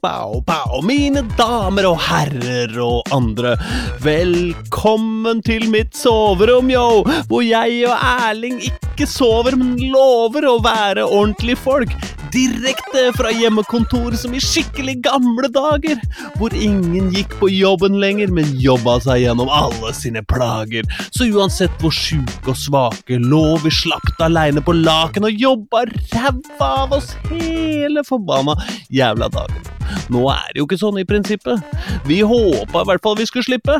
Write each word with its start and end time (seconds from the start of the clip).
pow. 0.00 0.80
Mine 0.86 1.22
damer 1.38 1.88
og 1.90 1.98
herrer 2.06 2.74
og 2.82 3.02
andre, 3.14 3.56
velkommen 4.02 5.42
til 5.42 5.68
mitt 5.72 5.96
soverom, 5.98 6.70
yo! 6.70 7.02
Hvor 7.30 7.42
jeg 7.42 7.82
og 7.90 7.96
Erling 7.98 8.60
ikke 8.62 9.08
sover, 9.10 9.58
men 9.58 9.76
lover 9.92 10.46
å 10.46 10.58
være 10.62 11.06
ordentlige 11.08 11.58
folk. 11.64 11.96
Direkte 12.32 13.10
fra 13.16 13.28
hjemmekontor 13.34 14.14
som 14.16 14.32
i 14.32 14.40
skikkelig 14.40 14.94
gamle 15.04 15.50
dager, 15.52 15.98
hvor 16.40 16.54
ingen 16.56 17.10
gikk 17.12 17.34
på 17.40 17.50
jobben 17.52 17.98
lenger, 18.00 18.32
men 18.32 18.48
jobba 18.62 18.96
seg 19.04 19.26
gjennom 19.26 19.52
alle 19.52 19.92
sine 19.96 20.22
plager. 20.24 20.88
Så 21.12 21.28
uansett 21.28 21.74
hvor 21.82 21.92
sjuke 21.92 22.54
og 22.54 22.56
svake 22.56 23.20
lå 23.20 23.58
vi 23.64 23.74
slapt 23.74 24.24
aleine 24.24 24.64
på 24.64 24.72
laken 24.78 25.28
og 25.28 25.44
jobba 25.44 25.84
ræva 26.14 26.72
av 26.86 26.96
oss 26.96 27.12
hele 27.28 28.04
forbanna 28.08 28.56
jævla 28.88 29.28
dagen. 29.32 29.72
Nå 30.12 30.22
er 30.32 30.52
det 30.52 30.60
jo 30.60 30.66
ikke 30.66 30.80
sånn 30.80 31.00
i 31.00 31.06
prinsippet. 31.08 31.60
Vi 32.08 32.20
håpa 32.26 32.82
i 32.82 32.88
hvert 32.88 33.02
fall 33.04 33.18
vi 33.18 33.26
skulle 33.28 33.46
slippe, 33.46 33.76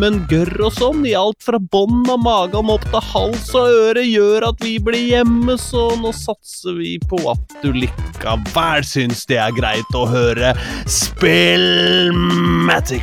men 0.00 0.22
gørr 0.30 0.54
og 0.66 0.72
sånn, 0.76 1.04
i 1.08 1.14
alt 1.18 1.40
fra 1.44 1.60
bånd 1.60 2.08
av 2.10 2.22
magen 2.24 2.72
opp 2.72 2.86
til 2.88 3.04
hals 3.12 3.50
og 3.58 3.68
øre, 3.84 4.04
gjør 4.06 4.50
at 4.50 4.64
vi 4.64 4.76
blir 4.82 5.06
hjemme, 5.12 5.58
så 5.60 5.90
nå 6.00 6.14
satser 6.16 6.78
vi 6.80 6.96
på 7.10 7.20
at 7.30 7.60
du 7.64 7.70
likevel 8.20 8.84
syns 8.84 9.26
det 9.28 9.38
er 9.40 9.52
greit 9.54 9.94
å 9.96 10.06
høre 10.08 10.54
Spillmatic, 10.90 11.48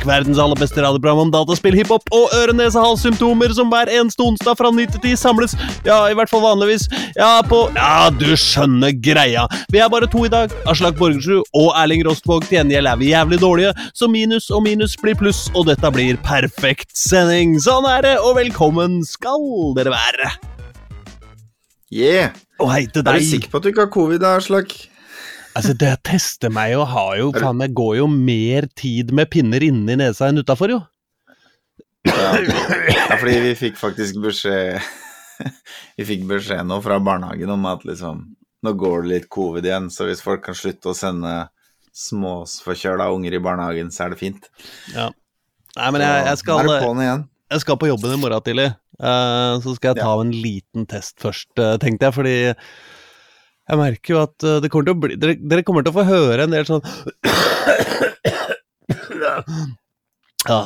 verdens 0.06 0.38
aller 0.38 0.56
beste 0.58 0.82
radioprogram 0.82 1.18
om 1.26 1.30
dataspill, 1.32 1.74
hiphop 1.76 2.02
og 2.14 2.28
øre-nese-hals-symptomer 2.36 3.52
som 3.56 3.70
hver 3.72 3.88
eneste 3.90 4.22
onsdag 4.22 4.56
fra 4.58 4.70
9 4.70 4.86
til 4.94 5.00
10 5.12 5.16
samles, 5.18 5.56
ja, 5.86 6.08
i 6.08 6.14
hvert 6.14 6.30
fall 6.30 6.42
vanligvis, 6.44 6.88
ja, 7.16 7.42
på 7.46 7.68
Ja, 7.76 8.10
du 8.10 8.36
skjønner 8.38 8.92
greia. 8.94 9.46
Vi 9.72 9.78
er 9.82 9.88
bare 9.92 10.06
to 10.10 10.24
i 10.26 10.32
dag, 10.32 10.50
Aslak 10.70 10.96
Borgersrud 10.98 11.42
og 11.54 11.72
Erling 11.78 12.04
Rostvåg. 12.06 12.46
Til 12.48 12.58
gjengjeld 12.58 12.88
er 12.90 12.96
vi 13.00 13.12
jævlig 13.12 13.38
dårlige, 13.42 13.72
så 13.94 14.08
minus 14.10 14.50
og 14.54 14.62
minus 14.66 14.96
blir 15.00 15.16
pluss, 15.18 15.50
og 15.54 15.66
dette 15.70 15.90
blir 15.94 16.16
perfekt 16.26 16.96
sending. 16.96 17.58
Sånn 17.62 17.86
er 17.90 18.00
det, 18.06 18.16
og 18.22 18.36
velkommen 18.40 19.04
skal 19.06 19.74
dere 19.78 19.92
være. 19.94 20.57
Yeah! 21.94 22.36
Og 22.60 22.70
hei 22.72 22.84
til 22.92 23.06
Er 23.06 23.18
du 23.18 23.24
sikker 23.24 23.50
på 23.52 23.60
at 23.60 23.64
du 23.64 23.70
ikke 23.70 23.86
har 23.86 23.92
covid, 23.92 24.24
Aslak? 24.28 24.74
Altså, 25.56 25.74
det 25.74 25.90
tester 26.06 26.52
meg 26.54 26.76
og 26.78 26.86
har 26.92 27.16
jo, 27.18 27.30
faen 27.34 27.58
meg, 27.58 27.72
går 27.74 27.96
jo 27.98 28.06
mer 28.12 28.68
tid 28.78 29.10
med 29.16 29.30
pinner 29.32 29.64
inni 29.64 29.96
nesa 29.98 30.28
enn 30.28 30.38
utafor, 30.42 30.74
jo. 30.76 30.82
Ja. 32.06 32.28
ja, 32.38 33.16
fordi 33.18 33.38
vi 33.42 33.54
fikk 33.58 33.74
faktisk 33.76 34.20
beskjed 34.22 34.78
Vi 35.98 36.06
fikk 36.06 36.22
beskjed 36.30 36.62
nå 36.64 36.78
fra 36.80 37.00
barnehagen 37.02 37.50
om 37.52 37.66
at 37.68 37.82
liksom 37.84 38.22
Nå 38.64 38.72
går 38.78 39.02
det 39.02 39.10
litt 39.10 39.26
covid 39.34 39.66
igjen, 39.66 39.90
så 39.92 40.06
hvis 40.08 40.22
folk 40.22 40.44
kan 40.46 40.56
slutte 40.56 40.90
å 40.90 40.96
sende 40.96 41.32
småforkjøla 41.94 43.06
unger 43.14 43.36
i 43.36 43.40
barnehagen, 43.42 43.92
så 43.94 44.04
er 44.04 44.14
det 44.14 44.18
fint. 44.18 44.48
Ja. 44.90 45.08
Nei, 45.76 45.90
men 45.94 46.02
jeg, 46.02 46.24
jeg, 46.26 46.40
skal, 46.40 46.70
jeg 46.74 47.62
skal 47.62 47.78
på 47.78 47.90
jobben 47.90 48.16
i 48.16 48.18
morgen 48.18 48.42
tidlig. 48.42 48.66
Eh, 49.00 49.54
så 49.64 49.74
skal 49.76 49.92
jeg 49.92 50.02
ta 50.02 50.12
en 50.20 50.32
liten 50.34 50.86
test 50.90 51.18
først, 51.22 51.50
eh, 51.58 51.76
tenkte 51.82 52.08
jeg, 52.08 52.16
fordi 52.16 52.36
jeg 53.68 53.76
merker 53.80 54.14
jo 54.14 54.20
at 54.24 54.46
eh, 54.46 54.60
det 54.64 54.70
kommer 54.72 54.88
til 54.88 54.96
å 54.96 55.00
bli 55.04 55.18
dere, 55.20 55.34
dere 55.38 55.64
kommer 55.66 55.82
til 55.84 55.92
å 55.92 55.98
få 55.98 56.04
høre 56.08 56.46
en 56.46 56.54
del 56.54 56.66
sånn 56.68 56.84
ja. 60.48 60.62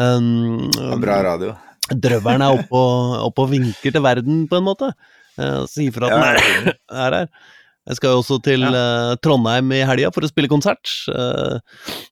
Um, 0.00 0.70
bra 1.02 1.20
radio. 1.26 1.52
Drøvelen 1.92 2.42
er 2.44 2.54
oppe 2.56 2.78
og, 2.78 3.16
opp 3.28 3.42
og 3.44 3.50
vinker 3.52 3.92
til 3.92 4.02
verden, 4.04 4.46
på 4.48 4.56
en 4.58 4.64
måte. 4.66 4.88
Uh, 5.36 5.68
Sier 5.68 5.92
fra 5.94 6.08
at 6.08 6.12
den 6.16 6.22
er, 6.24 6.76
er 7.06 7.18
her. 7.20 7.28
Jeg 7.88 7.98
skal 7.98 8.12
jo 8.14 8.20
også 8.20 8.36
til 8.46 8.62
eh, 8.62 9.12
Trondheim 9.24 9.72
i 9.74 9.80
helga 9.82 10.12
for 10.14 10.22
å 10.22 10.28
spille 10.30 10.50
konsert. 10.50 10.86
Uh, 11.10 11.58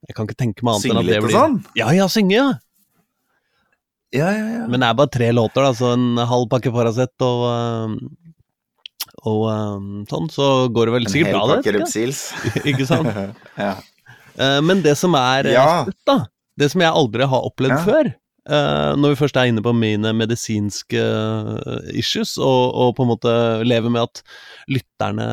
jeg 0.09 0.17
kan 0.17 0.27
ikke 0.27 0.41
tenke 0.41 0.67
meg 0.67 0.75
annet 0.75 0.83
Synge 0.83 0.97
enn 0.97 0.99
at 0.99 1.07
det 1.07 1.15
litt 1.15 1.29
og 1.29 1.35
sånn? 1.37 1.55
Ja, 1.79 1.93
ja, 1.95 2.09
synge, 2.11 2.35
ja. 2.35 2.49
Ja, 4.13 4.31
ja, 4.35 4.47
ja. 4.57 4.63
Men 4.67 4.83
det 4.83 4.89
er 4.89 4.97
bare 4.99 5.13
tre 5.15 5.29
låter, 5.37 5.63
da, 5.63 5.71
så 5.77 5.93
en 5.95 6.19
halv 6.19 6.49
pakke 6.51 6.73
Paracet 6.75 7.15
og 7.23 7.45
eh, 7.51 7.95
og 9.29 9.43
eh, 9.53 9.83
sånn, 10.11 10.31
så 10.33 10.47
går 10.73 10.89
det 10.89 10.95
vel 10.95 11.07
En 11.07 11.13
sikkert 11.13 11.29
hel 11.31 11.37
bra, 11.37 11.57
pakke 11.59 11.73
det. 11.75 11.81
Repsils. 11.83 12.21
Ikke, 12.71 12.87
sant? 12.89 13.11
ja. 13.61 13.75
Eh, 14.41 14.59
men 14.65 14.81
det 14.87 14.97
som 14.99 15.15
er 15.19 15.51
Ja. 15.53 15.67
slutt, 15.85 15.99
da, 16.09 16.19
det 16.59 16.71
som 16.73 16.83
jeg 16.83 16.91
aldri 17.03 17.29
har 17.29 17.47
opplevd 17.51 17.77
Ja. 17.77 17.85
før, 17.87 18.13
når 18.99 19.13
vi 19.13 19.19
først 19.21 19.37
er 19.39 19.47
inne 19.51 19.63
på 19.63 19.71
mine 19.77 20.11
medisinske 20.17 21.03
issues, 21.95 22.33
og, 22.41 22.73
og 22.75 22.95
på 22.97 23.05
en 23.05 23.11
måte 23.13 23.35
lever 23.69 23.93
med 23.93 24.09
at 24.09 24.23
lytterne 24.73 25.27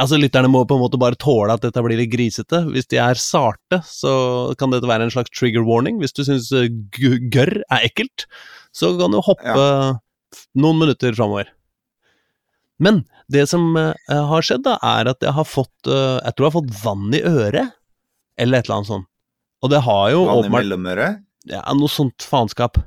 Altså, 0.00 0.16
lytterne 0.20 0.48
må 0.48 0.62
på 0.64 0.76
en 0.78 0.82
måte 0.82 0.98
bare 1.00 1.18
tåle 1.20 1.52
at 1.54 1.64
dette 1.64 1.82
blir 1.84 1.98
litt 2.00 2.12
grisete. 2.12 2.62
Hvis 2.72 2.88
de 2.90 2.98
er 3.02 3.18
sarte, 3.20 3.80
så 3.86 4.12
kan 4.60 4.72
dette 4.72 4.88
være 4.88 5.06
en 5.06 5.12
slags 5.12 5.32
trigger 5.36 5.66
warning. 5.66 5.98
Hvis 6.00 6.14
du 6.16 6.22
syns 6.24 6.48
eh, 6.56 6.70
gørr 7.32 7.60
er 7.68 7.84
ekkelt, 7.84 8.24
så 8.72 8.94
kan 8.98 9.12
du 9.12 9.20
hoppe 9.26 9.66
noen 10.56 10.80
minutter 10.80 11.12
framover. 11.16 11.50
Men 12.80 13.02
det 13.28 13.44
som 13.50 13.74
uh, 13.76 13.92
har 14.08 14.46
skjedd, 14.46 14.64
da, 14.64 14.78
er 14.80 15.10
at 15.12 15.20
jeg 15.22 15.34
har 15.36 15.44
fått 15.46 15.90
uh, 15.90 16.16
Jeg 16.24 16.32
tror 16.32 16.46
jeg 16.46 16.48
har 16.48 16.56
fått 16.56 16.78
vann 16.80 17.12
i 17.12 17.20
øret, 17.20 17.74
eller 18.40 18.58
et 18.58 18.64
eller 18.68 18.78
annet 18.78 18.90
sånt. 18.94 19.08
Og 19.60 19.68
det 19.74 19.82
har 19.84 20.06
jo 20.14 20.22
Vann 20.24 20.46
i 20.48 20.52
mellomøret. 20.54 21.20
ja, 21.50 21.60
noe 21.76 21.92
sånt 21.92 22.24
faenskap. 22.24 22.80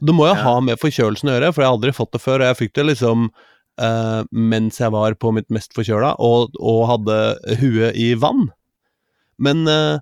Du 0.00 0.14
må 0.16 0.24
jo 0.30 0.32
Ja. 0.32 0.40
ha 0.46 0.60
med 0.64 0.80
forkjølelsen 0.80 1.28
å 1.28 1.34
gjøre, 1.36 1.52
for 1.52 1.60
jeg 1.62 1.68
har 1.68 1.76
aldri 1.76 1.92
fått 1.92 2.12
det 2.16 2.22
før. 2.24 2.40
Og 2.40 2.48
jeg 2.48 2.56
fikk 2.62 2.72
det 2.78 2.86
liksom 2.94 3.28
eh, 3.80 4.22
mens 4.30 4.78
jeg 4.82 4.92
var 4.94 5.16
på 5.20 5.32
mitt 5.36 5.48
mest 5.50 5.72
forkjøla 5.76 6.14
og, 6.20 6.54
og 6.60 6.86
hadde 6.92 7.18
huet 7.62 7.96
i 7.96 8.12
vann. 8.20 8.48
Men, 9.40 9.64
uh, 9.68 9.98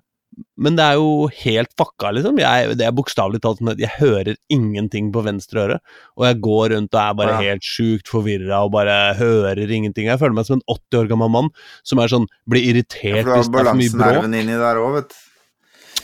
men 0.59 0.75
det 0.75 0.83
er 0.85 0.97
jo 0.99 1.27
helt 1.41 1.71
fucka, 1.79 2.11
liksom. 2.15 2.37
Jeg, 2.39 2.75
det 2.79 2.85
er 2.87 2.95
bokstavelig 2.95 3.39
talt 3.43 3.61
sånn 3.61 3.71
at 3.73 3.79
jeg 3.81 3.91
hører 4.01 4.35
ingenting 4.51 5.09
på 5.15 5.23
venstre 5.25 5.63
øre. 5.65 5.77
Og 6.19 6.27
jeg 6.27 6.39
går 6.43 6.73
rundt 6.75 6.93
og 6.95 6.99
er 7.01 7.15
bare 7.21 7.37
Ja. 7.37 7.39
helt 7.49 7.63
sjukt 7.65 8.07
forvirra 8.11 8.61
og 8.67 8.73
bare 8.75 9.15
hører 9.19 9.63
ingenting. 9.63 10.07
Jeg 10.11 10.19
føler 10.21 10.35
meg 10.37 10.45
som 10.47 10.59
en 10.59 10.65
80 10.67 10.99
år 11.01 11.09
gammel 11.13 11.31
mann 11.33 11.49
som 11.87 11.99
er 12.03 12.11
sånn, 12.11 12.27
blir 12.47 12.63
Ja, 12.63 12.73
irritert 12.73 13.25
for 13.25 13.35
hvis 13.39 13.51
det 13.51 13.59
er 13.59 13.71
for 13.71 13.79
mye 13.79 13.89
bråk. 13.89 13.99
balansenerven 14.03 14.39
inni 14.43 14.59
der 14.59 14.83
òg, 14.83 14.93
vet 14.99 15.09
du. 15.15 15.25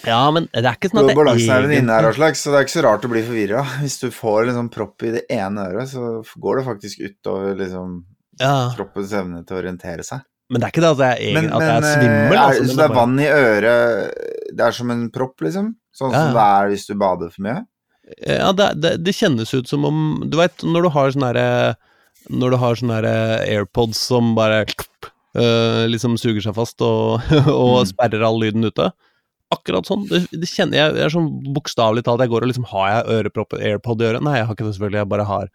Ja, 0.06 0.20
men 0.32 0.48
det 0.54 0.64
er 0.66 0.76
ikke 0.78 0.90
sånn 0.92 1.02
at 1.04 1.10
det 1.12 1.16
balansenerven 1.18 1.74
inne 1.80 1.96
her, 1.98 2.08
så 2.14 2.52
det 2.54 2.60
er 2.60 2.66
ikke 2.68 2.74
så 2.76 2.84
rart 2.86 3.06
å 3.08 3.12
bli 3.12 3.24
forvirra. 3.26 3.64
Hvis 3.82 3.98
du 4.04 4.08
får 4.14 4.48
liksom 4.52 4.70
propp 4.74 5.04
i 5.08 5.12
det 5.18 5.24
ene 5.34 5.66
øret, 5.72 5.90
så 5.92 6.22
går 6.42 6.60
det 6.62 6.66
faktisk 6.68 7.02
utover 7.08 7.56
liksom 7.60 7.98
ja. 8.42 8.54
kroppens 8.78 9.14
evne 9.18 9.44
til 9.48 9.58
å 9.58 9.62
orientere 9.64 10.04
seg. 10.06 10.22
Men 10.50 10.62
det 10.62 10.68
er 10.68 10.74
ikke 10.76 10.84
det 10.86 10.90
at 10.94 11.00
jeg, 11.20 11.34
Men, 11.34 11.46
egentlig, 11.48 11.56
at 11.56 11.64
jeg 11.66 11.78
er 11.78 12.00
svimmel. 12.00 12.34
eh, 12.36 12.42
Altså, 12.46 12.62
er, 12.62 12.68
så 12.70 12.76
det 12.78 12.84
er 12.84 12.90
bare- 12.92 13.00
vann 13.00 13.20
i 13.20 13.30
øret 13.34 14.58
Det 14.60 14.66
er 14.68 14.72
som 14.78 14.92
en 14.94 15.06
propp, 15.10 15.42
liksom? 15.42 15.72
Sånn 15.96 16.12
Ja, 16.14 16.20
som 16.28 16.36
det 16.36 16.44
er 16.46 16.68
hvis 16.70 16.86
du 16.86 16.94
bader 17.02 17.32
for 17.34 17.42
mye? 17.48 17.64
Ja, 18.30 18.52
det, 18.54 18.68
det, 18.84 18.92
det 19.04 19.16
kjennes 19.18 19.54
ut 19.58 19.68
som 19.68 19.88
om 19.90 20.04
Du 20.30 20.38
veit 20.38 20.62
når 20.62 20.84
du 20.86 20.90
har 20.94 21.10
sånne 21.16 21.32
herre 21.34 21.76
Når 22.30 22.54
du 22.54 22.58
har 22.62 22.76
sånne 22.78 23.00
herre 23.00 23.16
AirPods 23.56 23.98
som 23.98 24.36
bare 24.38 24.60
øh, 24.70 25.88
liksom 25.90 26.14
suger 26.22 26.46
seg 26.46 26.54
fast 26.54 26.80
og, 26.86 27.26
og 27.50 27.82
Mm. 27.82 27.90
sperrer 27.90 28.24
all 28.30 28.38
lyden 28.40 28.64
ute. 28.70 28.92
Akkurat 29.56 29.88
sånn. 29.90 30.04
Det, 30.12 30.22
det 30.32 30.50
kjenner 30.52 30.78
jeg, 30.82 30.96
jeg 31.00 31.06
er 31.08 31.14
sånn 31.16 31.30
bokstavelig 31.56 32.04
talt 32.08 32.24
Jeg 32.26 32.32
går 32.34 32.46
og 32.46 32.52
liksom 32.52 32.68
Har 32.74 32.88
jeg 32.92 33.08
ørepropp, 33.18 33.56
AirPod 33.60 34.04
i 34.04 34.08
øret? 34.12 34.26
Nei, 34.28 34.38
jeg 34.40 34.48
har 34.50 34.58
ikke 34.58 34.68
det, 34.68 34.76
selvfølgelig. 34.78 35.02
Jeg 35.04 35.12
bare 35.16 35.28
har 35.32 35.52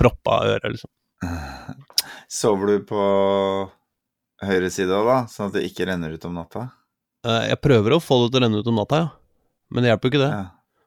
proppa 0.00 0.40
øret, 0.54 0.70
liksom. 0.78 0.90
Sover 2.40 2.72
du 2.74 2.84
på 2.88 3.04
høyre 4.44 4.70
side 4.72 5.04
da? 5.06 5.20
Sånn 5.30 5.50
at 5.50 5.56
det 5.58 5.66
ikke 5.68 5.86
renner 5.88 6.14
ut 6.16 6.26
om 6.28 6.34
natta? 6.36 6.66
Eh, 7.26 7.46
jeg 7.52 7.60
prøver 7.64 7.96
å 7.96 8.02
få 8.02 8.24
det 8.24 8.34
til 8.34 8.42
å 8.42 8.44
renne 8.46 8.60
ut 8.60 8.68
om 8.72 8.80
natta, 8.82 9.04
ja. 9.04 9.08
Men 9.72 9.84
det 9.86 9.90
hjelper 9.92 10.08
jo 10.10 10.12
ikke 10.14 10.24
det. 10.26 10.32
Ja. 10.34 10.44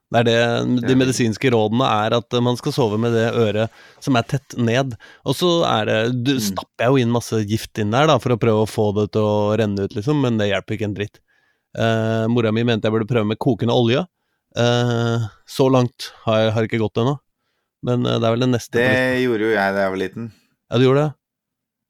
Det 0.08 0.20
er 0.22 0.28
det, 0.30 0.84
De 0.88 0.96
medisinske 0.96 1.50
rådene 1.52 1.84
er 2.06 2.14
at 2.16 2.36
man 2.40 2.56
skal 2.56 2.72
sove 2.72 2.96
med 3.02 3.12
det 3.12 3.26
øret 3.36 3.74
som 4.00 4.16
er 4.16 4.24
tett 4.30 4.54
ned. 4.56 4.94
Og 5.28 5.36
så 5.36 5.50
er 5.68 5.90
det 5.90 5.98
du, 6.24 6.32
Mm. 6.38 6.44
stapper 6.46 6.86
jeg 6.86 6.94
jo 6.94 7.02
inn 7.02 7.12
masse 7.12 7.40
gift 7.50 7.82
inn 7.84 7.92
der 7.92 8.08
da, 8.08 8.16
for 8.24 8.32
å 8.32 8.40
prøve 8.40 8.64
å 8.64 8.70
få 8.72 8.86
det 8.96 9.10
til 9.18 9.26
å 9.28 9.58
renne 9.60 9.84
ut, 9.84 9.96
liksom, 9.98 10.22
men 10.24 10.38
det 10.40 10.48
hjelper 10.48 10.78
ikke 10.78 10.88
en 10.88 10.96
dritt. 10.96 11.20
Eh, 11.76 12.26
mora 12.32 12.54
mi 12.56 12.64
mente 12.68 12.88
jeg 12.88 12.96
burde 12.96 13.10
prøve 13.10 13.28
med 13.34 13.40
kokende 13.42 13.76
olje. 13.76 14.06
Eh, 14.58 15.28
så 15.46 15.68
langt 15.74 16.12
har 16.26 16.46
jeg 16.46 16.56
har 16.56 16.70
ikke 16.70 16.82
gått 16.82 17.02
ennå. 17.04 17.18
Men 17.86 18.06
eh, 18.06 18.18
det 18.18 18.28
er 18.28 18.36
vel 18.36 18.46
det 18.46 18.54
neste. 18.54 18.80
Det 18.80 19.22
gjorde 19.26 19.50
jo 19.50 19.54
jeg 19.54 19.76
da 19.76 19.86
jeg 19.86 19.94
var 19.94 20.02
liten. 20.04 20.32
Ja, 20.68 20.80
du 20.80 20.88
gjorde 20.88 21.06
det? 21.06 21.14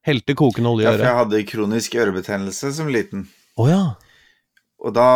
Helte 0.07 0.35
kokende 0.39 0.71
olje 0.71 0.88
Ja, 0.88 0.95
for 0.95 1.03
jeg 1.03 1.21
hadde 1.21 1.47
kronisk 1.47 1.95
ørebetennelse 2.00 2.71
som 2.75 2.91
liten. 2.91 3.25
Oh, 3.59 3.68
ja. 3.69 3.97
Og 4.77 4.94
da 4.94 5.07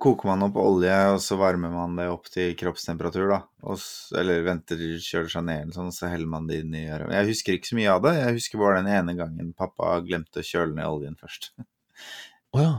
koker 0.00 0.30
man 0.30 0.46
opp 0.46 0.56
olje, 0.56 0.94
og 1.12 1.18
så 1.20 1.36
varmer 1.36 1.70
man 1.70 1.98
det 1.98 2.06
opp 2.08 2.30
til 2.32 2.54
kroppstemperatur, 2.58 3.26
da. 3.28 3.42
Og, 3.68 3.82
eller 4.18 4.40
venter 4.46 4.80
kjøler 4.80 5.28
seg 5.34 5.44
ned, 5.46 5.66
eller 5.66 5.76
sånn, 5.76 5.92
så 5.94 6.08
heller 6.08 6.30
man 6.32 6.48
det 6.48 6.62
inn 6.62 6.78
i 6.78 6.86
øret. 6.88 7.12
Jeg 7.12 7.28
husker 7.28 7.58
ikke 7.58 7.70
så 7.70 7.78
mye 7.78 7.92
av 7.92 8.00
det. 8.06 8.14
Jeg 8.18 8.38
husker 8.38 8.62
bare 8.62 8.80
den 8.80 8.88
ene 8.94 9.14
gangen 9.18 9.52
pappa 9.58 9.98
glemte 10.06 10.40
å 10.40 10.48
kjøle 10.48 10.72
ned 10.78 10.88
oljen 10.88 11.18
først. 11.20 11.52
Å 11.60 12.56
oh, 12.56 12.62
ja. 12.64 12.72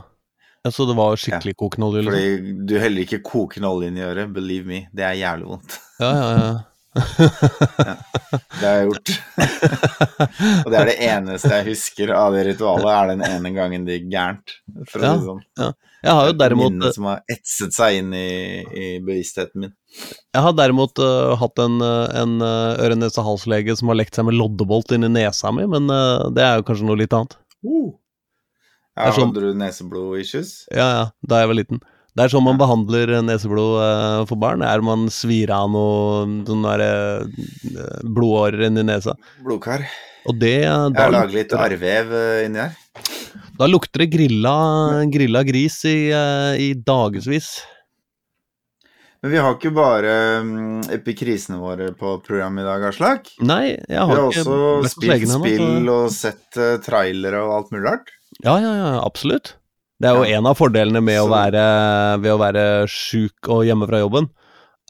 Så 0.72 0.86
det 0.88 0.94
var 0.96 1.18
skikkelig 1.20 1.56
kokende 1.60 1.88
olje, 1.90 2.02
liksom? 2.06 2.14
Fordi 2.20 2.52
du 2.68 2.78
heller 2.80 3.04
ikke 3.04 3.20
kokende 3.26 3.68
olje 3.68 3.90
inn 3.90 3.98
i 4.00 4.04
øret, 4.06 4.30
believe 4.32 4.64
me. 4.68 4.78
Det 4.96 5.04
er 5.04 5.18
jævlig 5.20 5.50
vondt. 5.50 5.76
Ja, 6.00 6.12
ja, 6.16 6.30
ja. 6.38 6.54
Det 8.54 8.64
har 8.64 8.76
jeg 8.78 8.86
gjort. 8.88 9.10
og 10.64 10.68
det 10.70 10.78
er 10.78 10.88
det 10.88 10.94
eneste 11.08 11.50
jeg 11.50 11.66
husker 11.68 12.12
av 12.16 12.36
det 12.36 12.44
ritualet, 12.48 12.86
er 12.90 13.10
den 13.12 13.24
ene 13.26 13.50
gangen 13.54 13.86
det 13.86 13.98
gikk 13.98 14.12
gærent. 14.14 14.54
For 14.90 15.02
å 15.02 15.08
Ja, 15.08 15.16
si 15.18 15.28
sånn. 15.28 15.42
Ja. 15.60 15.72
Jeg 16.04 16.16
har 16.18 16.28
jo 16.28 16.36
derimot, 16.36 16.72
Minnet 16.74 16.96
som 16.96 17.06
har 17.08 17.22
etset 17.32 17.72
seg 17.72 17.98
inn 18.02 18.10
i, 18.16 18.28
i 18.60 18.86
bevisstheten 19.04 19.62
min. 19.64 19.72
jeg 20.36 20.42
har 20.44 20.56
derimot 20.58 21.00
uh, 21.00 21.32
hatt 21.40 21.60
en, 21.64 21.78
øh, 21.80 22.08
en 22.20 22.34
øh, 22.44 22.82
øre-nese-hals-lege 22.84 23.76
som 23.80 23.88
har 23.88 23.96
lekt 24.02 24.18
seg 24.18 24.28
med 24.28 24.36
loddebolt 24.36 24.92
inni 24.92 25.08
nesa 25.14 25.52
mi, 25.54 25.64
men 25.70 25.88
uh, 25.88 26.28
det 26.34 26.44
er 26.44 26.58
jo 26.60 26.66
kanskje 26.68 26.88
noe 26.90 27.00
litt 27.00 27.16
annet. 27.16 27.38
Uh. 27.64 27.94
Ja, 28.96 29.10
sånn- 29.10 29.32
Hadde 29.32 29.40
du 29.42 29.54
neseblod-issues? 29.58 30.66
Ja, 30.70 30.86
ja, 30.98 31.04
da 31.26 31.40
jeg 31.42 31.48
var 31.50 31.58
liten. 31.58 31.80
Det 32.14 32.22
er 32.22 32.30
sånn 32.30 32.44
man 32.46 32.58
behandler 32.60 33.10
neseblod 33.26 33.80
øh, 33.82 34.26
for 34.30 34.38
barn. 34.38 34.62
Er 34.62 34.80
man 34.86 35.08
svir 35.10 35.50
av 35.50 35.66
noe 35.74 36.22
sånn 36.46 36.62
der, 36.62 36.84
øh, 36.86 38.04
blodårer 38.06 38.68
inni 38.68 38.84
nesa. 38.86 39.16
Blodkar. 39.42 39.82
Og 40.30 40.38
det 40.38 40.52
Jeg 40.62 40.94
da, 40.94 41.02
har 41.02 41.10
laget 41.10 41.34
litt 41.34 41.52
arrvev 41.58 42.12
eh, 42.14 42.44
inni 42.46 42.62
her. 42.62 42.76
da 43.58 43.66
lukter 43.66 44.04
det 44.04 44.10
grilla, 44.14 44.54
grilla 45.10 45.42
gris 45.44 45.80
i, 45.90 45.96
i 46.62 46.70
dagevis. 46.78 47.50
Men 49.24 49.32
vi 49.32 49.38
har 49.40 49.54
ikke 49.56 49.70
bare 49.74 50.14
um, 50.44 50.80
epikrisene 50.92 51.56
våre 51.58 51.90
på 51.96 52.18
programmet 52.26 52.60
i 52.62 52.66
dag, 52.68 52.82
Aslak. 52.90 53.30
Nei, 53.40 53.70
jeg 53.72 53.88
Vi 53.88 53.94
har 53.96 54.06
har 54.06 54.26
ikke 54.30 54.42
også 54.44 54.90
spilt 54.92 55.30
spill 55.32 55.88
og 55.88 56.10
sett 56.12 56.58
trailere 56.84 57.40
og 57.40 57.54
alt 57.58 57.72
mulig 57.72 57.86
rart. 57.88 58.12
Ja, 58.42 58.56
ja, 58.58 58.72
ja, 58.76 58.88
absolutt. 59.04 59.54
Det 60.02 60.08
er 60.10 60.16
jo 60.18 60.24
Ja. 60.26 60.38
en 60.40 60.46
av 60.50 60.56
fordelene 60.58 61.00
med 61.04 61.20
å 61.22 61.28
være, 61.30 61.62
ved 62.20 62.32
å 62.34 62.38
være 62.40 62.64
sjuk 62.90 63.46
og 63.48 63.62
hjemme 63.64 63.86
fra 63.86 64.00
jobben, 64.02 64.26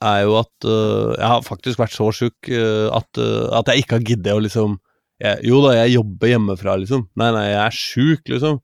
er 0.02 0.22
jo 0.24 0.38
at 0.40 0.64
uh, 0.66 1.12
Jeg 1.14 1.28
har 1.28 1.42
faktisk 1.46 1.78
vært 1.78 1.92
så 1.94 2.08
sjuk 2.12 2.48
uh, 2.50 2.88
at, 2.96 3.20
uh, 3.20 3.52
at 3.60 3.68
jeg 3.70 3.84
ikke 3.84 3.98
har 4.00 4.06
giddet 4.08 4.32
å 4.34 4.40
liksom 4.42 4.78
jeg, 5.22 5.44
Jo 5.46 5.60
da, 5.62 5.74
jeg 5.84 5.92
jobber 5.94 6.32
hjemmefra, 6.32 6.74
liksom. 6.80 7.04
Nei, 7.20 7.30
nei, 7.36 7.44
jeg 7.52 7.60
er 7.62 7.76
sjuk, 7.78 8.22
liksom. 8.32 8.60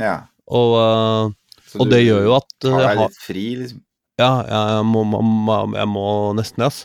Ja. 0.00 0.14
og, 0.46 1.34
og 1.80 1.90
det 1.90 2.04
gjør 2.04 2.22
jo 2.28 2.34
at 2.38 2.52
uh, 2.68 2.76
jeg 2.76 2.86
har 2.86 3.00
litt 3.02 3.18
fri, 3.24 3.46
liksom. 3.64 3.80
Ja, 4.20 4.30
jeg 4.44 4.84
må, 4.86 5.02
må, 5.08 5.20
må- 5.24 5.76
jeg 5.80 5.88
må 5.88 6.04
nesten, 6.36 6.62
ass. 6.66 6.84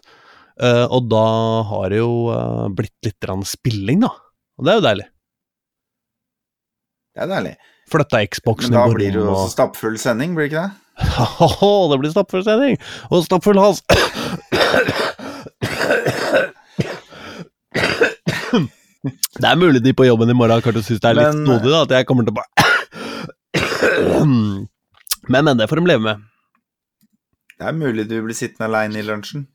Eh, 0.56 0.86
og 0.88 1.10
da 1.12 1.24
har 1.68 1.90
det 1.92 1.98
jo 2.00 2.32
blitt 2.78 2.96
litt 3.04 3.18
grann 3.20 3.42
spilling, 3.44 4.00
da. 4.06 4.08
Og 4.56 4.64
det 4.64 4.72
er 4.72 4.78
jo 4.80 4.84
deilig. 4.86 5.08
Det 7.16 7.24
er 7.24 7.30
deilig. 7.32 7.54
Flytta 7.92 8.20
Men 8.20 8.28
Xboxen 8.34 8.74
da 8.76 8.86
blir 8.92 9.14
det 9.14 9.22
jo 9.22 9.30
også 9.32 9.54
stappfull 9.54 9.96
sending, 10.02 10.34
blir 10.36 10.50
det 10.50 10.52
ikke 10.52 10.66
det? 10.66 10.72
Oh, 11.62 11.86
det 11.92 12.00
blir 12.02 12.12
stappfull 12.12 12.44
sending! 12.44 12.78
Og 13.12 13.24
stappfull 13.26 13.60
hals! 13.62 13.82
Det 19.36 19.50
er 19.52 19.60
mulig 19.60 19.84
de 19.84 19.94
på 19.94 20.06
jobben 20.08 20.32
i 20.32 20.36
morgen 20.38 20.64
kanskje 20.66 20.82
syns 20.88 21.02
det 21.04 21.10
er 21.12 21.18
litt 21.20 21.36
Men- 21.36 21.44
snodig, 21.46 21.74
at 21.78 21.92
jeg 21.94 22.08
kommer 22.10 22.26
til 22.26 22.34
å 22.34 22.40
bare 22.40 22.52
Men, 25.28 25.44
men, 25.46 25.58
det 25.58 25.68
får 25.70 25.80
de 25.82 25.90
leve 25.90 26.04
med. 26.06 26.24
Det 27.58 27.66
er 27.70 27.74
mulig 27.74 28.04
du 28.10 28.18
blir 28.22 28.36
sittende 28.38 28.68
aleine 28.70 29.00
i 29.00 29.06
lunsjen. 29.06 29.48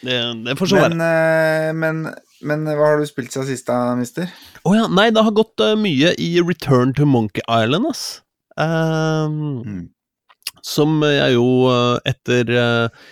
Det, 0.00 0.16
det 0.46 0.54
får 0.58 0.70
så 0.70 0.78
være. 0.80 0.94
Men, 0.94 1.02
eh, 1.04 1.72
men, 1.76 2.14
men 2.42 2.64
hva 2.66 2.92
har 2.92 3.00
du 3.00 3.06
spilt 3.08 3.32
siden 3.34 3.48
sist, 3.48 3.66
da, 3.68 3.94
mister? 3.98 4.30
Å 4.64 4.74
ja, 4.76 4.86
nei, 4.88 5.08
det 5.14 5.22
har 5.26 5.34
gått 5.36 5.60
uh, 5.64 5.74
mye 5.78 6.14
i 6.18 6.30
Return 6.40 6.94
to 6.96 7.06
Monkey 7.08 7.42
Island, 7.48 7.86
ass. 7.90 8.04
Um, 8.56 9.62
Mm. 9.64 9.88
Som 10.62 10.98
jeg 11.06 11.32
jo 11.38 11.44
eh, 11.72 11.98
etter 12.10 12.50
eh, 12.52 13.04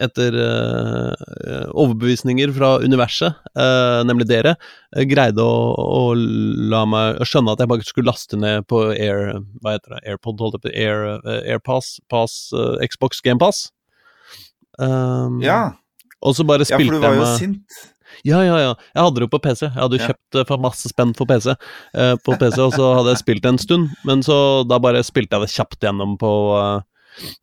etter 0.00 0.32
uh, 0.36 1.64
overbevisninger 1.76 2.52
fra 2.56 2.74
universet, 2.80 3.36
uh, 3.56 4.00
nemlig 4.08 4.26
dere, 4.28 4.54
uh, 4.96 5.02
greide 5.08 5.40
å, 5.44 5.72
å 5.76 6.14
la 6.16 6.82
meg 6.88 7.20
skjønne 7.28 7.52
at 7.52 7.60
jeg 7.60 7.70
bare 7.72 7.84
skulle 7.88 8.08
laste 8.08 8.36
ned 8.40 8.64
på 8.68 8.80
Air 8.94 9.42
Hva 9.60 9.74
heter 9.78 9.96
det? 9.96 10.00
AirPod, 10.12 10.40
holdt 10.40 10.56
jeg 10.56 10.64
på 10.66 10.72
Air, 10.72 11.04
eh, 11.20 11.40
AirPass, 11.54 11.90
Pass, 12.12 12.36
eh, 12.56 12.80
Xbox 12.88 13.20
GamePass. 13.24 13.66
Um, 14.80 15.40
Ja, 15.44 15.72
Og 16.20 16.36
så 16.36 16.44
bare 16.48 16.64
ja, 16.68 16.76
for 16.76 16.96
du 16.96 17.00
var 17.00 17.16
jo 17.16 17.28
sint. 17.36 17.80
Ja, 18.24 18.40
ja, 18.44 18.56
ja. 18.58 18.74
Jeg 18.94 19.02
hadde 19.04 19.14
det 19.20 19.26
jo 19.26 19.32
på 19.38 19.42
PC. 19.42 19.62
Jeg 19.68 19.76
hadde 19.78 19.98
jo 19.98 20.02
Ja. 20.02 20.12
kjøpt 20.12 20.46
for 20.48 20.58
masse 20.58 20.88
spenn 20.92 21.14
for 21.16 21.26
PC, 21.26 21.54
eh, 21.94 22.14
på 22.16 22.36
PC, 22.38 22.58
og 22.58 22.72
så 22.72 22.90
hadde 22.98 23.14
jeg 23.14 23.22
spilt 23.22 23.42
det 23.42 23.52
en 23.54 23.58
stund. 23.58 23.90
Men 24.04 24.22
så 24.26 24.66
da 24.68 24.78
bare 24.78 25.02
spilte 25.06 25.36
jeg 25.38 25.46
det 25.46 25.54
kjapt 25.54 25.80
gjennom 25.80 26.18
på, 26.18 26.32
uh, 26.56 26.82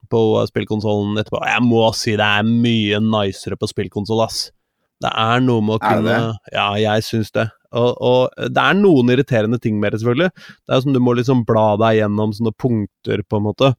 på 0.10 0.22
spillkonsollen 0.50 1.18
etterpå. 1.18 1.42
Jeg 1.46 1.62
må 1.64 1.84
si 1.96 2.12
det 2.16 2.26
er 2.26 2.44
mye 2.44 3.00
nicere 3.04 3.58
på 3.60 3.68
spillkonsoll, 3.70 4.24
ass. 4.26 4.52
Det 5.02 5.12
er 5.14 5.40
noe 5.46 5.62
med 5.62 5.78
å 5.78 5.80
kunne 5.84 6.38
Ja, 6.54 6.74
jeg 6.76 7.04
syns 7.06 7.32
det. 7.32 7.50
Og, 7.74 7.98
og 8.02 8.32
det 8.38 8.58
er 8.64 8.74
noen 8.74 9.12
irriterende 9.12 9.60
ting 9.62 9.80
med 9.80 9.92
det, 9.92 10.00
selvfølgelig. 10.02 10.32
Det 10.66 10.74
er 10.76 10.82
som 10.82 10.94
du 10.96 11.00
må 11.04 11.14
liksom 11.18 11.46
bla 11.46 11.76
deg 11.78 12.00
gjennom 12.00 12.32
sånne 12.34 12.54
punkter, 12.58 13.22
på 13.28 13.38
en 13.38 13.44
måte. 13.44 13.74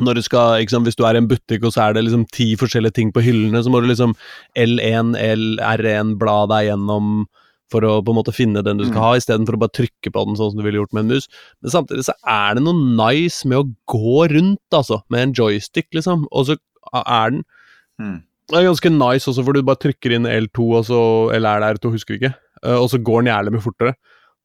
Når 0.00 0.14
du 0.18 0.22
skal, 0.26 0.58
liksom, 0.64 0.82
Hvis 0.84 0.96
du 0.96 1.04
er 1.06 1.14
i 1.14 1.18
en 1.22 1.28
butikk 1.30 1.62
og 1.64 1.72
så 1.72 1.84
er 1.88 1.92
det 1.94 2.04
liksom 2.04 2.24
ti 2.32 2.56
forskjellige 2.56 2.94
ting 2.94 3.12
på 3.12 3.22
hyllene, 3.22 3.62
så 3.62 3.70
må 3.70 3.80
du 3.80 3.86
liksom 3.86 4.14
L1, 4.58 5.14
L, 5.16 5.44
R1 5.62 6.16
bla 6.18 6.46
deg 6.50 6.70
gjennom 6.72 7.26
for 7.70 7.80
å 7.86 8.02
på 8.04 8.12
en 8.12 8.18
måte 8.18 8.34
finne 8.34 8.62
den 8.62 8.76
du 8.78 8.84
skal 8.84 9.00
Mm. 9.00 9.04
ha, 9.04 9.12
istedenfor 9.16 9.54
å 9.56 9.60
bare 9.62 9.72
trykke 9.78 10.10
på 10.12 10.24
den 10.26 10.36
sånn 10.36 10.50
som 10.52 10.58
du 10.58 10.62
ville 10.64 10.78
gjort 10.82 10.92
med 10.92 11.04
en 11.04 11.14
mus. 11.14 11.28
Men 11.62 11.70
samtidig 11.70 12.04
så 12.04 12.12
er 12.26 12.54
det 12.54 12.62
noe 12.62 12.74
nice 12.74 13.44
med 13.48 13.58
å 13.58 13.70
gå 13.88 14.28
rundt, 14.30 14.60
altså, 14.72 15.00
med 15.10 15.20
en 15.28 15.32
joystick, 15.32 15.86
liksom. 15.94 16.26
Og 16.32 16.46
så 16.46 16.56
er 16.94 17.30
den 17.30 17.44
Mm. 18.00 18.22
Det 18.50 18.58
er 18.58 18.66
ganske 18.68 18.90
nice 18.92 19.24
også, 19.30 19.42
for 19.44 19.52
du 19.54 19.62
bare 19.62 19.76
trykker 19.80 20.12
inn 20.12 20.24
L2, 20.26 20.74
og 20.76 20.84
så, 20.84 21.32
eller 21.32 21.56
er 21.56 21.60
det 21.60 21.80
R2, 21.80 21.92
husker 21.94 22.18
vi 22.18 22.26
ikke, 22.26 22.34
Eh, 22.64 22.74
og 22.80 22.88
så 22.90 22.98
går 23.02 23.22
den 23.24 23.32
jævlig 23.34 23.52
mye 23.52 23.62
fortere. 23.64 23.94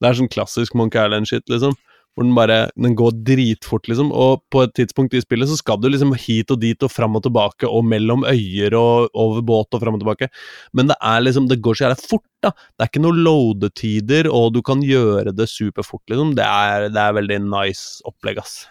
Det 0.02 0.10
er 0.10 0.14
sånn 0.14 0.30
klassisk 0.30 0.76
Monkey 0.76 1.00
Island-shit, 1.00 1.44
liksom. 1.50 1.74
Hvor 2.20 2.28
den 2.28 2.36
bare 2.36 2.68
Den 2.76 2.98
går 3.00 3.14
dritfort, 3.24 3.88
liksom. 3.88 4.10
Og 4.12 4.42
på 4.52 4.66
et 4.66 4.74
tidspunkt 4.76 5.14
i 5.16 5.22
spillet 5.24 5.48
så 5.48 5.56
skal 5.56 5.80
du 5.80 5.88
liksom 5.88 6.12
hit 6.20 6.52
og 6.52 6.60
dit 6.60 6.84
og 6.84 6.92
fram 6.92 7.16
og 7.16 7.24
tilbake, 7.24 7.64
og 7.64 7.86
mellom 7.88 8.26
øyer 8.28 8.76
og 8.76 9.08
over 9.16 9.40
båt 9.40 9.72
og 9.72 9.80
fram 9.80 9.96
og 9.96 10.04
tilbake. 10.04 10.28
Men 10.76 10.92
det 10.92 10.98
er 11.00 11.24
liksom 11.24 11.48
Det 11.48 11.62
går 11.64 11.80
så 11.80 11.86
jævlig 11.88 12.10
fort, 12.10 12.28
da. 12.44 12.52
Det 12.52 12.84
er 12.84 12.92
ikke 12.92 13.06
noe 13.06 13.24
loadetider, 13.24 14.28
og 14.28 14.52
du 14.54 14.62
kan 14.62 14.84
gjøre 14.84 15.32
det 15.32 15.48
superfort, 15.48 16.04
liksom. 16.12 16.36
Det 16.36 16.44
er, 16.44 16.90
det 16.92 17.00
er 17.00 17.16
veldig 17.16 17.40
nice 17.48 18.04
opplegg, 18.04 18.44
ass. 18.44 18.68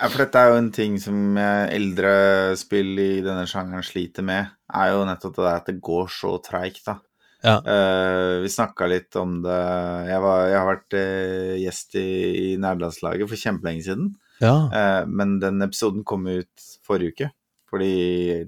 Ja, 0.00 0.08
for 0.10 0.24
dette 0.24 0.42
er 0.42 0.50
jo 0.50 0.58
en 0.58 0.72
ting 0.74 0.98
som 0.98 1.38
eldre 1.38 2.56
spill 2.58 2.98
i 2.98 3.12
denne 3.22 3.46
sjangeren 3.50 3.86
sliter 3.86 4.26
med, 4.26 4.50
er 4.74 4.96
jo 4.96 5.06
nettopp 5.06 5.38
det 5.38 5.52
at 5.52 5.70
det 5.70 5.78
går 5.78 6.10
så 6.10 6.40
treigt, 6.42 6.82
da. 6.90 6.98
Ja. 7.44 7.58
Uh, 7.62 8.42
vi 8.42 8.50
snakka 8.50 8.88
litt 8.90 9.14
om 9.14 9.36
det 9.44 9.58
Jeg, 10.08 10.18
var, 10.24 10.40
jeg 10.50 10.58
har 10.58 10.68
vært 10.72 10.96
uh, 10.98 11.52
gjest 11.62 11.98
i, 12.00 12.08
i 12.42 12.48
nerdelandslaget 12.58 13.30
for 13.30 13.38
kjempelenge 13.38 13.84
siden. 13.86 14.08
Ja. 14.42 14.56
Uh, 14.72 15.02
men 15.06 15.38
den 15.42 15.62
episoden 15.62 16.02
kom 16.08 16.26
ut 16.26 16.66
forrige 16.86 17.14
uke. 17.14 17.30
Fordi 17.68 17.92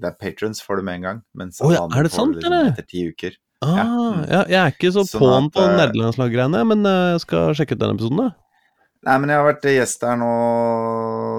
det 0.01 0.07
er 0.09 0.17
patrons 0.17 0.63
får 0.65 0.81
det 0.81 0.87
med 0.87 0.99
en 0.99 1.07
gang. 1.07 1.23
Mens 1.37 1.61
oh, 1.61 1.71
ja, 1.71 1.85
er 1.85 2.07
det 2.07 2.13
sant, 2.13 2.35
liksom 2.35 2.51
eller? 2.51 2.71
Etter 2.73 2.89
ti 2.89 3.05
uker. 3.07 3.37
Ah, 3.61 3.75
Ja. 3.77 3.87
ja, 4.25 4.39
jeg 4.49 4.57
er 4.57 4.71
ikke 4.73 4.89
så 4.89 5.03
Sånn 5.05 5.21
på'n 5.21 5.49
på 5.53 5.61
nederlandslaggreiene, 5.61 6.63
men 6.65 6.87
jeg 6.87 7.19
skal 7.21 7.53
sjekke 7.53 7.77
ut 7.77 7.83
den 7.83 7.93
episoden, 7.93 8.23
da. 8.23 8.31
Nei, 9.05 9.15
men 9.21 9.31
jeg 9.33 9.37
har 9.37 9.47
vært 9.47 9.67
gjest 9.69 10.03
der 10.03 10.17
nå 10.21 10.31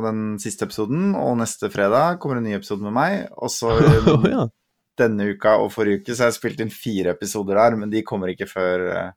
den 0.02 0.23
siste 0.42 0.66
episoden, 0.66 1.12
og 1.18 1.37
neste 1.38 1.71
fredag 1.71 2.18
kommer 2.23 2.40
en 2.40 2.47
ny 2.47 2.56
episode 2.56 2.82
med 2.82 2.94
meg. 2.97 3.26
Og 3.38 3.52
så 3.54 3.71
oh, 4.14 4.26
ja. 4.30 4.47
Denne 5.02 5.26
uka 5.35 5.56
og 5.61 5.73
forrige 5.75 6.00
uke 6.00 6.14
så 6.14 6.26
jeg 6.26 6.32
har 6.32 6.38
spilt 6.38 6.62
inn 6.64 6.73
fire 6.73 7.16
episoder 7.16 7.59
der, 7.61 7.76
men 7.80 7.92
de 7.92 8.04
kommer 8.06 8.32
ikke 8.32 8.49
før 8.50 8.87
eh, 8.92 9.11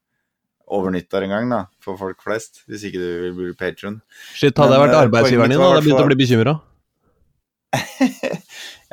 over 0.76 0.94
nyttår 0.94 1.28
engang, 1.28 1.50
da, 1.52 1.62
for 1.84 2.00
folk 2.00 2.24
flest. 2.26 2.64
Hvis 2.70 2.88
ikke 2.90 3.02
du 3.02 3.10
vil 3.26 3.36
bli 3.38 3.52
patron. 3.58 4.00
Shit, 4.34 4.58
hadde 4.58 4.78
jeg 4.78 4.86
vært 4.86 4.96
eh, 4.96 5.04
arbeidsgiveren 5.06 5.54
din, 5.54 5.62
da, 5.62 5.68
hadde 5.70 5.82
jeg 5.82 5.88
begynt 5.90 6.06
å 6.06 6.10
bli 6.10 6.22
bekymra. 6.24 6.58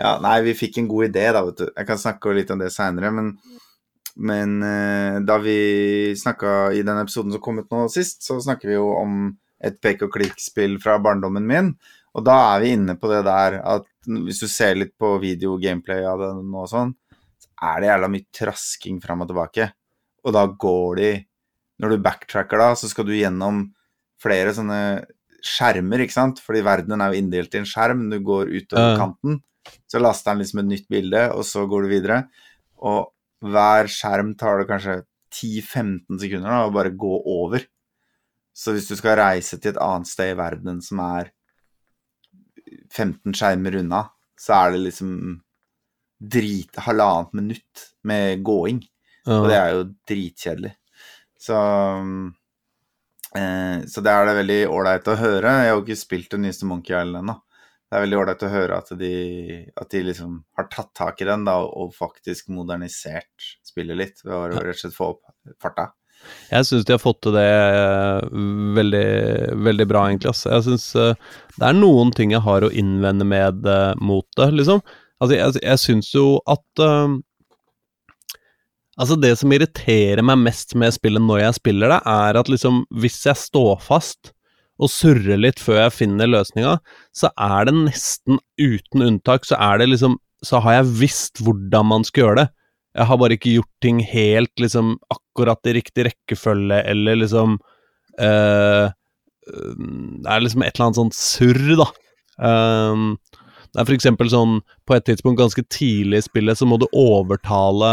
Ja, 0.02 0.16
nei, 0.22 0.38
vi 0.46 0.54
fikk 0.56 0.78
en 0.80 0.88
god 0.90 1.10
idé, 1.10 1.26
da, 1.34 1.42
vet 1.46 1.60
du. 1.60 1.66
Jeg 1.68 1.86
kan 1.86 2.00
snakke 2.00 2.32
litt 2.34 2.50
om 2.50 2.62
det 2.62 2.70
seinere, 2.74 3.10
men, 3.14 3.28
men 4.16 4.54
eh, 4.66 5.18
da 5.28 5.36
vi 5.42 5.56
snakka 6.18 6.72
i 6.74 6.82
den 6.86 7.00
episoden 7.02 7.34
som 7.34 7.42
kom 7.44 7.60
ut 7.60 7.70
nå 7.70 7.84
sist, 7.92 8.22
så 8.24 8.38
snakker 8.42 8.72
vi 8.72 8.78
jo 8.78 8.88
om 8.96 9.20
et 9.62 9.76
pek 9.84 10.06
og 10.06 10.14
klikk-spill 10.16 10.78
fra 10.82 10.96
barndommen 11.02 11.46
min. 11.46 11.70
Og 12.16 12.24
da 12.26 12.38
er 12.54 12.64
vi 12.64 12.72
inne 12.76 12.96
på 12.98 13.12
det 13.12 13.22
der 13.28 13.60
at 13.60 13.86
hvis 14.06 14.42
du 14.42 14.48
ser 14.50 14.76
litt 14.78 14.94
på 14.98 15.14
video 15.22 15.56
gameplay 15.60 16.04
av 16.08 16.20
det 16.20 16.30
nå 16.38 16.64
og 16.64 16.70
sånn, 16.70 16.94
så 17.42 17.50
er 17.68 17.82
det 17.82 17.90
jævla 17.90 18.10
mye 18.12 18.28
trasking 18.38 18.98
fram 19.02 19.24
og 19.24 19.30
tilbake. 19.30 19.68
Og 20.22 20.34
da 20.34 20.46
går 20.46 20.96
de 21.00 21.12
Når 21.82 21.90
du 21.90 22.02
backtracker 22.04 22.60
da, 22.60 22.66
så 22.78 22.86
skal 22.86 23.08
du 23.08 23.14
gjennom 23.16 23.64
flere 24.22 24.52
sånne 24.54 25.02
skjermer, 25.42 26.04
ikke 26.04 26.14
sant? 26.14 26.38
Fordi 26.38 26.60
verdenen 26.62 27.02
er 27.02 27.10
jo 27.10 27.18
inndelt 27.18 27.56
i 27.56 27.58
en 27.58 27.66
skjerm. 27.66 28.04
Du 28.12 28.20
går 28.22 28.52
utover 28.52 28.92
uh. 28.92 29.00
kanten, 29.00 29.40
så 29.90 29.98
laster 29.98 30.30
den 30.30 30.44
liksom 30.44 30.60
et 30.62 30.68
nytt 30.68 30.86
bilde, 30.92 31.24
og 31.34 31.42
så 31.48 31.64
går 31.66 31.82
du 31.82 31.90
videre. 31.90 32.20
Og 32.86 33.10
hver 33.42 33.90
skjerm 33.90 34.36
tar 34.38 34.62
det 34.62 34.68
kanskje 34.70 35.00
10-15 35.32 36.20
sekunder 36.22 36.52
da, 36.52 36.60
å 36.68 36.74
bare 36.76 36.94
gå 36.94 37.12
over. 37.34 37.66
Så 38.54 38.76
hvis 38.76 38.86
du 38.90 38.94
skal 38.98 39.18
reise 39.18 39.58
til 39.58 39.72
et 39.72 39.82
annet 39.82 40.10
sted 40.10 40.34
i 40.34 40.38
verdenen 40.38 40.78
som 40.84 41.00
er 41.02 41.32
15 42.92 43.34
skjermer 43.36 43.78
unna, 43.82 44.04
så 44.38 44.56
er 44.58 44.74
det 44.74 44.84
liksom 44.88 45.12
drit 46.22 46.78
halvannet 46.86 47.32
minutt 47.32 47.86
med 48.06 48.42
gåing. 48.46 48.82
Ja. 49.26 49.38
Og 49.38 49.48
det 49.50 49.58
er 49.58 49.72
jo 49.76 49.84
dritkjedelig. 50.08 50.72
Så 51.42 51.58
eh, 53.38 53.78
Så 53.86 54.04
det 54.04 54.12
er 54.12 54.28
det 54.28 54.36
veldig 54.40 54.60
ålreit 54.70 55.08
å 55.10 55.18
høre. 55.18 55.56
Jeg 55.58 55.72
har 55.72 55.76
jo 55.76 55.82
ikke 55.84 55.98
spilt 55.98 56.30
det 56.34 56.42
nyeste 56.44 56.68
Monkey 56.70 56.94
Island 56.94 57.22
ennå. 57.22 57.38
Det 57.92 57.98
er 57.98 58.04
veldig 58.06 58.20
ålreit 58.22 58.42
å 58.46 58.52
høre 58.52 58.76
at 58.80 58.92
de, 58.96 59.14
at 59.76 59.90
de 59.92 60.00
liksom 60.06 60.38
har 60.56 60.68
tatt 60.72 60.94
tak 60.96 61.18
i 61.20 61.26
den 61.28 61.42
da, 61.44 61.58
og 61.60 61.92
faktisk 61.92 62.48
modernisert 62.48 63.50
spillet 63.66 63.98
litt 63.98 64.22
ved 64.24 64.32
å 64.32 64.46
rett 64.48 64.72
og 64.72 64.80
slett 64.80 64.96
få 64.96 65.10
opp 65.12 65.34
farta. 65.60 65.90
Jeg 66.52 66.68
syns 66.68 66.86
de 66.88 66.94
har 66.94 67.02
fått 67.02 67.22
til 67.24 67.34
det 67.36 67.48
eh, 67.48 68.26
veldig, 68.76 69.06
veldig 69.66 69.86
bra, 69.88 70.06
egentlig. 70.10 70.32
ass. 70.32 70.44
Jeg 70.48 70.66
synes 70.68 70.86
eh, 71.00 71.36
Det 71.56 71.68
er 71.68 71.78
noen 71.78 72.12
ting 72.16 72.34
jeg 72.34 72.44
har 72.44 72.64
å 72.64 72.72
innvende 72.72 73.26
med 73.28 73.66
eh, 73.68 73.92
mot 74.00 74.26
det, 74.38 74.50
liksom. 74.60 74.82
Altså, 75.22 75.36
jeg, 75.38 75.62
jeg 75.62 75.80
syns 75.80 76.08
jo 76.16 76.26
at 76.50 76.82
uh, 76.82 77.20
Altså, 79.00 79.16
det 79.16 79.32
som 79.40 79.52
irriterer 79.54 80.20
meg 80.26 80.42
mest 80.42 80.74
med 80.76 80.92
spillet 80.92 81.22
når 81.24 81.46
jeg 81.46 81.58
spiller 81.62 81.94
det, 81.94 82.00
er 82.12 82.36
at 82.36 82.50
liksom, 82.52 82.82
hvis 83.00 83.22
jeg 83.24 83.40
står 83.40 83.78
fast 83.80 84.34
og 84.82 84.90
surrer 84.92 85.40
litt 85.40 85.62
før 85.62 85.78
jeg 85.86 85.94
finner 85.96 86.28
løsninga, 86.28 86.74
så 87.16 87.30
er 87.40 87.68
det 87.68 87.74
nesten 87.78 88.40
uten 88.60 89.06
unntak, 89.06 89.46
så 89.48 89.56
er 89.60 89.80
det 89.80 89.92
liksom 89.94 90.18
Så 90.42 90.58
har 90.58 90.72
jeg 90.74 90.94
visst 90.98 91.38
hvordan 91.38 91.86
man 91.86 92.04
skal 92.04 92.20
gjøre 92.24 92.38
det. 92.40 92.48
Jeg 92.92 93.08
har 93.08 93.20
bare 93.20 93.36
ikke 93.38 93.54
gjort 93.56 93.72
ting 93.84 94.02
helt 94.04 94.52
liksom 94.60 94.96
akkurat 95.12 95.70
i 95.70 95.76
riktig 95.78 96.10
rekkefølge, 96.10 96.82
eller 96.92 97.22
liksom 97.22 97.56
uh, 98.20 98.92
Det 98.92 100.28
er 100.28 100.44
liksom 100.44 100.64
et 100.64 100.74
eller 100.76 100.88
annet 100.90 101.00
sånt 101.00 101.16
surr, 101.16 101.62
da. 101.80 101.88
Um, 102.36 103.14
det 103.72 103.80
er 103.80 103.88
for 103.88 103.94
eksempel 103.94 104.28
sånn 104.32 104.54
På 104.88 104.96
et 104.96 105.04
tidspunkt 105.04 105.40
ganske 105.40 105.62
tidlig 105.72 106.22
i 106.22 106.24
spillet 106.24 106.58
så 106.58 106.64
må 106.68 106.78
du 106.80 106.86
overtale 106.96 107.90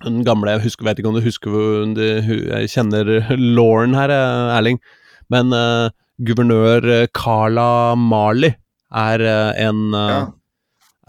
den 0.00 0.22
gamle 0.24 0.54
Jeg 0.54 0.64
husker, 0.64 0.86
vet 0.88 1.00
ikke 1.00 1.10
om 1.10 1.18
du 1.18 1.24
husker 1.24 1.56
du, 1.96 2.04
Jeg 2.48 2.70
kjenner 2.72 3.10
Lauren 3.56 3.96
her, 3.96 4.12
eh, 4.12 4.56
Erling. 4.56 4.80
Men 5.32 5.52
uh, 5.52 5.92
guvernør 6.24 7.06
Carla 7.16 7.94
Marley 8.00 8.54
er 8.90 9.24
uh, 9.24 9.52
en 9.60 9.82
uh, 9.94 10.06
Ja. 10.10 10.20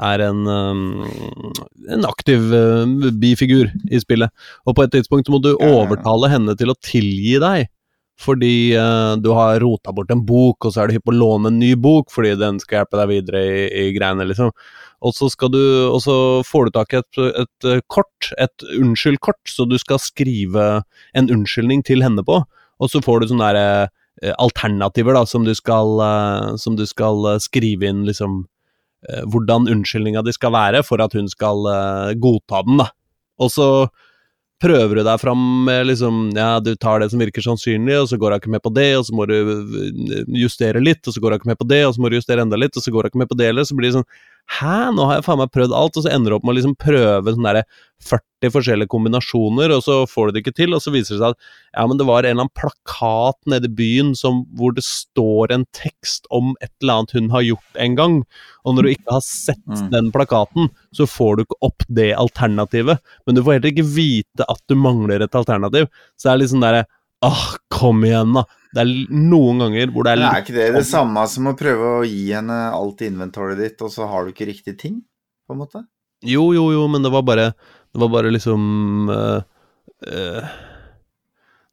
Er 0.01 0.23
en, 0.25 0.47
um, 0.47 1.03
en 1.91 2.07
aktiv 2.09 2.49
uh, 2.53 3.11
bifigur 3.21 3.69
i 3.91 4.01
spillet. 4.01 4.31
Og 4.65 4.77
på 4.77 4.85
et 4.85 4.95
tidspunkt 4.95 5.29
må 5.31 5.41
du 5.43 5.53
overtale 5.55 6.31
henne 6.31 6.55
til 6.59 6.73
å 6.73 6.77
tilgi 6.77 7.37
deg. 7.41 7.69
Fordi 8.21 8.75
uh, 8.77 9.15
du 9.17 9.31
har 9.33 9.61
rota 9.63 9.93
bort 9.95 10.11
en 10.13 10.23
bok, 10.25 10.65
og 10.65 10.73
så 10.73 10.83
er 10.83 10.89
du 10.89 10.97
hypp 10.97 11.07
på 11.09 11.13
å 11.15 11.19
låne 11.19 11.49
en 11.49 11.59
ny 11.61 11.73
bok 11.79 12.11
fordi 12.13 12.35
den 12.37 12.59
skal 12.61 12.81
hjelpe 12.81 12.99
deg 12.99 13.11
videre 13.13 13.43
i, 13.45 13.63
i 13.85 13.85
greiene, 13.95 14.27
liksom. 14.29 14.53
Og 15.01 15.15
så, 15.17 15.31
du, 15.49 15.61
og 15.89 15.97
så 16.03 16.15
får 16.45 16.67
du 16.67 16.75
tak 16.75 16.93
i 16.93 16.99
et, 16.99 17.21
et 17.45 17.69
uh, 17.69 17.79
kort, 17.89 18.29
et 18.37 18.67
unnskyld-kort, 18.77 19.41
så 19.49 19.65
du 19.65 19.79
skal 19.81 20.01
skrive 20.01 20.67
en 21.17 21.33
unnskyldning 21.33 21.81
til 21.87 22.05
henne 22.05 22.25
på. 22.25 22.43
Og 22.81 22.89
så 22.93 23.01
får 23.01 23.21
du 23.21 23.31
sånne 23.31 23.49
der, 23.55 23.97
alternativer 24.37 25.15
da, 25.15 25.23
som 25.25 25.45
du 25.47 25.53
skal, 25.57 25.97
som 26.61 26.75
du 26.77 26.83
skal 26.85 27.23
skrive 27.41 27.87
inn 27.89 28.03
liksom 28.05 28.43
hvordan 29.01 29.67
unnskyldninga 29.71 30.23
di 30.25 30.33
skal 30.35 30.53
være 30.53 30.83
for 30.85 31.01
at 31.03 31.15
hun 31.17 31.29
skal 31.31 31.67
eh, 31.71 32.13
godta 32.21 32.61
den, 32.67 32.81
da. 32.83 32.89
Og 33.41 33.49
så 33.53 33.67
prøver 34.61 34.99
du 34.99 35.03
deg 35.07 35.21
fram 35.21 35.41
med 35.65 35.87
liksom 35.89 36.19
Ja, 36.37 36.59
du 36.61 36.75
tar 36.75 37.01
det 37.01 37.09
som 37.11 37.21
virker 37.21 37.43
sannsynlig, 37.45 37.97
og 37.97 38.09
så 38.11 38.19
går 38.21 38.35
hun 38.35 38.43
ikke 38.43 38.53
med 38.53 38.63
på 38.65 38.73
det, 38.75 38.89
og 38.99 39.07
så 39.07 39.15
må 39.17 39.25
du 39.29 39.37
eh, 39.37 40.27
justere 40.43 40.83
litt, 40.83 41.01
og 41.07 41.15
så 41.15 41.23
går 41.23 41.33
hun 41.33 41.41
ikke 41.41 41.53
med 41.53 41.61
på 41.61 41.69
det, 41.71 41.81
og 41.87 41.95
så 41.95 42.03
må 42.03 42.11
du 42.11 42.19
justere 42.19 42.45
enda 42.45 42.59
litt, 42.59 42.77
og 42.77 42.85
så 42.85 42.93
går 42.93 43.07
hun 43.07 43.13
ikke 43.13 43.23
med 43.23 43.31
på 43.31 43.39
det, 43.41 43.49
eller 43.53 43.67
så 43.67 43.77
blir 43.77 43.89
det 43.89 43.97
sånn 43.99 44.11
Hæ, 44.51 44.91
nå 44.95 45.05
har 45.07 45.19
jeg 45.19 45.23
faen 45.27 45.39
meg 45.39 45.51
prøvd 45.53 45.73
alt, 45.77 45.95
og 45.97 46.03
så 46.03 46.11
ender 46.11 46.31
du 46.33 46.35
opp 46.35 46.43
med 46.43 46.53
å 46.53 46.57
liksom 46.57 46.73
prøve 46.81 47.31
sånn 47.35 47.45
derre 47.47 47.61
40 48.03 48.51
forskjellige 48.51 48.89
kombinasjoner, 48.89 49.71
og 49.75 49.83
så 49.85 49.99
får 50.09 50.27
du 50.27 50.33
det 50.35 50.41
ikke 50.43 50.55
til, 50.57 50.73
og 50.75 50.81
så 50.83 50.91
viser 50.91 51.15
det 51.15 51.21
seg 51.21 51.35
at 51.35 51.39
ja, 51.77 51.85
men 51.87 51.99
det 51.99 52.07
var 52.09 52.25
en 52.25 52.33
eller 52.33 52.47
annen 52.47 52.57
plakat 52.57 53.37
nede 53.53 53.69
i 53.69 53.75
byen 53.77 54.11
som, 54.17 54.41
hvor 54.57 54.73
det 54.75 54.83
står 54.83 55.53
en 55.55 55.65
tekst 55.77 56.25
om 56.33 56.55
et 56.59 56.71
eller 56.81 56.99
annet 57.03 57.15
hun 57.15 57.29
har 57.31 57.45
gjort 57.45 57.79
en 57.85 57.97
gang, 57.99 58.17
og 58.65 58.75
når 58.75 58.87
du 58.87 58.93
ikke 58.95 59.17
har 59.19 59.25
sett 59.27 59.59
Mm. 59.71 59.89
den 59.93 60.07
plakaten, 60.11 60.69
så 60.91 61.05
får 61.07 61.37
du 61.37 61.43
ikke 61.45 61.59
opp 61.69 61.85
det 61.87 62.09
alternativet, 62.17 62.99
men 63.25 63.35
du 63.37 63.43
får 63.45 63.59
heller 63.59 63.71
ikke 63.71 63.87
vite 63.93 64.47
at 64.49 64.61
du 64.67 64.75
mangler 64.75 65.21
et 65.23 65.37
alternativ, 65.37 65.87
så 66.17 66.27
det 66.27 66.33
er 66.33 66.41
litt 66.43 66.51
sånn 66.55 66.65
derre 66.65 66.87
Åh, 67.23 67.55
kom 67.69 68.01
igjen, 68.03 68.31
da. 68.33 68.41
Det 68.71 68.83
er 68.83 68.91
noen 69.11 69.59
ganger 69.65 69.91
hvor 69.91 70.07
det 70.07 70.13
er 70.13 70.19
litt 70.21 70.31
er 70.31 70.43
ikke 70.45 70.55
det 70.55 70.67
det 70.77 70.85
samme 70.87 71.23
som 71.27 71.49
å 71.51 71.55
prøve 71.59 71.89
å 71.99 72.03
gi 72.07 72.29
henne 72.31 72.59
alt 72.71 73.01
inventoret 73.03 73.59
ditt, 73.59 73.81
og 73.83 73.91
så 73.91 74.07
har 74.07 74.23
du 74.23 74.31
ikke 74.31 74.47
riktig 74.47 74.77
ting, 74.79 75.01
på 75.47 75.55
en 75.55 75.59
måte? 75.65 75.83
Jo, 76.23 76.51
jo, 76.55 76.67
jo, 76.71 76.87
men 76.87 77.03
det 77.03 77.11
var 77.11 77.23
bare 77.25 77.47
Det 77.91 77.99
var 77.99 78.11
bare 78.13 78.29
liksom 78.31 79.09
øh, 79.09 79.41
øh, 80.07 80.51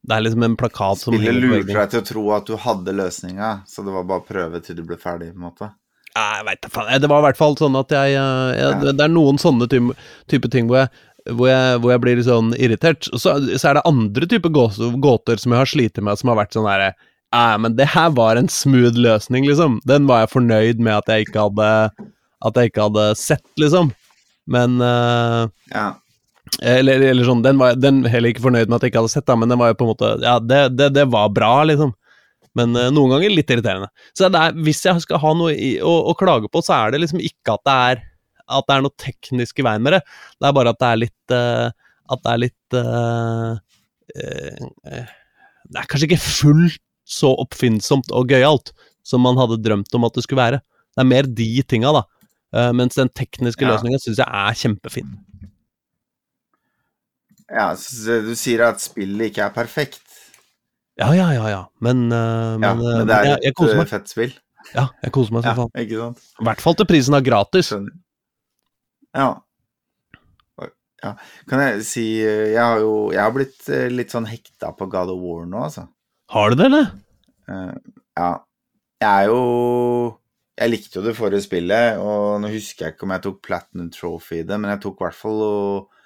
Det 0.00 0.14
er 0.16 0.22
liksom 0.24 0.42
en 0.46 0.56
plakat 0.56 1.02
som 1.02 1.14
Spillet 1.14 1.36
lurte 1.36 1.68
deg 1.68 1.90
til 1.92 2.00
å 2.00 2.06
tro 2.08 2.24
at 2.34 2.48
du 2.48 2.56
hadde 2.56 2.94
løsninga, 2.96 3.50
så 3.68 3.84
det 3.84 3.92
var 3.92 4.08
bare 4.08 4.24
å 4.24 4.28
prøve 4.30 4.62
til 4.64 4.78
du 4.80 4.86
ble 4.88 4.96
ferdig, 4.98 5.34
på 5.34 5.38
en 5.38 5.46
måte. 5.50 5.68
Nei, 6.16 6.28
Jeg 6.38 6.46
vet 6.48 6.62
da 6.64 6.70
faen. 6.72 7.00
Det 7.02 7.10
var 7.12 7.20
i 7.20 7.26
hvert 7.28 7.38
fall 7.38 7.58
sånn 7.60 7.76
at 7.78 7.92
jeg, 7.94 8.14
jeg 8.16 8.58
Ja. 8.58 8.72
det 8.88 9.04
er 9.04 9.12
noen 9.12 9.38
sånne 9.38 9.68
type, 9.70 9.94
type 10.32 10.50
ting 10.50 10.66
hvor 10.70 10.80
jeg, 10.82 10.90
hvor, 11.34 11.48
jeg, 11.50 11.78
hvor 11.82 11.92
jeg 11.92 12.02
blir 12.04 12.22
sånn 12.24 12.50
irritert. 12.58 13.08
Så, 13.12 13.34
så 13.50 13.70
er 13.70 13.78
det 13.78 13.86
andre 13.88 14.28
typer 14.30 14.52
gåter 14.52 15.40
som 15.40 15.54
jeg 15.54 15.62
har 15.62 15.70
slitt 15.70 16.00
med, 16.00 16.18
som 16.20 16.32
har 16.32 16.40
vært 16.42 16.56
sånn 16.56 16.68
herre 16.68 16.92
Ja, 17.34 17.58
men 17.60 17.76
det 17.76 17.90
her 17.92 18.10
var 18.16 18.40
en 18.40 18.50
smooth 18.52 18.96
løsning, 18.96 19.46
liksom. 19.48 19.78
Den 19.88 20.08
var 20.08 20.24
jeg 20.24 20.34
fornøyd 20.36 20.82
med 20.82 20.96
at 20.96 21.12
jeg 21.12 21.28
ikke 21.28 21.48
hadde 21.48 21.70
At 22.48 22.58
jeg 22.58 22.72
ikke 22.72 22.88
hadde 22.88 23.08
sett, 23.20 23.46
liksom. 23.60 23.92
Men 24.48 24.80
uh, 24.82 25.48
Ja. 25.74 25.92
Eller, 26.64 27.02
eller 27.10 27.26
sånn, 27.28 27.42
den 27.44 27.58
var 27.60 27.74
jeg 27.74 28.08
heller 28.08 28.32
ikke 28.32 28.46
fornøyd 28.46 28.70
med 28.70 28.78
at 28.78 28.86
jeg 28.86 28.94
ikke 28.94 29.02
hadde 29.02 29.12
sett, 29.12 29.26
da, 29.28 29.34
men 29.36 29.50
den 29.52 29.60
var 29.60 29.68
jo 29.68 29.76
på 29.76 29.84
en 29.84 29.90
måte 29.92 30.12
Ja, 30.24 30.38
det, 30.40 30.62
det, 30.78 30.92
det 30.96 31.04
var 31.12 31.28
bra, 31.34 31.60
liksom. 31.68 31.92
Men 32.56 32.72
uh, 32.74 32.88
noen 32.94 33.12
ganger 33.12 33.34
litt 33.34 33.50
irriterende. 33.52 33.90
Så 34.16 34.30
det 34.32 34.40
er, 34.40 34.56
hvis 34.64 34.80
jeg 34.86 35.04
skal 35.04 35.20
ha 35.22 35.34
noe 35.36 35.52
i, 35.52 35.74
å, 35.84 35.92
å 36.08 36.16
klage 36.18 36.48
på, 36.50 36.64
så 36.64 36.78
er 36.78 36.94
det 36.94 37.02
liksom 37.04 37.20
ikke 37.20 37.58
at 37.58 37.68
det 37.68 37.76
er 37.90 38.07
at 38.48 38.66
det 38.68 38.74
er 38.76 38.84
noe 38.84 38.96
teknisk 39.00 39.60
i 39.60 39.66
veien 39.66 39.84
med 39.84 39.96
det. 39.96 40.02
Det 40.40 40.48
er 40.48 40.56
bare 40.56 40.72
at 40.74 40.80
det 40.82 40.88
er 40.88 41.00
litt 41.02 41.34
uh, 41.34 41.68
At 42.08 42.22
det 42.24 42.32
er 42.32 42.40
litt 42.40 42.76
uh, 42.78 43.52
Det 45.68 45.80
er 45.82 45.88
kanskje 45.90 46.08
ikke 46.08 46.22
fullt 46.24 46.80
så 47.08 47.30
oppfinnsomt 47.40 48.10
og 48.12 48.28
gøyalt 48.32 48.72
som 49.06 49.22
man 49.24 49.38
hadde 49.40 49.60
drømt 49.64 49.94
om 49.96 50.04
at 50.04 50.16
det 50.16 50.24
skulle 50.26 50.42
være. 50.42 50.60
Det 50.92 51.00
er 51.00 51.08
mer 51.08 51.28
de 51.28 51.48
tinga, 51.64 51.92
da. 51.96 52.02
Mens 52.76 52.98
den 52.98 53.08
tekniske 53.08 53.64
Ja. 53.64 53.70
løsninga 53.72 54.00
syns 54.02 54.20
jeg 54.20 54.28
er 54.28 54.58
kjempefin. 54.60 55.14
ja, 57.48 57.70
du 57.72 58.34
sier 58.36 58.66
at 58.66 58.80
spillet 58.84 59.30
ikke 59.30 59.46
er 59.46 59.54
perfekt. 59.56 60.04
Ja, 60.98 61.12
ja, 61.14 61.30
ja, 61.32 61.46
ja. 61.48 61.62
Men, 61.80 62.08
uh, 62.12 62.58
Ja, 62.58 62.74
men, 62.74 62.84
men 62.84 63.06
det 63.08 63.16
er 63.16 63.24
jeg, 63.30 63.52
et 63.52 63.64
jeg 63.78 63.88
fett 63.88 64.10
spill. 64.10 64.34
Ja, 64.74 64.88
jeg 65.02 65.12
koser 65.14 65.32
meg 65.36 65.46
Ja, 65.46 65.54
faen. 65.56 65.70
I 65.78 66.44
hvert 66.44 66.60
fall 66.60 66.76
til 66.76 66.88
prisen 66.90 67.16
av 67.16 67.22
gratis. 67.24 67.70
Skjønner. 67.70 67.94
Ja. 69.16 69.28
ja. 71.02 71.12
Kan 71.48 71.62
jeg 71.64 71.84
si 71.88 72.04
eh, 72.20 72.50
Jeg 72.52 72.60
har 72.60 72.82
jo 72.82 72.92
jeg 73.14 73.22
har 73.22 73.34
blitt 73.34 73.68
eh, 73.72 73.88
litt 73.92 74.12
sånn 74.12 74.28
hekta 74.28 74.74
på 74.76 74.88
God 74.92 75.14
of 75.14 75.22
War 75.22 75.48
nå, 75.48 75.64
altså. 75.70 75.86
Har 76.34 76.52
du 76.52 76.60
det, 76.60 76.68
eller? 76.68 76.90
Eh, 77.48 77.74
ja. 78.20 78.30
Jeg 78.98 79.08
er 79.08 79.30
jo 79.30 79.42
Jeg 80.58 80.72
likte 80.72 80.98
jo 80.98 81.04
det 81.06 81.14
forrige 81.16 81.46
spillet, 81.46 82.00
og 82.02 82.40
nå 82.42 82.50
husker 82.50 82.88
jeg 82.88 82.96
ikke 82.96 83.06
om 83.06 83.14
jeg 83.14 83.24
tok 83.28 83.42
Platinum 83.46 83.92
Trophy 83.94 84.40
i 84.40 84.46
det, 84.46 84.58
men 84.58 84.72
jeg 84.74 84.82
tok 84.82 84.98
i 84.98 85.06
hvert 85.06 85.18
fall 85.18 85.44
og 85.46 86.00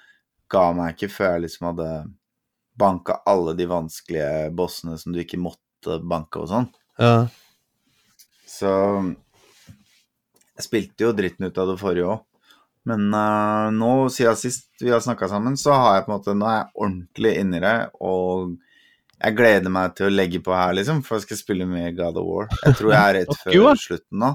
ga 0.53 0.67
meg 0.77 0.93
ikke 0.93 1.09
før 1.09 1.31
jeg 1.33 1.47
liksom 1.47 1.71
hadde 1.71 1.87
banka 2.77 3.15
alle 3.29 3.55
de 3.57 3.65
vanskelige 3.69 4.51
bossene 4.53 4.97
som 5.01 5.13
du 5.13 5.21
ikke 5.23 5.41
måtte 5.41 5.97
banke 6.05 6.43
og 6.43 6.51
sånn. 6.51 6.69
Ja. 7.01 7.25
Så 8.49 8.69
jeg 10.53 10.67
spilte 10.67 11.07
jo 11.07 11.15
dritten 11.17 11.49
ut 11.49 11.57
av 11.57 11.71
det 11.71 11.79
forrige 11.81 12.13
òg. 12.13 12.21
Men 12.89 13.07
uh, 13.15 13.71
nå, 13.71 13.91
siden 14.11 14.37
sist 14.39 14.67
vi 14.83 14.91
har 14.91 15.03
snakka 15.03 15.29
sammen, 15.31 15.55
så 15.59 15.75
har 15.77 15.97
jeg 15.97 16.05
på 16.05 16.11
en 16.11 16.17
måte 16.17 16.35
Nå 16.35 16.47
er 16.49 16.57
jeg 16.57 16.71
ordentlig 16.83 17.33
inni 17.39 17.61
det, 17.63 17.77
og 18.03 18.57
jeg 19.23 19.37
gleder 19.37 19.71
meg 19.71 19.93
til 19.95 20.09
å 20.09 20.13
legge 20.13 20.41
på 20.43 20.51
her, 20.51 20.73
liksom, 20.75 20.99
for 21.05 21.15
jeg 21.15 21.29
skal 21.29 21.39
spille 21.39 21.67
med 21.69 21.95
God 21.95 22.19
of 22.19 22.27
War. 22.27 22.49
Jeg 22.65 22.79
tror 22.79 22.91
jeg 22.91 23.03
er 23.03 23.19
rett 23.21 23.37
før 23.43 23.79
slutten 23.79 24.23
nå. 24.25 24.31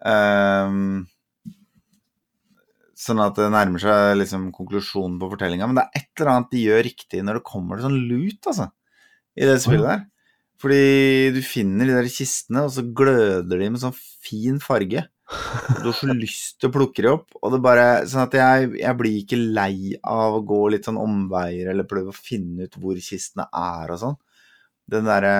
Um, 0.00 1.02
sånn 3.00 3.20
at 3.20 3.36
det 3.36 3.50
nærmer 3.52 3.82
seg 3.82 4.14
liksom 4.16 4.48
konklusjonen 4.56 5.18
på 5.20 5.28
fortellinga. 5.34 5.68
Men 5.68 5.80
det 5.80 5.84
er 5.84 6.00
et 6.00 6.08
eller 6.20 6.32
annet 6.32 6.54
de 6.54 6.64
gjør 6.64 6.86
riktig 6.88 7.20
når 7.26 7.40
det 7.40 7.48
kommer 7.50 7.76
til 7.76 7.88
sånn 7.88 8.00
lut, 8.08 8.40
altså, 8.52 8.70
i 9.36 9.50
det 9.50 9.58
spillet 9.64 9.88
der. 9.90 10.06
Fordi 10.60 10.80
du 11.36 11.40
finner 11.44 11.88
de 11.88 11.96
der 11.96 12.10
kistene, 12.12 12.66
og 12.66 12.74
så 12.74 12.84
gløder 12.84 13.60
de 13.60 13.70
med 13.72 13.80
sånn 13.80 13.96
fin 13.96 14.60
farge. 14.64 15.06
Du 15.30 15.84
har 15.86 15.94
så 15.94 16.10
lyst 16.10 16.58
til 16.58 16.70
å 16.70 16.74
plukke 16.74 17.04
det 17.04 17.10
opp, 17.12 17.36
og 17.38 17.52
det 17.54 17.60
bare 17.62 17.84
Sånn 18.10 18.24
at 18.24 18.34
jeg, 18.34 18.70
jeg 18.80 18.98
blir 18.98 19.18
ikke 19.20 19.38
lei 19.38 19.92
av 20.02 20.40
å 20.40 20.42
gå 20.46 20.62
litt 20.74 20.88
sånn 20.88 20.98
omveier 20.98 21.70
eller 21.70 21.86
prøve 21.88 22.10
å 22.10 22.16
finne 22.16 22.66
ut 22.66 22.78
hvor 22.80 22.98
kistene 23.04 23.46
er 23.54 23.94
og 23.94 24.00
sånn. 24.02 24.16
Den 24.90 25.06
derre 25.06 25.34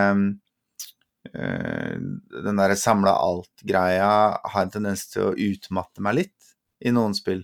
øh, 1.34 1.96
den 2.46 2.60
derre 2.62 2.78
samla 2.78 3.16
alt-greia 3.18 4.12
har 4.52 4.62
en 4.62 4.74
tendens 4.76 5.08
til 5.10 5.30
å 5.30 5.34
utmatte 5.34 6.04
meg 6.06 6.20
litt 6.20 6.52
i 6.86 6.92
noen 6.94 7.16
spill. 7.16 7.42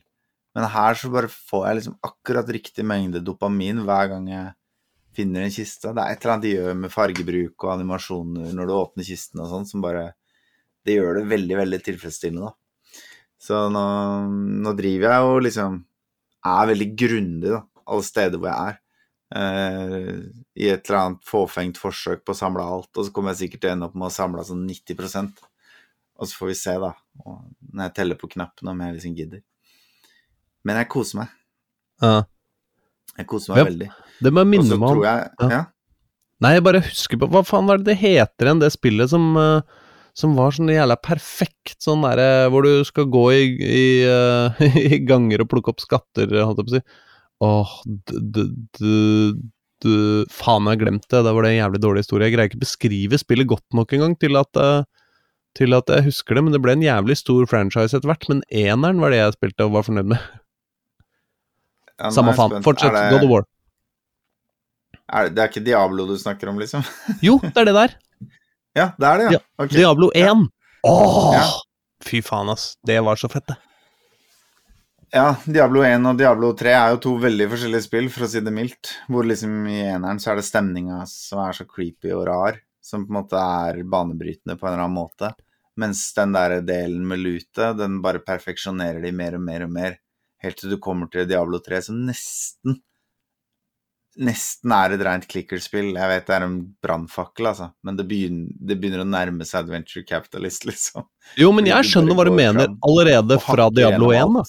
Men 0.56 0.70
her 0.72 0.96
så 0.96 1.10
bare 1.12 1.28
får 1.28 1.66
jeg 1.66 1.78
liksom 1.80 1.98
akkurat 2.06 2.54
riktig 2.54 2.86
mengde 2.86 3.20
dopamin 3.24 3.82
hver 3.84 4.12
gang 4.14 4.30
jeg 4.30 4.54
finner 5.16 5.44
en 5.44 5.52
kiste. 5.52 5.90
Det 5.92 6.04
er 6.04 6.14
et 6.14 6.22
eller 6.22 6.34
annet 6.36 6.46
de 6.46 6.54
gjør 6.54 6.78
med 6.84 6.92
fargebruk 6.94 7.66
og 7.66 7.72
animasjoner 7.74 8.54
når 8.56 8.68
du 8.68 8.76
åpner 8.76 9.08
kisten 9.08 9.42
og 9.42 9.50
sånn, 9.50 9.68
som 9.68 9.84
bare 9.84 10.12
Det 10.86 10.96
gjør 10.98 11.20
det 11.20 11.26
veldig, 11.32 11.56
veldig 11.62 11.80
tilfredsstillende, 11.86 12.50
da. 12.50 12.54
Så 13.46 13.66
nå, 13.70 13.84
nå 14.64 14.72
driver 14.78 15.12
jeg 15.12 15.30
og 15.30 15.44
liksom 15.46 15.78
er 16.46 16.68
veldig 16.70 16.88
grundig, 16.98 17.52
da, 17.52 17.60
alle 17.90 18.06
steder 18.06 18.40
hvor 18.40 18.50
jeg 18.52 18.72
er. 18.72 18.78
Eh, 19.36 20.10
I 20.62 20.68
et 20.70 20.86
eller 20.86 21.00
annet 21.00 21.26
fåfengt 21.26 21.80
forsøk 21.82 22.22
på 22.26 22.34
å 22.34 22.38
samle 22.38 22.62
alt, 22.62 22.90
og 22.94 23.06
så 23.08 23.12
kommer 23.14 23.34
jeg 23.34 23.44
sikkert 23.44 23.64
til 23.64 23.72
å 23.72 23.74
ende 23.76 23.88
opp 23.90 23.98
med 23.98 24.08
å 24.08 24.14
samle 24.14 24.44
sånn 24.46 24.64
90 24.68 25.34
Og 26.16 26.28
så 26.28 26.38
får 26.38 26.52
vi 26.52 26.58
se, 26.62 26.76
da, 26.80 26.92
når 27.26 27.82
jeg 27.88 27.94
teller 27.98 28.20
på 28.20 28.30
knappene, 28.32 28.72
om 28.72 28.82
jeg 28.84 28.96
liksom 28.96 29.16
gidder. 29.18 29.42
Men 30.66 30.80
jeg 30.80 30.90
koser 30.90 31.22
meg. 31.22 31.34
Ja. 32.02 32.22
Jeg 33.16 33.26
koser 33.30 33.52
meg 33.54 33.58
Ja. 33.58 33.64
veldig. 33.70 33.90
Det 34.22 34.32
må 34.32 34.42
jeg 34.42 34.52
minne 34.54 34.78
meg 34.78 34.90
om 34.90 35.02
jeg 35.02 35.50
Ja. 35.50 35.64
Nei, 36.40 36.52
jeg 36.52 36.64
bare 36.64 36.80
husker 36.84 37.16
på 37.16 37.28
Hva 37.32 37.42
faen 37.46 37.66
var 37.66 37.78
det 37.78 37.86
det 37.86 37.96
heter 37.96 38.44
igjen, 38.46 38.60
det 38.60 38.72
spillet 38.72 39.08
som, 39.08 39.36
eh, 39.36 39.60
som 40.16 40.36
var 40.36 40.54
sånn 40.56 40.72
jævla 40.72 40.96
perfekt, 41.04 41.76
sånn 41.84 42.04
derre 42.06 42.46
hvor 42.52 42.64
du 42.64 42.80
skal 42.88 43.08
gå 43.12 43.24
i, 43.34 43.42
i, 43.60 43.88
uh, 44.08 44.62
i 44.86 45.00
ganger 45.04 45.44
og 45.44 45.50
plukke 45.52 45.74
opp 45.74 45.84
skatter, 45.84 46.32
holdt 46.40 46.62
jeg 46.62 46.68
på 46.68 46.72
å 46.72 46.78
si. 46.78 46.84
Åh, 47.46 47.72
d, 47.84 48.20
d, 48.32 48.44
d, 48.78 48.92
d, 49.84 49.96
faen, 50.32 50.64
jeg 50.64 50.72
har 50.72 50.80
glemt 50.80 51.04
det. 51.04 51.20
Det 51.26 51.34
var 51.36 51.44
det 51.44 51.50
en 51.52 51.58
jævlig 51.60 51.82
dårlig 51.84 52.04
historie. 52.06 52.30
Jeg 52.30 52.36
greier 52.36 52.50
ikke 52.50 52.62
beskrive 52.62 53.20
spillet 53.20 53.50
godt 53.50 53.76
nok 53.76 53.92
engang 53.92 54.16
til 54.16 54.40
at 54.40 54.62
eh, 54.62 54.86
til 55.56 55.76
at 55.76 55.88
jeg 55.92 56.04
husker 56.08 56.36
det, 56.36 56.44
men 56.46 56.56
det 56.56 56.60
ble 56.64 56.74
en 56.76 56.84
jævlig 56.84 57.16
stor 57.20 57.44
franchise 57.48 57.96
etter 57.96 58.08
hvert. 58.10 58.24
Men 58.32 58.42
eneren 58.48 59.00
var 59.00 59.12
det 59.12 59.20
jeg 59.20 59.36
spilte 59.36 59.68
og 59.68 59.76
var 59.76 59.86
fornøyd 59.86 60.10
med. 60.14 60.24
Ja, 61.96 62.10
Samme 62.12 62.34
faen. 62.36 62.58
Fortsett, 62.64 62.92
det, 62.92 63.06
God 63.14 63.24
of 63.24 63.32
War. 63.32 63.46
Er 65.06 65.28
det, 65.28 65.36
det 65.36 65.44
er 65.44 65.52
ikke 65.52 65.64
Diablo 65.64 66.08
du 66.08 66.16
snakker 66.20 66.50
om, 66.52 66.60
liksom? 66.60 66.84
Jo, 67.24 67.38
det 67.52 67.56
er 67.62 67.70
det 67.70 67.76
der. 67.76 67.96
Ja, 68.76 68.90
det 69.00 69.08
er 69.08 69.22
det, 69.22 69.28
ja. 69.32 69.40
Okay. 69.56 69.78
Diablo 69.78 70.10
1. 70.14 70.48
Åh! 70.84 71.30
Ja. 71.32 71.46
Fy 72.04 72.20
faen, 72.22 72.50
ass. 72.52 72.74
Det 72.84 72.98
var 73.00 73.16
så 73.16 73.30
fett, 73.32 73.46
det. 73.48 73.56
Ja, 75.14 75.30
Diablo 75.46 75.80
1 75.86 76.04
og 76.10 76.18
Diablo 76.18 76.50
3 76.58 76.72
er 76.76 76.92
jo 76.92 76.98
to 77.04 77.12
veldig 77.22 77.46
forskjellige 77.52 77.86
spill, 77.86 78.08
for 78.12 78.26
å 78.26 78.28
si 78.28 78.42
det 78.44 78.52
mildt. 78.52 78.90
Hvor 79.08 79.24
liksom 79.24 79.54
i 79.70 79.78
eneren 79.86 80.20
så 80.20 80.32
er 80.32 80.40
det 80.40 80.48
stemninga 80.48 80.98
som 81.08 81.40
er 81.46 81.56
så 81.56 81.64
creepy 81.70 82.10
og 82.12 82.26
rar, 82.28 82.58
som 82.84 83.06
på 83.06 83.14
en 83.14 83.20
måte 83.22 83.40
er 83.40 83.80
banebrytende 83.86 84.58
på 84.58 84.66
en 84.66 84.74
eller 84.74 84.84
annen 84.84 84.98
måte. 84.98 85.30
Mens 85.80 86.02
den 86.16 86.34
der 86.36 86.58
delen 86.66 87.06
med 87.08 87.22
lutet, 87.22 87.78
den 87.78 88.02
bare 88.04 88.20
perfeksjonerer 88.26 89.00
de 89.04 89.14
mer 89.16 89.38
og 89.38 89.46
mer 89.46 89.64
og 89.64 89.72
mer. 89.72 89.96
Helt 90.44 90.60
til 90.60 90.74
du 90.74 90.80
kommer 90.82 91.08
til 91.12 91.28
Diablo 91.30 91.62
3, 91.64 91.80
som 91.88 92.02
nesten 92.10 92.80
Nesten 94.16 94.72
er 94.72 94.94
et 94.94 95.02
rent 95.04 95.26
klikkerspill. 95.28 95.90
Jeg 95.92 96.08
vet 96.08 96.26
det 96.28 96.34
er 96.38 96.46
en 96.46 96.58
brannfakkel, 96.84 97.50
altså, 97.50 97.70
men 97.84 97.98
det 97.98 98.06
begynner, 98.08 98.48
det 98.68 98.78
begynner 98.80 99.04
å 99.04 99.08
nærme 99.08 99.44
seg 99.44 99.66
Adventure 99.66 100.06
Capitalist, 100.08 100.64
liksom. 100.70 101.04
Jo, 101.40 101.50
men 101.56 101.68
jeg 101.68 101.90
skjønner 101.90 102.16
hva 102.16 102.26
du 102.28 102.32
mener 102.36 102.72
allerede 102.86 103.40
fra 103.44 103.68
Diablo 103.74 104.12
1, 104.12 104.18
gjennom 104.18 104.40
da. 104.40 104.46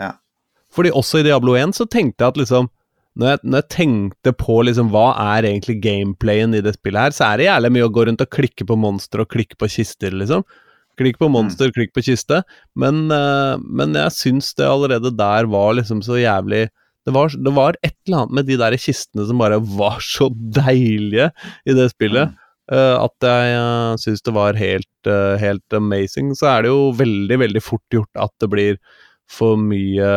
Ja. 0.00 0.12
Fordi 0.72 0.94
også 0.96 1.20
i 1.20 1.26
Diablo 1.26 1.56
1 1.58 1.76
så 1.76 1.88
tenkte 1.90 2.24
jeg 2.24 2.34
at 2.34 2.40
liksom 2.40 2.70
når 3.18 3.32
jeg, 3.32 3.40
når 3.42 3.58
jeg 3.58 3.70
tenkte 3.74 4.32
på 4.38 4.56
liksom 4.64 4.90
hva 4.94 5.08
er 5.34 5.48
egentlig 5.48 5.80
gameplayen 5.82 6.54
i 6.54 6.62
det 6.64 6.76
spillet 6.76 7.08
her, 7.08 7.14
så 7.14 7.26
er 7.26 7.40
det 7.40 7.48
jævlig 7.48 7.70
mye 7.74 7.86
å 7.88 7.92
gå 7.92 8.04
rundt 8.06 8.22
og 8.22 8.30
klikke 8.32 8.66
på 8.68 8.76
monstre 8.78 9.24
og 9.24 9.32
klikke 9.34 9.58
på 9.60 9.68
kister, 9.74 10.14
liksom. 10.16 10.44
Klikk 11.00 11.16
på 11.20 11.30
monster, 11.32 11.72
klikk 11.72 11.94
på 11.96 12.04
kiste. 12.04 12.42
Men, 12.78 13.06
uh, 13.08 13.56
men 13.60 13.96
jeg 13.96 14.14
syns 14.14 14.52
det 14.58 14.68
allerede 14.68 15.12
der 15.16 15.48
var 15.50 15.74
liksom 15.78 16.02
så 16.04 16.18
jævlig 16.20 16.66
det 17.08 17.14
var, 17.16 17.32
det 17.32 17.52
var 17.56 17.76
et 17.80 17.96
eller 18.06 18.22
annet 18.22 18.36
med 18.38 18.48
de 18.50 18.58
der 18.60 18.76
kistene 18.80 19.24
som 19.28 19.40
bare 19.40 19.58
var 19.58 20.00
så 20.04 20.28
deilige 20.30 21.30
i 21.64 21.76
det 21.76 21.90
spillet. 21.94 22.36
Uh, 22.70 23.02
at 23.02 23.26
jeg 23.26 23.54
uh, 23.58 23.94
syns 23.98 24.22
det 24.22 24.34
var 24.36 24.58
helt, 24.58 24.90
uh, 25.08 25.34
helt 25.40 25.74
amazing. 25.74 26.34
Så 26.38 26.46
er 26.52 26.64
det 26.66 26.70
jo 26.70 26.90
veldig, 26.94 27.40
veldig 27.42 27.62
fort 27.64 27.96
gjort 27.96 28.20
at 28.28 28.34
det 28.42 28.50
blir 28.52 28.76
for 29.30 29.58
mye 29.58 30.12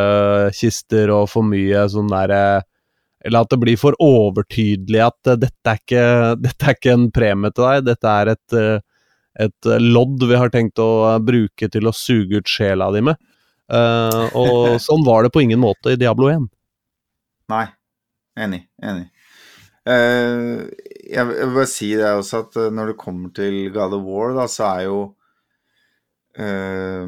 kister 0.58 1.12
og 1.13 1.27
for 1.31 1.45
mye 1.45 1.86
sånn 1.91 2.10
derre 2.12 2.63
Eller 3.23 3.45
at 3.45 3.51
det 3.53 3.60
blir 3.62 3.77
for 3.79 3.95
overtydelig 4.03 4.99
at 5.05 5.31
uh, 5.31 5.38
dette, 5.39 5.63
er 5.69 5.79
ikke, 5.79 6.08
dette 6.45 6.67
er 6.67 6.77
ikke 6.77 6.95
en 6.97 7.10
premie 7.15 7.53
til 7.53 7.67
deg, 7.69 7.86
dette 7.88 8.15
er 8.21 8.34
et, 8.34 8.58
eh, 8.60 8.81
et 9.47 9.69
eh, 9.69 9.86
lodd 9.95 10.25
vi 10.27 10.39
har 10.39 10.51
tenkt 10.53 10.81
å 10.84 10.89
eh, 11.13 11.21
bruke 11.23 11.69
til 11.71 11.88
å 11.88 11.95
suge 11.95 12.41
ut 12.41 12.49
sjela 12.49 12.89
di 12.93 13.03
med. 13.08 13.21
Eh, 13.71 14.36
og 14.36 14.75
sånn 14.88 15.05
var 15.08 15.23
det 15.23 15.34
på 15.34 15.45
ingen 15.45 15.62
måte 15.63 15.93
i 15.93 15.99
Diablo 15.99 16.29
1. 16.34 16.49
Nei. 17.51 17.65
Enig. 18.39 18.63
Enig. 18.82 19.10
Uh, 19.84 20.63
jeg 21.12 21.27
vil 21.27 21.58
bare 21.58 21.67
si 21.67 21.89
det 21.99 22.08
også, 22.08 22.45
at 22.45 22.56
eh, 22.62 22.71
når 22.71 22.93
det 22.93 23.01
kommer 23.01 23.34
til 23.36 23.67
God 23.75 23.97
of 23.97 24.06
War, 24.08 24.32
da, 24.38 24.45
så 24.47 24.69
er 24.69 24.86
jo 24.88 24.99
uh, 26.39 27.03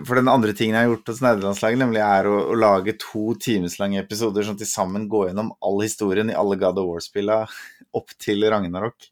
For 0.00 0.16
den 0.16 0.30
andre 0.32 0.54
tingen 0.56 0.78
jeg 0.78 0.86
har 0.86 0.94
gjort 0.94 1.12
hos 1.12 1.20
nederlandslaget, 1.26 1.82
nemlig 1.82 2.00
er 2.06 2.30
å, 2.30 2.38
å 2.54 2.56
lage 2.56 2.96
to 3.02 3.34
timeslange 3.36 4.00
episoder 4.00 4.48
som 4.48 4.56
til 4.56 4.70
sammen 4.70 5.04
går 5.12 5.30
gjennom 5.30 5.52
all 5.60 5.84
historien 5.84 6.32
i 6.32 6.38
alle 6.40 6.58
God 6.60 6.80
of 6.80 6.88
War-spilla 6.88 7.42
opp 8.00 8.16
til 8.16 8.48
Ragnarok. 8.48 9.10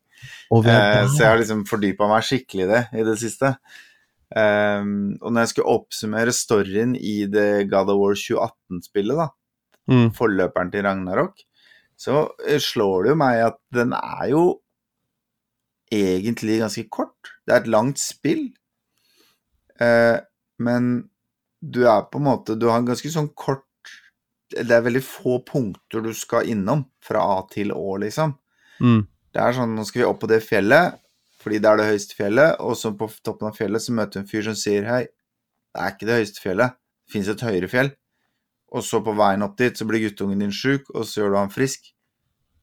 Oh, 0.55 0.63
der. 0.63 1.09
så 1.11 1.25
jeg 1.25 1.29
har 1.33 1.41
liksom 1.41 1.65
fordypa 1.67 2.07
meg 2.07 2.25
skikkelig 2.25 2.65
i 2.65 2.71
det 2.71 2.83
i 2.95 3.05
det 3.09 3.17
siste. 3.19 3.49
Og 4.33 5.27
når 5.27 5.41
jeg 5.41 5.51
skulle 5.51 5.73
oppsummere 5.75 6.33
storyen 6.33 6.93
i 6.95 7.25
det 7.29 7.67
God 7.73 7.91
of 7.91 7.99
War 7.99 8.15
2018-spillet, 8.15 9.19
da, 9.19 9.27
mm. 9.91 10.11
forløperen 10.17 10.73
til 10.73 10.85
Ragnarok, 10.87 11.43
så 11.99 12.27
eh, 12.47 12.61
slår 12.63 13.07
det 13.07 13.15
jo 13.15 13.21
meg 13.23 13.45
at 13.47 13.59
den 13.75 13.95
er 13.99 14.27
jo 14.33 14.45
egentlig 15.93 16.61
ganske 16.63 16.87
kort. 16.93 17.35
Det 17.47 17.55
er 17.55 17.63
et 17.63 17.73
langt 17.73 18.01
spill, 18.01 18.47
eh, 19.81 20.19
men 20.63 20.93
du 21.63 21.85
er 21.87 22.09
på 22.11 22.19
en 22.19 22.27
måte 22.27 22.57
Du 22.59 22.67
har 22.67 22.81
en 22.81 22.89
ganske 22.89 23.07
sånn 23.07 23.29
kort 23.39 23.63
Det 24.51 24.75
er 24.75 24.83
veldig 24.83 25.03
få 25.07 25.37
punkter 25.47 26.03
du 26.03 26.11
skal 26.17 26.49
innom 26.51 26.83
fra 27.03 27.23
A 27.37 27.37
til 27.51 27.71
Å, 27.71 27.97
liksom. 28.03 28.35
Mm. 28.83 29.07
Det 29.33 29.41
er 29.41 29.55
sånn, 29.57 29.77
nå 29.79 29.87
skal 29.89 30.03
vi 30.03 30.09
opp 30.09 30.21
på 30.21 30.29
det 30.29 30.43
fjellet, 30.45 30.99
fordi 31.41 31.61
det 31.63 31.71
er 31.71 31.81
det 31.81 31.87
høyeste 31.89 32.17
fjellet, 32.19 32.59
og 32.61 32.77
så 32.77 32.93
på 32.99 33.09
toppen 33.25 33.49
av 33.49 33.57
fjellet 33.57 33.83
så 33.83 33.95
møter 33.97 34.21
vi 34.21 34.23
en 34.23 34.29
fyr 34.29 34.45
som 34.45 34.59
sier 34.59 34.85
hei, 34.91 35.07
det 35.73 35.81
er 35.81 35.95
ikke 35.95 36.09
det 36.11 36.19
høyeste 36.19 36.43
fjellet, 36.43 36.77
det 36.77 37.15
finnes 37.15 37.31
et 37.33 37.45
høyere 37.47 37.71
fjell. 37.73 37.91
Og 38.73 38.85
så 38.87 39.03
på 39.05 39.13
veien 39.17 39.45
opp 39.45 39.59
dit 39.61 39.77
så 39.77 39.87
blir 39.89 40.07
guttungen 40.07 40.41
din 40.41 40.55
sjuk, 40.55 40.89
og 40.95 41.05
så 41.09 41.23
gjør 41.23 41.35
du 41.35 41.39
han 41.43 41.53
frisk. 41.53 41.91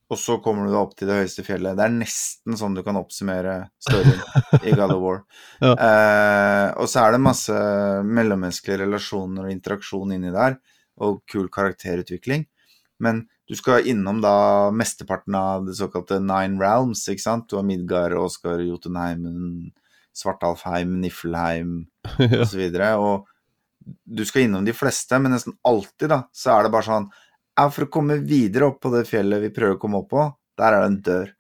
Og 0.10 0.17
så 0.17 0.39
kommer 0.41 0.65
du 0.65 0.72
deg 0.74 0.80
opp 0.80 0.95
til 0.98 1.10
det 1.10 1.19
høyeste 1.19 1.43
fjellet. 1.45 1.78
Det 1.78 1.86
er 1.86 1.93
nesten 1.93 2.58
sånn 2.58 2.74
du 2.74 2.82
kan 2.86 2.98
oppsummere 2.98 3.60
storyen 3.86 4.24
i 4.63 4.74
God 4.74 4.95
of 4.95 5.04
War. 5.04 5.19
Ja. 5.65 5.74
Eh, 5.76 6.67
og 6.80 6.88
så 6.89 7.04
er 7.04 7.13
det 7.13 7.22
masse 7.22 7.56
mellommenneskelige 8.08 8.86
relasjoner 8.86 9.45
og 9.45 9.54
interaksjon 9.54 10.15
inni 10.15 10.32
der, 10.34 10.56
og 11.04 11.19
kul 11.30 11.50
karakterutvikling. 11.54 12.48
Men 13.04 13.28
du 13.50 13.56
skal 13.58 13.86
innom 13.91 14.22
da 14.24 14.69
mesteparten 14.74 15.38
av 15.38 15.67
det 15.67 15.76
såkalte 15.78 16.19
Nine 16.24 16.58
Realms, 16.62 17.06
ikke 17.12 17.26
sant? 17.26 17.48
Du 17.50 17.60
har 17.60 17.67
Midgard, 17.67 18.15
Oskar, 18.17 18.63
Jotunheimen, 18.65 19.69
Svartalfheim, 20.15 20.98
Niflheim 21.04 21.76
så 22.17 22.43
osv. 22.45 22.65
Og 22.98 23.30
du 24.05 24.23
skal 24.25 24.43
innom 24.45 24.65
de 24.65 24.73
fleste, 24.75 25.17
men 25.21 25.31
nesten 25.33 25.55
alltid 25.65 26.09
da, 26.11 26.23
så 26.35 26.51
er 26.57 26.63
det 26.67 26.71
bare 26.73 26.87
sånn 26.87 27.09
ja, 27.57 27.65
For 27.69 27.85
å 27.85 27.89
komme 27.91 28.19
videre 28.23 28.69
opp 28.69 28.79
på 28.81 28.91
det 28.93 29.05
fjellet 29.09 29.41
vi 29.43 29.49
prøver 29.55 29.75
å 29.75 29.79
komme 29.81 29.99
opp 29.99 30.09
på, 30.13 30.25
der 30.59 30.73
er 30.75 30.81
det 30.83 30.89
en 30.91 31.01
dør. 31.03 31.31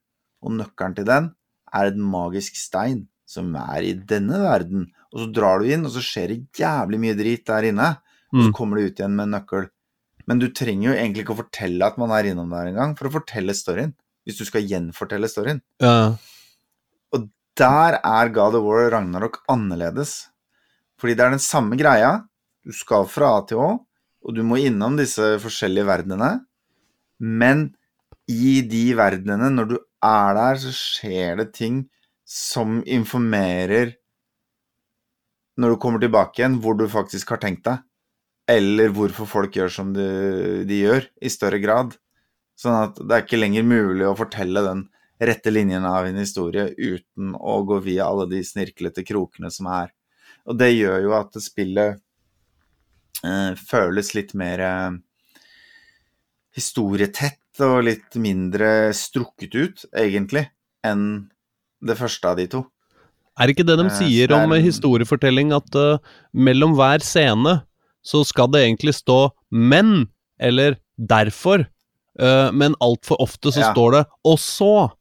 Og 0.43 0.51
nøkkelen 0.57 0.95
til 0.97 1.05
den 1.07 1.29
er 1.73 1.85
et 1.91 1.99
magisk 1.99 2.55
stein 2.59 3.05
som 3.29 3.53
er 3.55 3.85
i 3.87 3.93
denne 3.93 4.39
verden. 4.41 4.87
Og 5.13 5.21
så 5.23 5.27
drar 5.31 5.59
du 5.61 5.69
inn, 5.71 5.85
og 5.87 5.91
så 5.93 6.01
skjer 6.03 6.27
det 6.33 6.39
jævlig 6.59 6.99
mye 6.99 7.15
drit 7.19 7.45
der 7.47 7.69
inne. 7.71 7.89
Og 8.33 8.41
så 8.43 8.47
Mm. 8.49 8.53
kommer 8.53 8.77
du 8.77 8.85
ut 8.87 8.99
igjen 8.99 9.15
med 9.15 9.23
en 9.27 9.31
nøkkel. 9.39 9.69
Men 10.27 10.39
du 10.39 10.47
trenger 10.49 10.89
jo 10.89 10.97
egentlig 10.97 11.23
ikke 11.25 11.33
å 11.33 11.43
fortelle 11.43 11.85
at 11.87 11.97
man 11.97 12.11
er 12.11 12.23
innom 12.29 12.49
der 12.49 12.67
engang, 12.69 12.95
for 12.97 13.07
å 13.07 13.11
fortelle 13.11 13.55
storyen. 13.55 13.93
Hvis 14.27 14.37
du 14.37 14.45
skal 14.45 14.61
gjenfortelle 14.67 15.27
storyen. 15.29 15.61
ja. 15.81 16.15
Der 17.59 17.99
er 18.05 18.29
God 18.29 18.55
of 18.55 18.63
War 18.63 18.89
Ragnarok 18.89 19.41
annerledes. 19.49 20.27
Fordi 20.97 21.15
det 21.17 21.25
er 21.25 21.29
den 21.31 21.39
samme 21.43 21.75
greia. 21.75 22.23
Du 22.65 22.75
skal 22.75 23.07
fra 23.09 23.35
A 23.37 23.43
til 23.47 23.61
Å, 23.61 23.69
og 24.19 24.35
du 24.35 24.41
må 24.45 24.59
innom 24.61 24.97
disse 24.99 25.35
forskjellige 25.41 25.87
verdenene. 25.87 26.31
Men 27.19 27.69
i 28.29 28.59
de 28.67 28.83
verdenene, 28.97 29.49
når 29.53 29.69
du 29.71 29.77
er 30.05 30.35
der, 30.37 30.59
så 30.61 30.73
skjer 30.75 31.39
det 31.41 31.49
ting 31.55 31.83
som 32.29 32.79
informerer 32.85 33.95
når 35.59 35.73
du 35.73 35.79
kommer 35.81 35.99
tilbake 35.99 36.39
igjen, 36.39 36.59
hvor 36.63 36.77
du 36.79 36.85
faktisk 36.87 37.33
har 37.33 37.41
tenkt 37.43 37.65
deg. 37.67 37.81
Eller 38.49 38.93
hvorfor 38.95 39.27
folk 39.29 39.57
gjør 39.57 39.73
som 39.73 39.89
de, 39.93 40.05
de 40.65 40.77
gjør, 40.85 41.09
i 41.19 41.31
større 41.31 41.59
grad. 41.61 41.97
Sånn 42.59 42.77
at 42.77 43.01
det 43.01 43.15
er 43.15 43.25
ikke 43.25 43.39
lenger 43.39 43.67
mulig 43.67 44.07
å 44.07 44.15
fortelle 44.17 44.63
den 44.65 44.85
rette 45.19 45.51
linjen 45.51 45.83
av 45.87 46.07
en 46.07 46.19
historie 46.19 46.69
uten 46.77 47.33
å 47.35 47.57
gå 47.67 47.81
via 47.83 48.07
alle 48.07 48.29
de 48.31 48.39
snirklete 48.45 49.03
krokene 49.07 49.51
som 49.51 49.67
er. 49.73 49.91
Og 50.47 50.55
det 50.59 50.71
gjør 50.71 51.03
jo 51.03 51.15
at 51.17 51.35
spillet 51.43 51.99
føles 53.21 54.13
litt 54.15 54.33
mer 54.37 54.59
eh, 54.63 54.91
historietett 56.55 57.63
og 57.63 57.83
litt 57.87 58.15
mindre 58.19 58.91
strukket 58.95 59.55
ut, 59.55 59.85
egentlig, 59.97 60.47
enn 60.85 61.29
det 61.83 61.97
første 61.99 62.31
av 62.31 62.39
de 62.39 62.47
to. 62.51 62.63
Er 63.39 63.51
ikke 63.51 63.65
det 63.67 63.77
de 63.79 63.87
Eh, 63.87 63.95
sier 63.95 64.31
er 64.31 64.35
om 64.35 64.51
historiefortelling, 64.51 65.53
at 65.55 65.75
uh, 65.75 65.99
mellom 66.33 66.75
hver 66.75 66.99
scene 66.99 67.61
så 68.03 68.23
skal 68.25 68.47
det 68.51 68.65
egentlig 68.65 68.95
stå 68.95 69.31
'men' 69.51 70.07
eller 70.39 70.77
'derfor', 70.99 71.67
uh, 72.19 72.51
men 72.51 72.75
altfor 72.81 73.15
ofte 73.19 73.51
så 73.51 73.59
Ja. 73.63 73.73
står 73.73 73.91
det 73.91 74.05
'og 74.25 74.37
så'. 74.37 74.91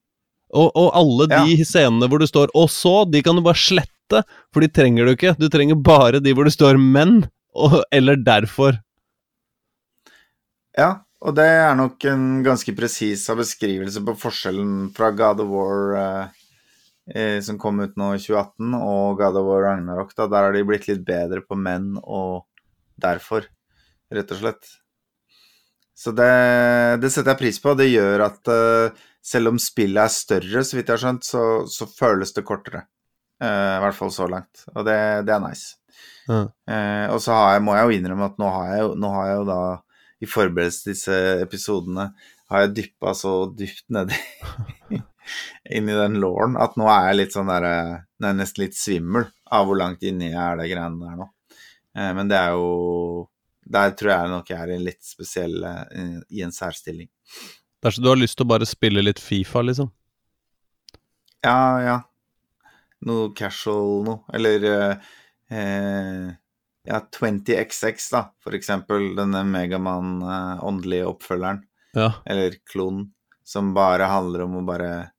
Og, 0.55 0.71
og 0.75 0.91
alle 0.95 1.27
de 1.29 1.65
scenene 1.65 2.09
hvor 2.09 2.19
det 2.19 2.29
står 2.31 2.49
'og 2.55 2.71
så', 2.71 3.11
de 3.11 3.23
kan 3.23 3.37
du 3.37 3.43
bare 3.43 3.55
slette, 3.55 4.25
for 4.53 4.61
de 4.61 4.69
trenger 4.69 5.05
du 5.05 5.15
ikke. 5.15 5.39
Du 5.39 5.49
trenger 5.49 5.75
bare 5.75 6.21
de 6.21 6.33
hvor 6.33 6.45
det 6.45 6.55
står 6.55 6.79
'men' 6.79 7.29
og, 7.67 7.83
eller 7.93 8.17
'derfor'. 8.17 8.81
Ja, 10.79 10.91
og 11.21 11.35
det 11.35 11.47
er 11.51 11.75
nok 11.75 12.05
en 12.07 12.43
ganske 12.47 12.73
presis 12.77 13.27
beskrivelse 13.27 14.03
på 14.07 14.15
forskjellen 14.15 14.91
fra 14.95 15.11
God 15.11 15.41
of 15.43 15.49
War 15.51 15.95
eh, 15.99 16.27
eh, 17.15 17.39
som 17.43 17.59
kom 17.59 17.81
ut 17.83 17.97
nå 17.99 18.13
i 18.15 18.21
2018, 18.23 18.75
og 18.79 19.19
God 19.19 19.41
of 19.41 19.49
War 19.49 19.65
Ragnarok. 19.67 20.15
Da. 20.15 20.29
Der 20.31 20.47
har 20.47 20.55
de 20.55 20.67
blitt 20.69 20.87
litt 20.91 21.03
bedre 21.07 21.43
på 21.43 21.59
menn 21.59 21.97
og 22.05 22.47
derfor, 22.95 23.49
rett 24.15 24.37
og 24.37 24.43
slett. 24.45 24.71
Så 25.99 26.13
det, 26.15 26.31
det 27.03 27.11
setter 27.11 27.33
jeg 27.35 27.41
pris 27.41 27.59
på. 27.59 27.75
Det 27.75 27.89
gjør 27.91 28.23
at 28.29 28.53
eh, 28.55 29.03
selv 29.25 29.51
om 29.51 29.59
spillet 29.59 30.05
er 30.05 30.15
større, 30.15 30.63
så 30.63 30.79
vidt 30.79 30.87
jeg 30.87 30.95
har 30.95 31.03
skjønt, 31.03 31.27
så, 31.27 31.43
så 31.67 31.91
føles 31.91 32.31
det 32.37 32.47
kortere. 32.47 32.85
Eh, 33.43 33.75
I 33.75 33.83
hvert 33.83 33.99
fall 33.99 34.15
så 34.15 34.31
langt. 34.31 34.63
Og 34.77 34.87
det, 34.87 34.99
det 35.27 35.35
er 35.35 35.43
nice. 35.43 35.78
Eh, 36.29 37.07
og 37.09 37.21
så 37.25 37.37
har 37.37 37.55
jeg, 37.57 37.65
må 37.67 37.77
jeg 37.77 37.87
jo 37.87 37.99
innrømme 37.99 38.27
at 38.29 38.41
nå 38.41 38.49
har 38.53 38.73
jeg 38.75 38.97
nå 39.01 39.13
har 39.15 39.31
jeg 39.31 39.39
jo 39.39 39.47
da 39.49 39.61
i 40.19 40.27
forberedelse 40.29 40.83
til 40.83 40.93
disse 40.93 41.17
episodene 41.45 42.09
har 42.51 42.65
jeg 42.65 42.75
dyppa 42.79 43.15
så 43.17 43.33
dypt 43.55 43.87
nedi 43.95 44.19
inn 45.77 45.89
i 45.89 45.97
den 45.97 46.19
låren 46.23 46.57
at 46.61 46.77
nå 46.81 46.89
er 46.91 47.11
jeg 47.11 47.19
litt 47.21 47.37
sånn 47.37 47.51
der 47.51 47.69
Jeg 47.69 47.97
Nå 48.19 48.27
er 48.27 48.33
jeg 48.33 48.39
nesten 48.41 48.63
litt 48.65 48.75
svimmel 48.75 49.27
av 49.55 49.69
hvor 49.69 49.79
langt 49.79 50.03
inni 50.03 50.33
jeg 50.33 50.41
er 50.43 50.57
det 50.59 50.65
greiene 50.73 50.99
der 51.05 51.19
nå. 51.21 51.29
Eh, 51.95 52.09
men 52.17 52.31
det 52.31 52.39
er 52.41 52.57
jo 52.57 53.29
Der 53.63 53.93
tror 53.95 54.11
jeg 54.11 54.33
nok 54.33 54.51
jeg 54.51 54.59
er 54.59 54.73
i 54.73 54.77
en 54.79 54.87
litt 54.89 55.05
spesiell 55.05 55.63
eh, 55.69 56.19
I 56.35 56.43
en 56.43 56.55
særstilling. 56.55 57.09
Det 57.79 57.91
er 57.91 57.95
så 57.95 58.03
du 58.03 58.11
har 58.11 58.19
lyst 58.19 58.39
til 58.41 58.49
å 58.49 58.53
bare 58.57 58.67
spille 58.67 59.05
litt 59.05 59.21
Fifa, 59.23 59.63
liksom. 59.63 59.93
Ja, 61.45 61.79
ja. 61.85 61.99
Noe 63.07 63.31
casual 63.39 64.03
noe. 64.09 64.25
Eller 64.35 64.67
eh, 64.67 65.13
eh, 65.51 66.29
ja, 66.89 67.01
20XX, 67.13 68.11
da, 68.13 68.23
for 68.43 68.55
eksempel. 68.57 69.15
Denne 69.17 69.45
Megaman 69.45 70.23
eh, 70.23 71.05
oppfølgeren. 71.09 71.63
Ja. 71.95 72.13
Eller 72.27 72.57
klonen. 72.71 73.13
Som 73.45 73.73
bare 73.75 74.05
handler 74.05 74.45
om 74.45 74.57
å 74.61 74.65
bare 74.67 75.11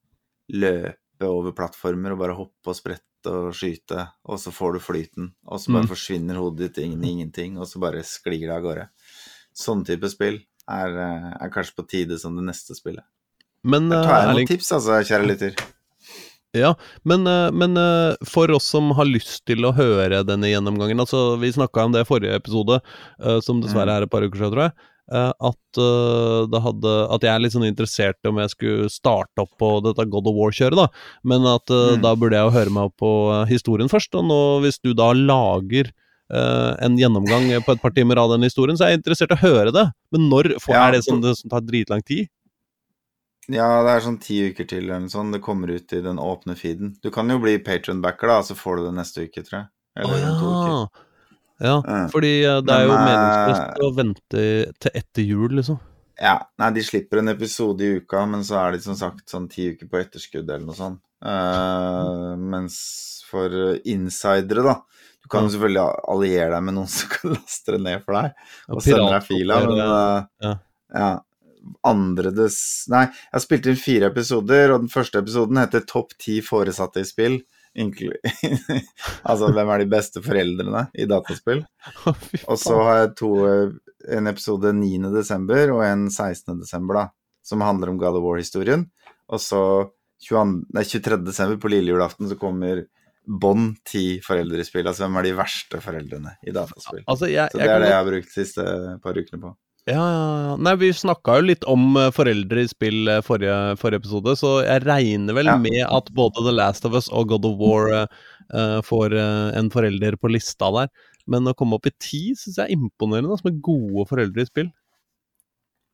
løpe 0.53 1.25
over 1.25 1.51
plattformer 1.57 2.13
og 2.13 2.19
bare 2.21 2.35
hoppe 2.37 2.69
og 2.71 2.75
sprette 2.77 3.31
og 3.33 3.53
skyte, 3.57 4.05
og 4.29 4.37
så 4.39 4.51
får 4.53 4.77
du 4.77 4.79
flyten, 4.79 5.31
og 5.49 5.59
så 5.59 5.73
bare 5.73 5.83
Mm. 5.83 5.89
forsvinner 5.89 6.35
hodet 6.39 6.73
ditt 6.73 6.77
inn 6.85 7.03
i 7.03 7.09
ingenting, 7.11 7.57
og 7.59 7.65
så 7.67 7.79
bare 7.81 8.03
sklir 8.03 8.45
det 8.47 8.51
av 8.55 8.61
gårde. 8.63 8.85
Sånn 9.53 9.83
type 9.85 10.07
spill 10.09 10.37
er, 10.69 10.87
eh, 10.97 11.33
er 11.41 11.49
kanskje 11.49 11.75
på 11.75 11.87
tide 11.89 12.17
som 12.19 12.35
det 12.35 12.45
neste 12.45 12.75
spillet. 12.77 13.03
Men, 13.63 13.89
Der 13.89 13.97
eh, 13.97 14.07
tar 14.07 14.13
jeg 14.21 14.29
Erling, 14.29 14.47
noen 14.47 14.47
tips, 14.47 14.71
altså, 14.71 15.01
kjære 15.03 15.27
lytter. 15.27 15.55
Ja, 16.57 16.73
men, 17.05 17.27
eh, 17.27 17.51
men 17.53 17.77
eh, 17.77 18.15
for 18.25 18.49
oss 18.51 18.65
som 18.73 18.89
har 18.97 19.05
lyst 19.05 19.43
til 19.45 19.65
å 19.67 19.73
høre 19.77 20.23
denne 20.25 20.49
gjennomgangen 20.49 21.03
altså 21.03 21.35
Vi 21.37 21.51
snakka 21.53 21.83
om 21.85 21.93
det 21.93 22.01
i 22.01 22.09
forrige 22.09 22.39
episode, 22.39 22.79
eh, 23.21 23.39
som 23.45 23.61
dessverre 23.61 23.85
Mm. 23.89 23.97
er 23.97 24.03
et 24.07 24.09
par 24.09 24.21
uker 24.25 24.39
siden, 24.39 24.53
tror 24.53 24.63
jeg. 24.69 24.73
At, 25.09 25.57
det 25.73 26.59
hadde, 26.61 26.91
at 27.09 27.21
jeg 27.25 27.31
er 27.33 27.39
litt 27.41 27.53
sånn 27.55 27.65
interessert 27.65 28.17
i 28.23 28.27
om 28.29 28.37
jeg 28.37 28.51
skulle 28.53 28.89
starte 28.93 29.41
opp 29.41 29.49
på 29.57 29.69
dette 29.81 30.05
God 30.05 30.27
of 30.29 30.35
War-kjøret. 30.37 30.75
da 30.77 30.87
Men 31.25 31.47
at 31.49 31.65
Mm. 31.65 32.01
da 32.03 32.13
burde 32.15 32.37
jeg 32.37 32.45
jo 32.45 32.57
høre 32.59 32.69
meg 32.69 32.83
opp 32.83 32.97
på 33.01 33.47
historien 33.49 33.89
først. 33.89 34.13
Og 34.13 34.25
nå, 34.25 34.61
hvis 34.61 34.77
du 34.83 34.93
da 34.93 35.11
lager 35.13 35.91
Uh, 36.31 36.75
en 36.85 36.95
gjennomgang 36.95 37.49
på 37.65 37.71
et 37.73 37.81
par 37.81 37.89
timer 37.89 38.19
av 38.21 38.29
den 38.29 38.43
historien, 38.45 38.77
så 38.77 38.85
er 38.85 38.89
jeg 38.91 38.99
interessert 39.01 39.31
i 39.31 39.33
å 39.33 39.49
høre 39.49 39.71
det. 39.73 39.91
Men 40.13 40.29
når 40.29 40.59
får, 40.61 40.75
Ja, 40.75 40.87
er 40.87 40.91
det 40.91 41.03
som, 41.03 41.19
det 41.21 41.35
som 41.39 41.49
tar 41.49 41.61
dritlang 41.61 42.05
tid? 42.05 42.29
Ja, 43.49 43.67
det 43.85 43.95
er 43.95 44.05
sånn 44.05 44.19
ti 44.21 44.39
uker 44.51 44.67
til 44.69 44.85
eller 44.85 45.03
noe 45.03 45.11
sånt. 45.11 45.33
Det 45.33 45.41
kommer 45.45 45.71
ut 45.73 45.93
i 45.95 46.01
den 46.05 46.21
åpne 46.21 46.55
feeden. 46.59 46.95
Du 47.01 47.09
kan 47.13 47.29
jo 47.31 47.39
bli 47.41 47.57
patronbacker, 47.65 48.29
da, 48.29 48.41
så 48.45 48.57
får 48.57 48.79
du 48.79 48.87
det 48.89 48.95
neste 48.99 49.25
uke, 49.25 49.43
tror 49.45 49.61
jeg. 49.61 49.69
Eller 49.99 50.15
oh, 50.15 50.21
ja. 50.21 50.33
to 50.37 50.49
uker. 50.49 50.73
ja. 50.75 51.05
Ja. 51.59 51.75
Fordi 52.11 52.33
eh, 52.45 52.61
det 52.63 52.71
er 52.73 52.87
Men, 52.87 52.87
jo 52.87 52.95
eh, 52.95 53.05
meningsløst 53.05 53.81
å 53.83 53.89
vente 53.97 54.43
til 54.79 54.99
etter 55.01 55.25
jul, 55.25 55.55
liksom. 55.59 55.79
Ja, 56.19 56.35
nei, 56.59 56.71
de 56.75 56.83
slipper 56.83 57.21
en 57.21 57.31
episode 57.31 57.83
i 57.83 57.99
uka, 57.99 58.25
men 58.27 58.43
så 58.47 58.59
er 58.61 58.75
de 58.75 58.81
som 58.83 58.95
sagt 58.99 59.31
sånn 59.31 59.47
ti 59.51 59.69
uker 59.73 59.87
på 59.91 59.99
etterskudd 60.01 60.47
eller 60.47 60.65
noe 60.67 60.77
sånt. 60.77 61.01
Uh, 61.19 62.35
mens 62.39 62.77
for 63.27 63.51
insidere, 63.83 64.63
da 64.63 64.77
Du 65.19 65.27
kan 65.27 65.43
jo 65.43 65.51
selvfølgelig 65.51 66.05
alliere 66.13 66.53
deg 66.53 66.63
med 66.63 66.77
noen 66.77 66.91
som 66.95 67.11
kan 67.11 67.33
laste 67.35 67.75
det 67.75 67.81
ned 67.83 68.05
for 68.05 68.15
deg, 68.15 68.45
og 68.71 68.83
sende 68.85 69.09
deg 69.17 69.27
fila, 69.27 69.59
men 69.65 69.81
eh, 69.83 70.55
Ja. 70.95 71.09
Ja. 71.59 71.77
Andre 71.89 72.31
des 72.35 72.57
Nei, 72.91 73.05
jeg 73.11 73.35
har 73.35 73.43
spilt 73.43 73.69
inn 73.69 73.79
fire 73.79 74.09
episoder, 74.13 74.73
og 74.73 74.83
den 74.85 74.91
første 74.91 75.21
episoden 75.21 75.59
heter 75.61 75.85
Topp 75.87 76.15
ti 76.21 76.39
foresatte 76.45 77.03
i 77.03 77.07
spill. 77.07 77.41
Inklu 77.77 78.15
altså 79.29 79.51
hvem 79.53 79.69
er 79.69 79.83
de 79.83 79.89
beste 79.91 80.23
foreldrene 80.25 80.87
i 80.97 81.05
dataspill? 81.09 81.61
Og 82.49 82.57
så 82.57 82.79
har 82.81 82.95
jeg 83.03 83.11
to, 83.19 83.29
eh, 83.45 83.75
en 84.17 84.29
episode 84.31 84.71
9. 84.73 85.11
desember 85.13 85.75
og 85.75 85.83
en 85.85 86.07
16. 86.09 86.57
desember, 86.63 86.97
da, 86.97 87.03
som 87.45 87.61
handler 87.61 87.91
om 87.91 87.99
God 88.01 88.17
of 88.17 88.25
War-historien. 88.25 88.87
Og 89.29 89.43
så 89.43 89.61
22, 90.25 90.63
nei, 90.75 90.83
23. 90.83 91.19
desember, 91.27 91.59
på 91.61 91.71
lille 91.71 91.93
julaften, 91.93 92.27
så 92.31 92.39
kommer 92.39 92.87
Bånd 93.29 93.75
ti 93.85 94.17
foreldre 94.25 94.63
i 94.63 94.65
spill. 94.65 94.87
Altså 94.89 95.03
hvem 95.05 95.19
er 95.19 95.27
de 95.27 95.33
verste 95.37 95.79
foreldrene 95.83 96.31
i 96.41 96.53
dataspill? 96.55 97.03
Altså, 97.05 97.27
jeg, 97.29 97.51
Så 97.51 97.59
det 97.61 97.67
er 97.69 97.83
det 97.83 97.91
jeg 97.91 97.99
har 97.99 98.07
brukt 98.07 98.31
de 98.31 98.33
siste 98.33 98.63
par 99.03 99.19
ukene 99.19 99.41
på. 99.43 99.51
Ja, 99.87 99.93
ja. 100.11 100.55
Nei, 100.59 100.73
vi 100.81 100.89
snakka 100.93 101.37
jo 101.39 101.45
litt 101.47 101.63
om 101.69 101.95
eh, 101.97 102.09
foreldre 102.13 102.61
i 102.65 102.67
spill 102.69 103.07
eh, 103.09 103.21
forrige, 103.25 103.55
forrige 103.81 104.01
episode, 104.03 104.35
så 104.37 104.51
jeg 104.65 104.83
regner 104.85 105.33
vel 105.37 105.45
Ja. 105.49 105.57
med 105.57 105.79
at 105.87 106.11
både 106.13 106.43
The 106.45 106.51
Last 106.53 106.85
of 106.85 106.93
Us 106.99 107.07
og 107.09 107.29
God 107.31 107.45
of 107.47 107.55
War 107.61 107.87
eh, 107.95 108.81
får 108.85 109.13
uh, 109.15 109.57
en 109.57 109.69
forelder 109.73 110.17
på 110.19 110.29
lista 110.33 110.69
der. 110.75 110.89
Men 111.29 111.47
å 111.47 111.53
komme 111.57 111.77
opp 111.77 111.85
i 111.89 111.93
ti 112.01 112.21
syns 112.35 112.57
jeg 112.57 112.65
er 112.67 112.75
imponerende, 112.75 113.29
altså, 113.31 113.49
med 113.49 113.61
gode 113.65 114.05
foreldre 114.09 114.41
i 114.45 114.49
spill. 114.49 114.69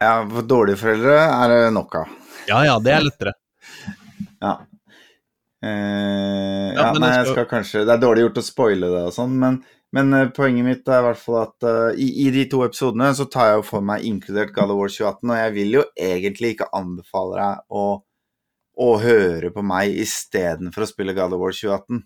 Ja, 0.04 0.22
for 0.28 0.44
dårlige 0.48 0.80
foreldre 0.82 1.16
er 1.24 1.52
det 1.54 1.74
nok 1.76 1.96
av. 2.02 2.14
Ja 2.50 2.62
ja, 2.68 2.80
det 2.84 2.94
er 2.98 3.06
lettere. 3.08 3.36
Ja. 4.44 4.58
Uh, 5.64 6.72
Ja, 6.76 6.82
ja, 6.82 6.92
men 6.94 7.02
nei, 7.02 7.10
jeg 7.16 7.26
skal- 7.26 7.34
skal 7.34 7.46
kanskje 7.50 7.86
Det 7.88 7.94
er 7.96 8.02
dårlig 8.04 8.26
gjort 8.26 8.38
å 8.38 8.44
spoile 8.46 8.90
det 8.92 9.04
og 9.08 9.14
sånn, 9.16 9.32
men, 9.40 9.56
men 9.96 10.14
eh, 10.14 10.32
poenget 10.36 10.66
mitt 10.68 10.90
er 10.92 11.00
i 11.00 11.06
hvert 11.06 11.22
fall 11.22 11.38
at 11.46 11.68
uh, 11.68 11.92
i, 11.96 12.10
i 12.26 12.32
de 12.34 12.44
to 12.52 12.66
episodene 12.66 13.14
så 13.16 13.28
tar 13.32 13.52
jeg 13.52 13.62
jo 13.62 13.68
for 13.70 13.86
meg 13.86 14.04
inkludert 14.08 14.52
God 14.56 14.74
of 14.74 14.82
War 14.82 14.92
2018, 14.92 15.30
og 15.30 15.40
jeg 15.40 15.54
vil 15.56 15.78
jo 15.78 15.84
egentlig 16.08 16.52
ikke 16.56 16.68
anbefale 16.76 17.38
deg 17.40 17.80
å, 17.80 17.86
å 18.76 18.90
høre 19.00 19.54
på 19.56 19.64
meg 19.64 19.96
istedenfor 20.04 20.84
å 20.84 20.90
spille 20.90 21.16
God 21.16 21.38
of 21.38 21.44
War 21.46 21.56
2018. 21.56 22.04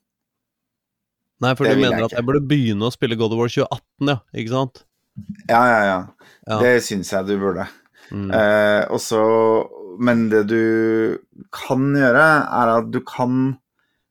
Nei, 1.40 1.56
for 1.56 1.66
Det 1.66 1.74
du 1.80 1.82
mener 1.82 1.98
jeg 2.04 2.10
at 2.12 2.18
jeg 2.20 2.28
burde 2.28 2.44
begynne 2.52 2.86
å 2.86 2.94
spille 2.94 3.18
God 3.18 3.34
of 3.34 3.42
War 3.42 3.52
2018, 3.56 4.14
ja. 4.14 4.18
Ikke 4.38 4.54
sant? 4.54 4.86
Ja, 5.50 5.64
ja, 5.66 5.82
ja. 5.88 6.00
Ja. 6.46 6.62
Det 6.62 6.74
syns 6.86 7.10
jeg 7.16 7.26
du 7.26 7.36
burde. 7.42 7.66
Mm. 8.10 8.30
Uh, 8.32 8.84
og 8.90 8.98
så 9.04 9.20
Men 10.02 10.24
det 10.32 10.48
du 10.50 11.20
kan 11.54 11.92
gjøre, 11.94 12.24
er 12.48 12.72
at 12.80 12.88
du 12.90 13.04
kan 13.06 13.60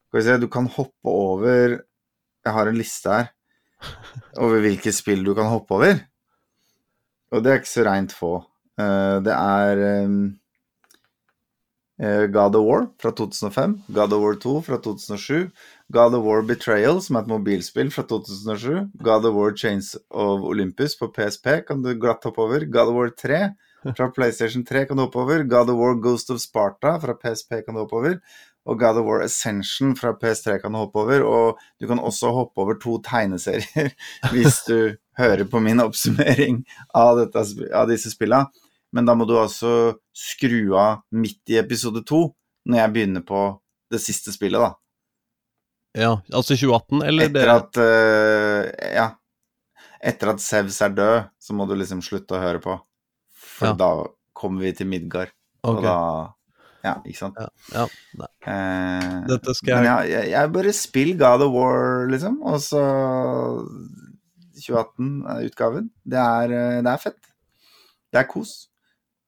Skal 0.06 0.18
vi 0.20 0.22
se, 0.22 0.36
du 0.38 0.46
kan 0.46 0.68
hoppe 0.70 1.10
over 1.10 1.72
Jeg 1.80 2.52
har 2.54 2.70
en 2.70 2.78
liste 2.78 3.10
her 3.10 3.32
over 4.36 4.60
hvilke 4.64 4.92
spill 4.94 5.24
du 5.26 5.34
kan 5.36 5.50
hoppe 5.50 5.74
over. 5.76 6.02
Og 7.32 7.44
det 7.44 7.52
er 7.52 7.60
ikke 7.60 7.70
så 7.70 7.84
reint 7.86 8.14
få. 8.16 8.34
Eh, 8.80 9.16
det 9.26 9.34
er 9.34 9.82
eh, 11.98 12.26
God 12.32 12.56
of 12.56 12.64
War 12.64 12.86
fra 13.02 13.12
2005, 13.12 13.74
God 13.94 14.12
of 14.12 14.22
War 14.22 14.34
2 14.34 14.60
fra 14.68 14.78
2007, 14.78 15.50
God 15.92 16.14
of 16.14 16.24
War 16.24 16.42
Betrayal, 16.42 17.02
som 17.02 17.16
er 17.16 17.26
et 17.26 17.32
mobilspill 17.32 17.90
fra 17.90 18.04
2007, 18.06 18.92
God 19.02 19.26
of 19.26 19.34
War 19.34 19.56
Chains 19.56 19.96
of 20.10 20.46
Olympus 20.46 20.96
på 20.98 21.10
PSP 21.12 21.64
kan 21.66 21.82
du 21.82 21.94
glatt 21.98 22.24
hoppe 22.24 22.44
over, 22.44 22.66
God 22.66 22.92
of 22.92 23.00
War 23.00 23.10
3 23.10 23.42
fra 23.96 24.10
PlayStation 24.16 24.64
3 24.66 24.86
kan 24.86 24.96
du 24.96 25.04
hoppe 25.06 25.20
over, 25.22 25.42
God 25.44 25.74
of 25.74 25.80
War 25.80 25.98
Ghost 25.98 26.30
of 26.30 26.40
Sparta 26.42 26.98
fra 27.02 27.18
PSP 27.18 27.64
kan 27.64 27.74
du 27.74 27.82
hoppe 27.82 27.98
over, 27.98 28.20
og 28.68 28.78
God 28.80 29.00
of 29.00 29.06
War 29.08 29.22
Ascension 29.24 29.94
fra 29.96 30.12
PS3 30.20 30.58
kan 30.62 30.74
du 30.74 30.80
hoppe 30.82 31.00
over, 31.00 31.24
og 31.24 31.60
du 31.80 31.86
kan 31.88 32.00
også 32.00 32.32
hoppe 32.36 32.60
over 32.60 32.76
to 32.80 32.98
tegneserier 33.04 33.92
hvis 34.32 34.60
du 34.68 34.96
hører 35.18 35.46
på 35.48 35.60
min 35.64 35.80
oppsummering 35.82 36.60
av, 36.94 37.22
dette, 37.22 37.44
av 37.74 37.88
disse 37.90 38.12
spillene. 38.12 38.50
Men 38.92 39.08
da 39.08 39.14
må 39.16 39.26
du 39.28 39.34
altså 39.36 39.96
skru 40.16 40.74
av 40.78 41.02
midt 41.12 41.52
i 41.52 41.58
episode 41.60 42.04
to 42.08 42.26
når 42.68 42.82
jeg 42.82 42.92
begynner 42.94 43.24
på 43.24 43.40
det 43.92 44.00
siste 44.04 44.32
spillet, 44.34 44.60
da. 44.60 44.74
Ja, 45.96 46.10
altså 46.28 46.52
2018, 46.52 47.00
eller 47.08 47.30
det 47.32 47.40
Etter 47.40 47.54
at 47.54 47.80
uh, 47.80 48.92
Ja. 49.00 49.06
Etter 49.98 50.30
at 50.34 50.42
Sevs 50.44 50.76
er 50.84 50.92
død, 50.94 51.30
så 51.42 51.56
må 51.56 51.64
du 51.66 51.72
liksom 51.74 52.04
slutte 52.04 52.36
å 52.36 52.42
høre 52.42 52.60
på. 52.62 52.76
For 53.34 53.72
Ja. 53.72 53.78
da 53.80 53.90
kommer 54.36 54.62
vi 54.68 54.74
til 54.76 54.86
Midgard, 54.86 55.32
og 55.66 55.80
da 55.82 55.96
Ja, 56.84 56.94
ikke 57.02 57.18
sant? 57.18 57.38
Ja, 57.40 57.48
ja. 57.74 58.28
Eh, 58.48 59.14
Dette 59.28 59.54
skal 59.58 59.80
men 59.80 59.88
jeg 59.88 59.88
ja, 59.88 60.18
jeg, 60.20 60.30
jeg 60.34 60.52
bare 60.54 60.74
spill 60.76 61.14
God 61.18 61.42
of 61.48 61.54
War, 61.56 62.04
liksom, 62.10 62.38
og 62.46 62.60
så 62.62 62.82
2018-utgaven. 64.58 65.88
Det, 66.04 66.20
er, 66.20 66.54
eh, 66.54 66.78
det 66.84 66.92
er 66.92 67.02
fett. 67.02 67.32
Det 68.12 68.22
er 68.22 68.28
kos. 68.30 68.54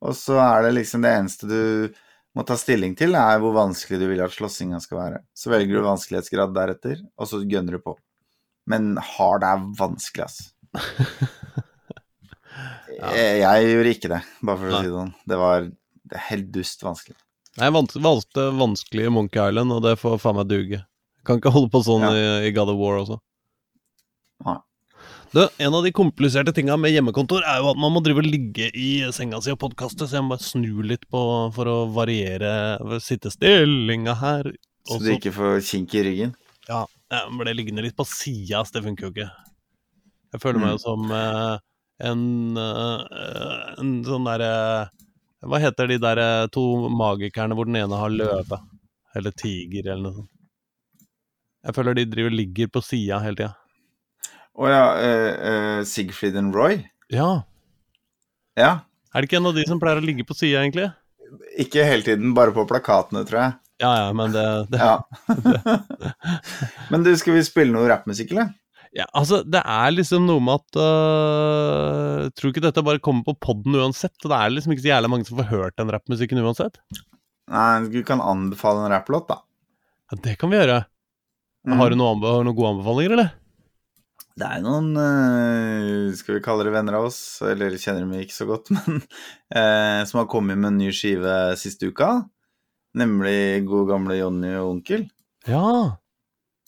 Og 0.01 0.15
så 0.17 0.39
er 0.41 0.65
det 0.67 0.77
liksom 0.79 1.05
det 1.05 1.13
eneste 1.13 1.49
du 1.51 1.99
må 2.37 2.45
ta 2.47 2.55
stilling 2.59 2.95
til, 2.99 3.17
er 3.19 3.41
hvor 3.43 3.57
vanskelig 3.57 3.99
du 4.01 4.07
vil 4.13 4.23
at 4.25 4.35
slåssinga 4.35 4.79
skal 4.83 5.01
være. 5.01 5.19
Så 5.37 5.51
velger 5.53 5.81
du 5.81 5.87
vanskelighetsgrad 5.89 6.55
deretter, 6.57 7.03
og 7.19 7.29
så 7.29 7.43
gønner 7.43 7.77
du 7.77 7.85
på. 7.85 7.97
Men 8.71 8.95
hard 9.17 9.45
er 9.47 9.65
vanskelig, 9.81 10.29
ass. 10.29 10.39
jeg, 13.01 13.41
jeg 13.43 13.73
gjorde 13.73 13.95
ikke 13.97 14.13
det, 14.15 14.23
bare 14.47 14.61
for 14.63 14.71
å 14.71 14.77
Nei. 14.77 14.81
si 14.81 14.87
det 14.87 14.95
sånn. 14.95 15.13
Det 15.33 15.41
var 15.43 15.69
helt 16.31 16.49
dust 16.55 16.87
vanskelig. 16.87 17.19
Jeg 17.59 17.75
valgte 17.75 18.45
vanskelig 18.55 19.09
i 19.09 19.13
Monkey 19.13 19.43
Island, 19.43 19.73
og 19.75 19.83
det 19.83 19.97
får 19.99 20.21
faen 20.23 20.37
meg 20.39 20.49
duge. 20.51 20.85
Kan 21.27 21.41
ikke 21.41 21.53
holde 21.53 21.71
på 21.73 21.83
sånn 21.85 22.05
Ja. 22.07 22.13
i, 22.15 22.49
i 22.49 22.53
God 22.57 22.71
of 22.73 22.79
War 22.81 23.01
også. 23.03 23.19
Nei. 24.47 24.57
Du, 25.31 25.45
en 25.63 25.75
av 25.79 25.85
de 25.87 25.93
kompliserte 25.95 26.51
tinga 26.55 26.75
med 26.81 26.91
hjemmekontor 26.91 27.45
er 27.47 27.61
jo 27.63 27.69
at 27.71 27.79
man 27.79 27.93
må 27.95 28.01
drive 28.03 28.19
og 28.23 28.27
ligge 28.27 28.67
i 28.75 28.89
senga 29.15 29.39
si 29.43 29.53
og 29.53 29.61
podkaste, 29.63 30.09
så 30.09 30.17
jeg 30.19 30.25
må 30.27 30.33
bare 30.35 30.43
snu 30.47 30.81
litt 30.83 31.05
på 31.11 31.21
for 31.55 31.71
å 31.71 31.77
variere 31.95 32.79
sittestillinga 33.05 34.17
her. 34.19 34.49
Så 34.89 34.99
du 34.99 35.11
ikke 35.13 35.31
får 35.37 35.61
kink 35.69 35.95
i 35.95 36.03
ryggen. 36.07 36.33
Ja, 36.71 36.85
jeg 37.13 37.37
ble 37.39 37.55
liggende 37.55 37.85
litt 37.85 37.95
på 37.99 38.07
sida, 38.09 38.65
det 38.75 38.83
funker 38.87 39.07
jo 39.07 39.13
ikke. 39.15 39.29
Jeg 40.35 40.43
føler 40.43 40.63
meg 40.63 40.75
jo 40.77 40.83
som 40.83 41.07
eh, 41.15 41.57
en, 42.11 42.25
eh, 42.59 43.71
en 43.83 43.95
sånn 44.07 44.27
derre 44.31 44.51
Hva 45.41 45.61
heter 45.63 45.89
de 45.89 45.97
der 46.01 46.21
eh, 46.21 46.51
to 46.53 46.63
magikerne 46.93 47.57
hvor 47.57 47.69
den 47.69 47.79
ene 47.81 47.97
har 47.97 48.13
løve? 48.13 48.61
Eller 49.17 49.33
tiger, 49.35 49.89
eller 49.89 50.05
noe 50.05 50.19
sånt. 50.19 50.31
Jeg 51.61 51.77
føler 51.77 51.97
de 51.97 52.07
driver 52.09 52.33
ligger 52.33 52.71
på 52.73 52.81
sida 52.85 53.19
hele 53.21 53.37
tida. 53.37 53.55
Å 54.61 54.69
ja, 54.69 54.85
Uh, 55.01 55.31
uh, 55.41 55.81
Sigfrid 55.89 56.37
and 56.37 56.57
Roy? 56.57 56.79
Ja. 57.13 57.43
Ja. 58.59 58.71
Er 59.13 59.23
det 59.23 59.29
ikke 59.29 59.41
en 59.41 59.49
av 59.51 59.57
de 59.57 59.65
som 59.69 59.81
pleier 59.83 60.01
å 60.01 60.05
ligge 60.05 60.25
på 60.29 60.37
sida, 60.37 60.63
egentlig? 60.63 60.89
Ikke 61.61 61.85
hele 61.87 62.05
tiden, 62.07 62.33
bare 62.37 62.55
på 62.55 62.67
plakatene, 62.69 63.25
tror 63.29 63.41
jeg. 63.41 63.59
Ja 63.81 63.91
ja, 63.97 64.09
men 64.13 64.33
det, 64.35 64.47
det 64.73 64.81
Ja. 64.81 64.97
Men 66.93 67.05
du, 67.07 67.13
skal 67.17 67.39
vi 67.39 67.45
spille 67.47 67.73
noe 67.73 67.89
rappmusikk, 67.89 68.35
eller? 68.35 68.53
Ja, 68.97 69.05
altså, 69.15 69.45
det 69.47 69.61
er 69.63 69.93
liksom 69.95 70.25
noe 70.27 70.43
med 70.43 70.59
at 70.59 70.79
Jeg 70.81 72.33
Tror 72.35 72.51
ikke 72.51 72.63
dette 72.65 72.83
bare 72.83 73.03
kommer 73.03 73.23
på 73.29 73.37
poden 73.39 73.77
uansett. 73.79 74.17
og 74.25 74.33
Det 74.33 74.39
er 74.39 74.51
liksom 74.51 74.75
ikke 74.75 74.83
så 74.83 74.91
jævla 74.91 75.11
mange 75.13 75.29
som 75.29 75.39
får 75.39 75.51
hørt 75.53 75.77
den 75.79 75.93
rappmusikken 75.95 76.43
uansett. 76.43 76.81
Nei, 77.51 77.91
du 77.91 78.01
kan 78.07 78.23
anbefale 78.23 78.85
en 78.85 78.93
rapplåt, 78.93 79.29
da. 79.31 79.41
Ja, 80.11 80.19
Det 80.25 80.37
kan 80.39 80.51
vi 80.51 80.59
gjøre. 80.59 80.85
Mm. 81.67 81.77
Har 81.79 81.93
du 81.93 81.99
noen, 82.01 82.23
har 82.25 82.43
du 82.43 82.49
noen 82.49 82.57
gode 82.57 82.73
anbefalinger, 82.75 83.15
eller? 83.17 83.31
Det 84.41 84.49
er 84.49 84.63
noen 84.65 84.93
uh, 84.97 86.13
Skal 86.17 86.39
vi 86.39 86.45
kalle 86.45 86.65
det 86.65 86.73
venner 86.73 86.97
av 86.97 87.09
oss, 87.11 87.21
eller 87.45 87.75
kjenner 87.77 88.07
dem 88.07 88.15
ikke 88.23 88.37
så 88.37 88.47
godt, 88.49 88.71
men 88.77 89.03
uh, 89.03 90.01
Som 90.09 90.23
har 90.23 90.31
kommet 90.31 90.59
med 90.61 90.73
en 90.73 90.81
ny 90.81 90.93
skive 90.95 91.57
siste 91.61 91.91
uka. 91.91 92.15
Nemlig 92.99 93.67
god 93.69 93.91
gamle 93.93 94.19
Jonny 94.19 94.55
og 94.59 94.77
Onkel. 94.77 95.05
Ja! 95.47 96.00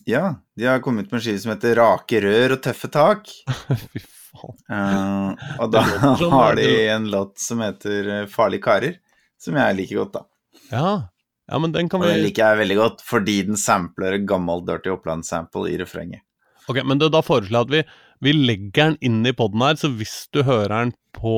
Ja, 0.09 0.35
de 0.59 0.67
har 0.67 0.81
kommet 0.83 1.11
med 1.13 1.19
en 1.21 1.25
skive 1.25 1.39
som 1.43 1.53
heter 1.55 1.77
Rake 1.79 2.21
rør 2.25 2.57
og 2.57 2.63
tøffe 2.65 2.89
tak. 2.93 3.29
Fy 3.93 4.01
faen. 4.03 4.57
Uh, 4.73 5.47
og 5.61 5.71
da 5.75 5.83
Det 5.87 6.01
som- 6.19 6.33
har 6.33 6.57
de 6.59 6.69
en 6.95 7.09
låt 7.13 7.39
som 7.39 7.61
heter 7.63 8.09
eh, 8.23 8.27
Farlige 8.33 8.65
karer, 8.65 8.95
som 9.39 9.59
jeg 9.61 9.77
liker 9.77 10.01
godt, 10.03 10.13
da. 10.17 10.23
Ja. 10.73 10.91
ja, 11.51 11.59
men 11.61 11.73
den 11.75 11.89
kan 11.93 12.01
Og 12.03 12.09
den 12.09 12.23
liker 12.25 12.49
jeg 12.55 12.61
veldig 12.63 12.77
godt 12.79 13.03
fordi 13.05 13.35
den 13.51 13.59
sampler 13.61 14.15
En 14.17 14.27
gammel 14.31 14.63
Dirty 14.65 14.89
Oppland-sample 14.93 15.69
i 15.71 15.77
refrenget. 15.81 16.23
Ok, 16.71 16.81
men 16.87 16.99
da, 17.03 17.09
da 17.13 17.21
foreslår 17.27 17.51
jeg 17.51 17.67
at 17.69 17.73
vi, 17.75 17.83
vi 18.23 18.33
legger 18.39 18.93
den 18.93 18.99
inn 19.03 19.27
i 19.27 19.35
poden 19.37 19.61
her, 19.67 19.77
så 19.77 19.91
hvis 19.93 20.29
du 20.33 20.43
hører 20.47 20.73
den 20.87 20.93
på 21.13 21.37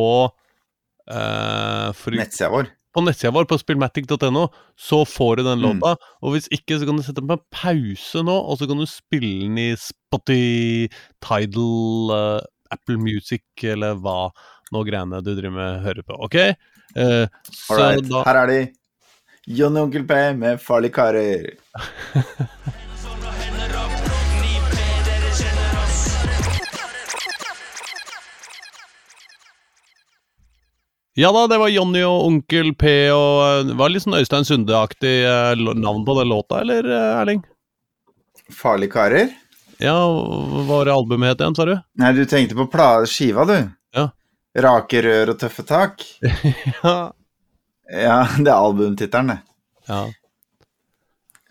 uh, 1.11 1.93
Nettsida 2.15 2.51
vår. 2.53 2.69
På 2.95 3.03
nettsida 3.05 3.33
vår 3.35 3.49
på 3.51 3.59
spillmatic.no, 3.61 4.45
så 4.79 5.03
får 5.09 5.37
du 5.37 5.43
den 5.49 5.59
Mm. 5.61 5.65
låta. 5.81 5.97
Og 6.23 6.35
hvis 6.35 6.47
ikke, 6.55 6.79
så 6.79 6.87
kan 6.87 6.97
du 6.97 7.03
sette 7.03 7.21
den 7.21 7.29
på 7.33 7.41
pause 7.51 8.23
nå, 8.25 8.37
og 8.49 8.59
så 8.59 8.69
kan 8.71 8.79
du 8.79 8.87
spille 8.87 9.43
den 9.49 9.59
i 9.59 9.69
Spotty, 9.77 10.89
Tidal, 11.21 12.15
uh, 12.15 12.41
Apple 12.71 12.97
Music, 12.99 13.43
eller 13.63 13.95
hva 13.99 14.31
nå 14.73 14.85
greiene 14.87 15.21
du 15.23 15.35
driver 15.35 15.55
med 15.59 15.83
hører 15.85 16.03
på. 16.07 16.17
Ok? 16.27 16.39
Uh, 16.97 17.27
så 17.51 17.75
Alright, 17.79 18.09
da 18.11 18.23
her 18.27 18.41
er 18.45 18.47
de. 18.55 18.61
Jonny 19.47 19.81
Onkel 19.83 20.07
P 20.09 20.15
med 20.39 20.61
Farlige 20.63 20.95
karer. 20.97 21.51
Ja 31.17 31.31
da, 31.33 31.45
det 31.47 31.59
var 31.63 31.71
Jonny 31.71 32.01
og 32.03 32.25
Onkel 32.27 32.73
P 32.75 32.91
og 33.15 33.37
eh, 33.47 33.61
Det 33.69 33.77
var 33.79 33.93
litt 33.93 34.03
sånn 34.03 34.17
Øystein 34.19 34.47
Sunde-aktig 34.49 35.13
eh, 35.23 35.55
navn 35.79 36.03
på 36.07 36.17
den 36.19 36.31
låta, 36.33 36.61
eller, 36.65 36.89
eh, 36.91 37.21
Erling? 37.21 37.45
Farlige 38.51 38.93
karer? 38.97 39.31
Ja, 39.83 39.95
hva 39.95 40.65
var 40.69 40.91
albumet 40.93 41.33
het 41.35 41.45
igjen, 41.45 41.55
sa 41.59 41.67
du? 41.69 41.75
Nei, 42.03 42.11
du 42.17 42.25
tenkte 42.31 42.59
på 42.59 42.67
pla 42.71 42.89
skiva, 43.11 43.47
du. 43.49 43.57
Ja. 43.95 44.09
Rake 44.67 45.01
rør 45.07 45.33
og 45.35 45.39
tøffe 45.41 45.65
tak. 45.67 46.03
ja. 46.83 46.93
Ja, 47.95 48.19
det 48.39 48.49
er 48.51 48.59
albumtittelen, 48.59 49.35
det. 49.35 49.41
ja. 49.91 50.03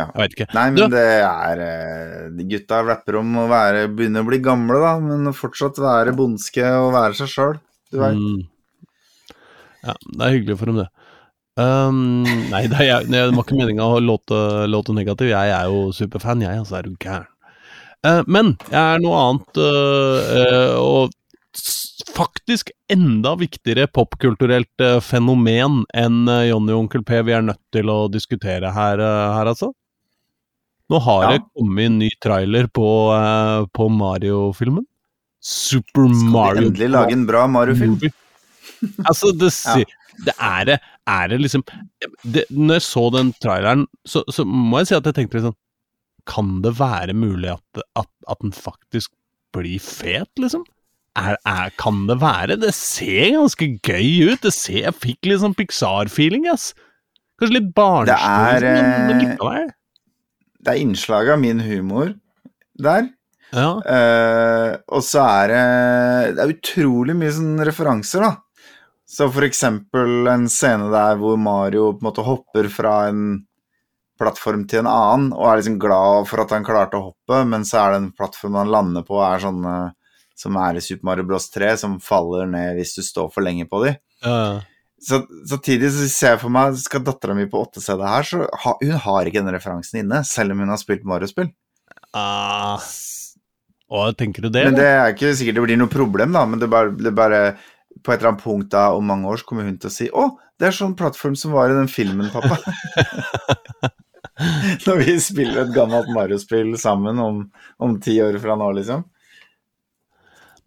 Ja. 0.02 0.08
Jeg 0.10 0.18
veit 0.18 0.34
ikke. 0.34 0.46
Nei, 0.58 0.64
Du- 0.74 0.80
men 0.82 0.90
det 0.92 1.02
er 1.24 1.60
eh, 1.64 2.22
de 2.34 2.46
Gutta 2.50 2.80
rapper 2.84 3.20
om 3.20 3.36
å 3.44 3.44
være, 3.48 3.84
begynne 3.94 4.24
å 4.24 4.28
bli 4.28 4.40
gamle, 4.44 4.80
da, 4.82 4.96
men 5.00 5.30
fortsatt 5.38 5.78
være 5.80 6.16
bondske 6.18 6.66
og 6.82 6.90
være 6.96 7.14
seg 7.20 7.30
sjøl. 7.32 7.60
Du 7.94 8.00
veit. 8.02 8.18
Mm. 8.18 8.42
Ja, 9.84 9.96
det 10.08 10.24
er 10.26 10.36
hyggelig 10.38 10.60
for 10.60 10.72
dem, 10.72 10.80
det. 10.84 10.90
Um, 11.60 12.24
nei, 12.50 12.64
det, 12.72 12.80
er, 12.82 13.04
det 13.06 13.28
var 13.36 13.44
ikke 13.44 13.60
meninga 13.60 13.86
å 13.86 14.00
låte, 14.02 14.38
låte 14.72 14.96
negativ. 14.96 15.30
Jeg 15.30 15.52
er 15.54 15.68
jo 15.70 15.92
superfan, 15.94 16.42
jeg, 16.42 16.64
altså. 16.64 16.80
Er 16.80 16.88
du 16.88 16.96
gæren? 16.98 17.28
Uh, 18.04 18.24
men 18.28 18.56
jeg 18.72 18.80
er 18.80 19.04
noe 19.04 19.20
annet, 19.28 19.60
uh, 19.62 20.32
uh, 20.40 20.80
og 20.82 21.20
faktisk 22.14 22.72
enda 22.92 23.36
viktigere 23.38 23.86
popkulturelt 23.94 24.82
eh, 24.82 24.98
fenomen 25.06 25.84
enn 25.98 26.26
Jonny 26.48 26.74
og 26.74 26.80
Onkel 26.84 27.04
P 27.06 27.20
vi 27.26 27.34
er 27.34 27.46
nødt 27.46 27.62
til 27.74 27.90
å 27.90 28.08
diskutere 28.12 28.72
her, 28.74 29.02
her 29.02 29.50
altså. 29.50 29.70
Nå 30.90 31.00
har 31.06 31.24
Ja. 31.24 31.30
det 31.36 31.44
kommet 31.54 31.86
en 31.86 32.00
ny 32.02 32.10
trailer 32.22 32.68
på, 32.74 32.88
på 33.74 33.88
Mario-filmen. 33.94 34.86
Super 35.42 36.10
Mario. 36.10 36.20
Skal 36.26 36.60
de 36.60 36.68
endelig 36.72 36.90
lage 36.98 37.18
en 37.18 37.26
bra 37.30 37.46
Mario-film? 37.48 37.96
Altså, 39.08 39.32
det, 39.36 39.52
det 40.26 40.34
er 40.38 40.66
det 40.70 40.78
Er 41.10 41.28
det 41.32 41.40
liksom 41.42 41.64
det, 42.24 42.46
Når 42.50 42.80
jeg 42.80 42.86
så 42.86 43.04
den 43.14 43.34
traileren, 43.44 43.88
så, 44.06 44.24
så 44.32 44.46
må 44.46 44.82
jeg 44.82 44.92
si 44.92 44.96
at 44.98 45.10
jeg 45.10 45.18
tenkte 45.18 45.40
liksom 45.40 45.58
Kan 46.30 46.62
det 46.64 46.78
være 46.80 47.16
mulig 47.18 47.52
at, 47.56 47.84
at, 48.00 48.10
at 48.30 48.44
den 48.44 48.54
faktisk 48.56 49.12
blir 49.54 49.82
fet, 49.84 50.32
liksom? 50.42 50.64
Er, 51.14 51.36
er, 51.46 51.70
kan 51.78 52.08
det 52.10 52.16
være? 52.24 52.56
Det 52.58 52.72
ser 52.74 53.36
ganske 53.36 53.68
gøy 53.86 54.32
ut. 54.32 54.40
Det 54.42 54.54
ser, 54.56 54.80
jeg 54.88 54.98
fikk 54.98 55.28
litt 55.30 55.44
sånn 55.44 55.54
Pixar-feeling, 55.54 56.48
ass. 56.50 56.72
Kanskje 57.38 57.60
litt 57.60 57.70
barnslig, 57.78 58.16
Det 58.18 58.72
men, 58.74 58.88
men 58.90 59.14
eh, 59.14 59.22
likevel. 59.22 59.68
Det 60.64 60.74
er 60.74 60.82
innslag 60.82 61.30
av 61.36 61.42
min 61.44 61.62
humor 61.62 62.16
der. 62.82 63.12
Ja. 63.54 63.68
Uh, 63.86 64.72
og 64.98 65.04
så 65.06 65.22
er 65.22 65.52
det 65.52 65.66
Det 66.34 66.42
er 66.42 66.54
utrolig 66.56 67.14
mye 67.20 67.34
sånn 67.36 67.62
referanser, 67.68 68.26
da. 68.26 68.32
Så 69.14 69.28
for 69.30 69.46
eksempel 69.46 70.28
en 70.32 70.48
scene 70.50 70.90
der 70.90 71.18
hvor 71.22 71.38
Mario 71.38 71.92
på 71.94 72.02
en 72.02 72.08
måte 72.08 72.26
hopper 72.26 72.70
fra 72.74 72.96
en 73.12 73.44
plattform 74.20 74.64
til 74.70 74.82
en 74.82 74.90
annen, 74.90 75.32
og 75.36 75.46
er 75.50 75.60
liksom 75.60 75.78
glad 75.82 76.30
for 76.30 76.42
at 76.44 76.54
han 76.56 76.66
klarte 76.66 76.98
å 76.98 77.10
hoppe, 77.12 77.44
men 77.50 77.66
så 77.68 77.84
er 77.84 77.98
den 77.98 78.12
plattformen 78.16 78.64
han 78.64 78.74
lander 78.74 79.06
på, 79.06 79.20
er 79.22 79.44
sånne 79.44 79.76
som 80.38 80.58
er 80.58 80.78
i 80.78 80.84
Super 80.84 81.12
Mario 81.12 81.28
Bros 81.30 81.46
3, 81.54 81.74
som 81.84 82.00
faller 82.02 82.48
ned 82.50 82.80
hvis 82.80 82.96
du 82.98 83.04
står 83.06 83.30
for 83.34 83.46
lenge 83.46 83.68
på 83.70 83.84
de. 83.86 83.96
Uh. 84.26 84.62
Så 85.04 85.20
Samtidig 85.50 85.92
så 85.92 86.06
ser 86.08 86.30
jeg 86.32 86.40
for 86.40 86.54
meg 86.54 86.78
Skal 86.80 87.02
dattera 87.04 87.34
mi 87.36 87.44
på 87.52 87.60
8C 87.60 87.98
det 88.00 88.08
her, 88.08 88.28
så 88.28 88.46
ha, 88.64 88.76
hun 88.80 89.02
har 89.06 89.28
ikke 89.28 89.42
den 89.42 89.52
referansen 89.52 90.00
inne, 90.00 90.22
selv 90.26 90.56
om 90.56 90.64
hun 90.64 90.72
har 90.74 90.80
spilt 90.82 91.06
Mario-spill. 91.08 91.52
Uh. 92.16 92.82
å, 93.94 94.08
tenker 94.18 94.48
du 94.48 94.50
det? 94.54 94.66
Men 94.70 94.80
det 94.80 94.90
er 94.90 95.14
ikke 95.14 95.36
sikkert 95.38 95.60
det 95.60 95.68
blir 95.68 95.82
noe 95.82 95.92
problem, 95.92 96.34
da. 96.34 96.46
Men 96.50 96.62
det 96.62 96.72
bare, 96.72 96.96
det 96.98 97.14
bare 97.18 97.44
På 98.04 98.14
et 98.14 98.20
eller 98.20 98.34
annet 98.34 98.44
punkt 98.44 98.72
da 98.74 98.90
om 98.98 99.06
mange 99.08 99.30
år 99.32 99.40
så 99.40 99.48
kommer 99.48 99.68
hun 99.68 99.78
til 99.80 99.90
å 99.90 99.94
si 99.94 100.10
Å, 100.12 100.26
Det 100.60 100.68
er 100.68 100.76
sånn 100.76 100.96
plattform 101.00 101.36
som 101.40 101.54
var 101.56 101.72
i 101.72 101.78
den 101.78 101.90
filmen, 101.92 102.30
pappa. 102.34 102.60
Når 104.86 105.02
vi 105.04 105.16
spiller 105.22 105.64
et 105.64 105.74
gammelt 105.76 106.10
Mario-spill 106.14 106.74
sammen 106.82 107.20
om, 107.22 107.44
om 107.84 107.98
ti 108.04 108.16
år 108.24 108.38
fra 108.44 108.56
nå, 108.60 108.70
liksom. 108.80 109.04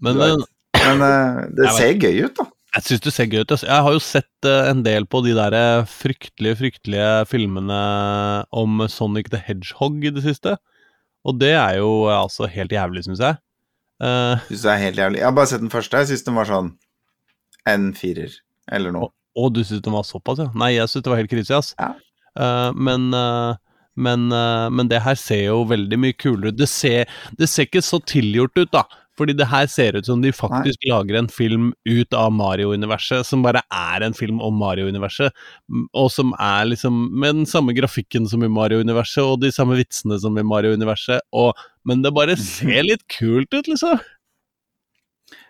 Men 0.04 0.20
men, 0.20 0.44
eh, 0.44 0.84
Men 0.86 1.02
eh, 1.06 1.40
det 1.56 1.72
ser 1.72 1.80
ser 1.80 2.04
gøy 2.04 2.28
ut, 2.28 2.36
da. 2.38 2.46
jeg 2.76 2.86
syns 2.86 3.04
det 3.06 3.14
ser 3.16 3.30
gøy 3.32 3.42
ut. 3.42 3.56
Jeg 3.64 3.86
har 3.88 3.96
jo 3.96 4.02
sett 4.04 4.48
eh, 4.48 4.70
en 4.70 4.84
del 4.86 5.08
på 5.10 5.22
de 5.26 5.34
der 5.36 5.56
fryktelige, 5.90 6.60
fryktelige 6.62 7.10
filmene 7.30 7.80
om 8.54 8.84
Sonic 8.92 9.32
the 9.32 9.40
Hedgehog 9.42 10.04
i 10.04 10.14
det 10.14 10.24
siste. 10.26 10.56
Og 11.26 11.40
det 11.40 11.56
er 11.58 11.80
jo 11.80 12.06
altså 12.12 12.46
helt 12.46 12.72
jævlig, 12.72 13.02
syns 13.08 13.24
jeg. 13.24 13.40
Uh, 13.96 14.36
Synes 14.46 14.62
det 14.62 14.70
er 14.70 14.82
helt 14.84 14.98
jævlig. 15.00 15.18
Jeg 15.22 15.26
har 15.26 15.34
bare 15.34 15.48
sett 15.50 15.62
den 15.64 15.72
første. 15.72 16.02
Jeg 16.02 16.12
syns 16.12 16.26
den 16.26 16.36
var 16.36 16.48
sånn 16.48 16.68
en 17.68 17.92
firer, 17.96 18.34
eller 18.72 18.94
noe. 18.94 19.12
Å, 19.36 19.50
du 19.52 19.62
syntes 19.62 19.84
den 19.84 19.96
var 19.96 20.06
såpass, 20.08 20.40
ja? 20.40 20.50
Nei, 20.56 20.74
jeg 20.78 20.88
syntes 20.88 21.04
det 21.04 21.12
var 21.12 21.20
helt 21.20 21.32
krise, 21.32 21.60
ass. 21.60 21.74
Ja. 21.76 21.92
Uh, 22.36 22.70
men 22.76 23.10
uh, 23.16 23.56
men, 23.96 24.30
eh, 24.32 24.68
men 24.70 24.90
det 24.92 25.00
her 25.04 25.16
ser 25.16 25.46
jo 25.48 25.64
veldig 25.70 25.98
mye 26.00 26.16
kulere 26.16 26.52
ut. 26.52 26.60
Det 26.60 26.68
ser, 26.70 27.10
det 27.40 27.48
ser 27.50 27.68
ikke 27.68 27.84
så 27.84 28.00
tilgjort 28.04 28.56
ut, 28.60 28.72
da. 28.74 28.84
Fordi 29.16 29.32
det 29.32 29.46
her 29.48 29.64
ser 29.72 29.96
ut 29.96 30.04
som 30.04 30.20
de 30.20 30.28
faktisk 30.36 30.82
lager 30.90 31.16
en 31.16 31.30
film 31.32 31.70
ut 31.88 32.16
av 32.16 32.34
Mario-universet, 32.36 33.24
som 33.24 33.40
bare 33.46 33.62
er 33.72 34.04
en 34.04 34.16
film 34.16 34.42
om 34.44 34.58
Mario-universet, 34.60 35.32
og 35.96 36.10
som 36.12 36.34
er 36.36 36.68
liksom 36.68 36.98
med 37.16 37.40
den 37.40 37.48
samme 37.48 37.72
grafikken 37.76 38.28
som 38.28 38.44
i 38.44 38.52
Mario-universet, 38.52 39.22
og 39.24 39.40
de 39.40 39.48
samme 39.54 39.78
vitsene 39.80 40.20
som 40.20 40.36
i 40.36 40.44
Mario-universet, 40.44 41.24
og 41.32 41.56
Men 41.86 42.00
det 42.02 42.10
bare 42.10 42.34
ser 42.42 42.82
litt 42.82 43.04
kult 43.06 43.46
ut, 43.54 43.68
liksom. 43.70 44.00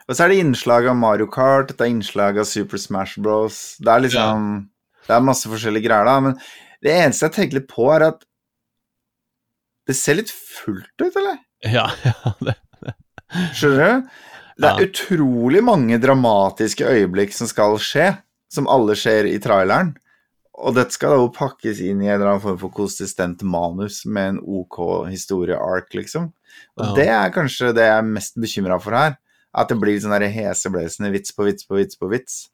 Og 0.06 0.14
så 0.14 0.24
er 0.24 0.28
det 0.32 0.38
innslag 0.44 0.86
av 0.86 0.96
Mario 0.96 1.26
Kart, 1.26 1.72
det 1.74 1.82
er 1.82 1.90
innslag 1.90 2.38
av 2.38 2.46
Super 2.46 2.78
Smash 2.78 3.18
Bros. 3.22 3.76
Det 3.82 3.90
er 3.90 4.04
liksom 4.06 4.68
Det 5.06 5.14
er 5.16 5.20
masse 5.26 5.46
forskjellige 5.50 5.86
greier, 5.86 6.06
da. 6.06 6.16
Men 6.20 6.38
det 6.82 6.92
eneste 6.94 7.26
jeg 7.28 7.34
tenker 7.36 7.60
litt 7.60 7.68
på, 7.70 7.88
er 7.94 8.08
at 8.08 8.24
det 9.86 9.94
ser 9.94 10.16
litt 10.18 10.30
fullt 10.34 11.02
ut, 11.02 11.14
eller? 11.16 11.36
Ja, 11.66 11.86
ja 12.04 12.32
det, 12.42 12.56
Skjønner 13.54 13.82
du? 14.02 14.08
Det 14.56 14.64
er 14.70 14.80
Ja. 14.80 14.86
utrolig 14.88 15.60
mange 15.62 15.98
dramatiske 16.00 16.86
øyeblikk 16.88 17.34
som 17.36 17.46
skal 17.50 17.76
skje, 17.82 18.06
som 18.50 18.66
alle 18.72 18.94
skjer 18.96 19.28
i 19.28 19.36
traileren. 19.42 19.92
Og 20.56 20.72
dette 20.78 20.94
skal 20.96 21.12
da 21.12 21.18
jo 21.20 21.28
pakkes 21.36 21.82
inn 21.84 22.00
i 22.00 22.06
en 22.08 22.14
eller 22.16 22.30
annen 22.32 22.40
form 22.46 22.56
for 22.62 22.72
konsistent 22.72 23.42
manus 23.44 24.04
med 24.08 24.30
en 24.30 24.38
OK 24.40 24.78
historie-ark, 25.10 25.90
liksom. 25.98 26.30
Og 26.80 26.86
Ja. 26.86 26.94
det 26.96 27.08
er 27.12 27.34
kanskje 27.34 27.74
det 27.76 27.84
jeg 27.84 27.98
er 27.98 28.02
mest 28.08 28.34
bekymra 28.40 28.80
for 28.80 28.96
her. 28.96 29.18
At 29.56 29.72
det 29.72 29.78
blir 29.80 29.96
sånn 30.02 30.14
der 30.14 30.28
heseblesende 30.32 31.10
vits 31.14 31.32
på 31.32 31.46
vits 31.48 31.66
på 31.68 31.78
vits 31.78 31.98
på 31.98 32.10
vits. 32.12 32.44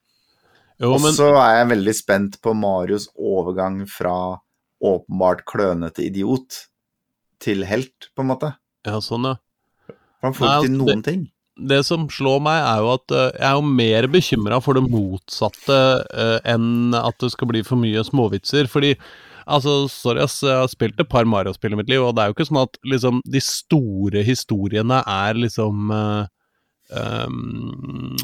Og 0.82 0.98
men 1.02 1.14
så 1.14 1.28
er 1.36 1.60
jeg 1.60 1.70
veldig 1.76 1.94
spent 1.94 2.38
på 2.42 2.54
Marios 2.58 3.08
overgang 3.14 3.82
fra 3.90 4.14
åpenbart 4.82 5.44
klønete 5.46 6.06
idiot 6.08 6.64
til 7.42 7.66
helt, 7.66 8.10
på 8.16 8.24
en 8.24 8.32
måte. 8.32 8.52
Ja, 8.86 8.98
sånn, 9.02 9.28
ja. 9.30 9.36
Han 10.22 10.34
får 10.34 10.48
ikke 10.48 10.66
til 10.66 10.74
noen 10.74 10.88
noen 10.88 11.04
ting. 11.06 11.22
det 11.70 11.80
som 11.86 12.06
slår 12.10 12.40
meg, 12.42 12.60
er 12.62 12.82
jo 12.82 12.92
at 12.94 13.14
eh, 13.14 13.28
jeg 13.34 13.46
er 13.48 13.58
jo 13.58 13.74
mer 13.82 14.08
bekymra 14.10 14.62
for 14.62 14.78
det 14.78 14.84
motsatte 14.86 15.78
uh, 16.06 16.38
enn 16.48 16.96
at 16.98 17.18
det 17.22 17.32
skal 17.34 17.50
bli 17.50 17.62
for 17.66 17.82
mye 17.82 18.06
småvitser. 18.06 18.70
Fordi 18.70 18.96
Altså, 19.42 19.88
sorry, 19.90 20.20
ass, 20.22 20.36
jeg 20.44 20.54
har 20.54 20.68
spilt 20.70 21.00
et 21.02 21.08
par 21.10 21.26
Mario-spill 21.26 21.74
i 21.74 21.78
mitt 21.80 21.88
liv, 21.90 21.98
og 22.04 22.14
det 22.14 22.22
er 22.22 22.30
jo 22.30 22.36
ikke 22.36 22.46
sånn 22.46 22.60
at 22.60 22.76
liksom 22.86 23.16
de 23.26 23.40
store 23.42 24.22
historiene 24.22 25.00
er 25.02 25.40
liksom 25.40 25.90
eh, 25.90 26.28
um, 26.94 28.16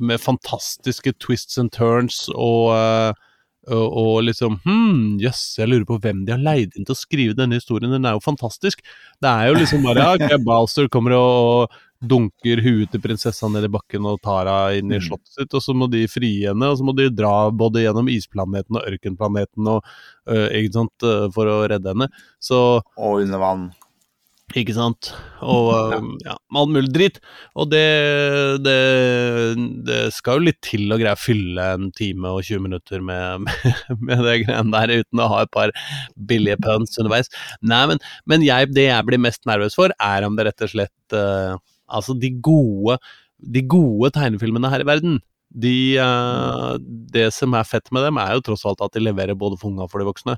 Med 0.00 0.20
fantastiske 0.22 1.12
twists 1.22 1.58
and 1.58 1.72
turns 1.74 2.26
og 2.34 2.74
eh, 2.76 3.24
og, 3.66 3.96
og 3.98 4.20
liksom 4.28 4.60
Hm, 4.62 5.16
jøss, 5.18 5.56
jeg 5.58 5.70
lurer 5.70 5.86
på 5.88 5.98
hvem 6.02 6.20
de 6.26 6.34
har 6.34 6.42
leid 6.42 6.76
inn 6.76 6.86
til 6.86 6.94
å 6.94 6.98
skrive 6.98 7.34
denne 7.34 7.58
historien. 7.58 7.90
Den 7.90 8.06
er 8.06 8.14
jo 8.14 8.22
fantastisk. 8.22 8.84
Det 9.22 9.30
er 9.30 9.50
jo 9.50 9.56
liksom 9.58 9.82
bare 9.86 10.04
ja, 10.04 10.12
ok, 10.14 10.36
Bowser 10.46 10.86
kommer 10.92 11.16
og 11.18 11.74
dunker 12.06 12.60
huet 12.60 12.92
til 12.92 13.00
prinsessa 13.02 13.48
ned 13.50 13.66
i 13.66 13.72
bakken 13.72 14.04
og 14.06 14.20
tar 14.24 14.46
henne 14.50 14.78
inn 14.78 14.92
i 14.92 15.00
Mm. 15.00 15.06
slottet 15.08 15.32
sitt, 15.32 15.54
og 15.56 15.64
så 15.64 15.74
må 15.74 15.88
de 15.90 16.04
fri 16.06 16.44
henne, 16.44 16.68
og 16.68 16.76
så 16.78 16.84
må 16.84 16.94
de 16.94 17.08
dra 17.10 17.50
både 17.50 17.82
gjennom 17.82 18.10
isplaneten 18.12 18.76
og 18.76 18.86
ørkenplaneten 18.86 19.66
og 19.72 19.82
uh, 20.28 20.70
sant, 20.76 21.08
for 21.34 21.50
å 21.50 21.58
redde 21.66 21.88
henne. 21.88 22.08
Så 22.38 22.82
Og 22.96 23.24
under 23.24 23.38
vann. 23.42 23.72
Ikke 24.54 24.76
sant? 24.76 25.08
Og 25.42 25.68
øh, 25.74 26.04
ja, 26.22 26.36
all 26.54 26.68
mulig 26.70 26.92
dritt. 26.94 27.18
Og 27.58 27.68
det, 27.72 27.82
det, 28.62 28.76
det 29.88 29.98
skal 30.14 30.38
jo 30.38 30.46
litt 30.46 30.60
til 30.64 30.86
å 30.92 30.98
greie 31.00 31.16
å 31.16 31.20
fylle 31.20 31.66
en 31.74 31.90
time 31.96 32.30
og 32.30 32.46
20 32.46 32.62
minutter 32.62 33.02
med, 33.02 33.42
med, 33.46 33.92
med 33.98 34.24
det 34.28 34.36
greiene 34.44 34.72
der, 34.76 35.02
uten 35.02 35.22
å 35.22 35.28
ha 35.34 35.42
et 35.44 35.52
par 35.54 35.74
billige 36.30 36.60
puns 36.62 36.94
underveis. 37.00 37.32
Nei, 37.60 37.82
men, 37.90 38.02
men 38.30 38.46
jeg, 38.46 38.70
det 38.76 38.88
jeg 38.88 39.08
blir 39.08 39.22
mest 39.26 39.42
nervøs 39.50 39.76
for, 39.78 39.94
er 39.98 40.26
om 40.26 40.38
det 40.38 40.48
rett 40.50 40.68
og 40.68 40.74
slett 40.76 41.16
uh, 41.16 41.56
Altså, 41.86 42.16
de 42.18 42.32
gode, 42.42 42.96
de 43.38 43.60
gode 43.62 44.10
tegnefilmene 44.16 44.70
her 44.72 44.82
i 44.82 44.86
verden. 44.88 45.20
De, 45.54 45.74
uh, 46.02 46.74
det 47.14 47.28
som 47.34 47.54
er 47.54 47.68
fett 47.68 47.92
med 47.94 48.02
dem, 48.02 48.18
er 48.18 48.34
jo 48.34 48.42
tross 48.48 48.64
alt 48.66 48.82
at 48.82 48.96
de 48.96 49.04
leverer 49.04 49.38
både 49.38 49.58
for 49.60 49.70
unge 49.70 49.86
og 49.86 49.92
for 49.92 50.02
de 50.02 50.08
voksne. 50.08 50.34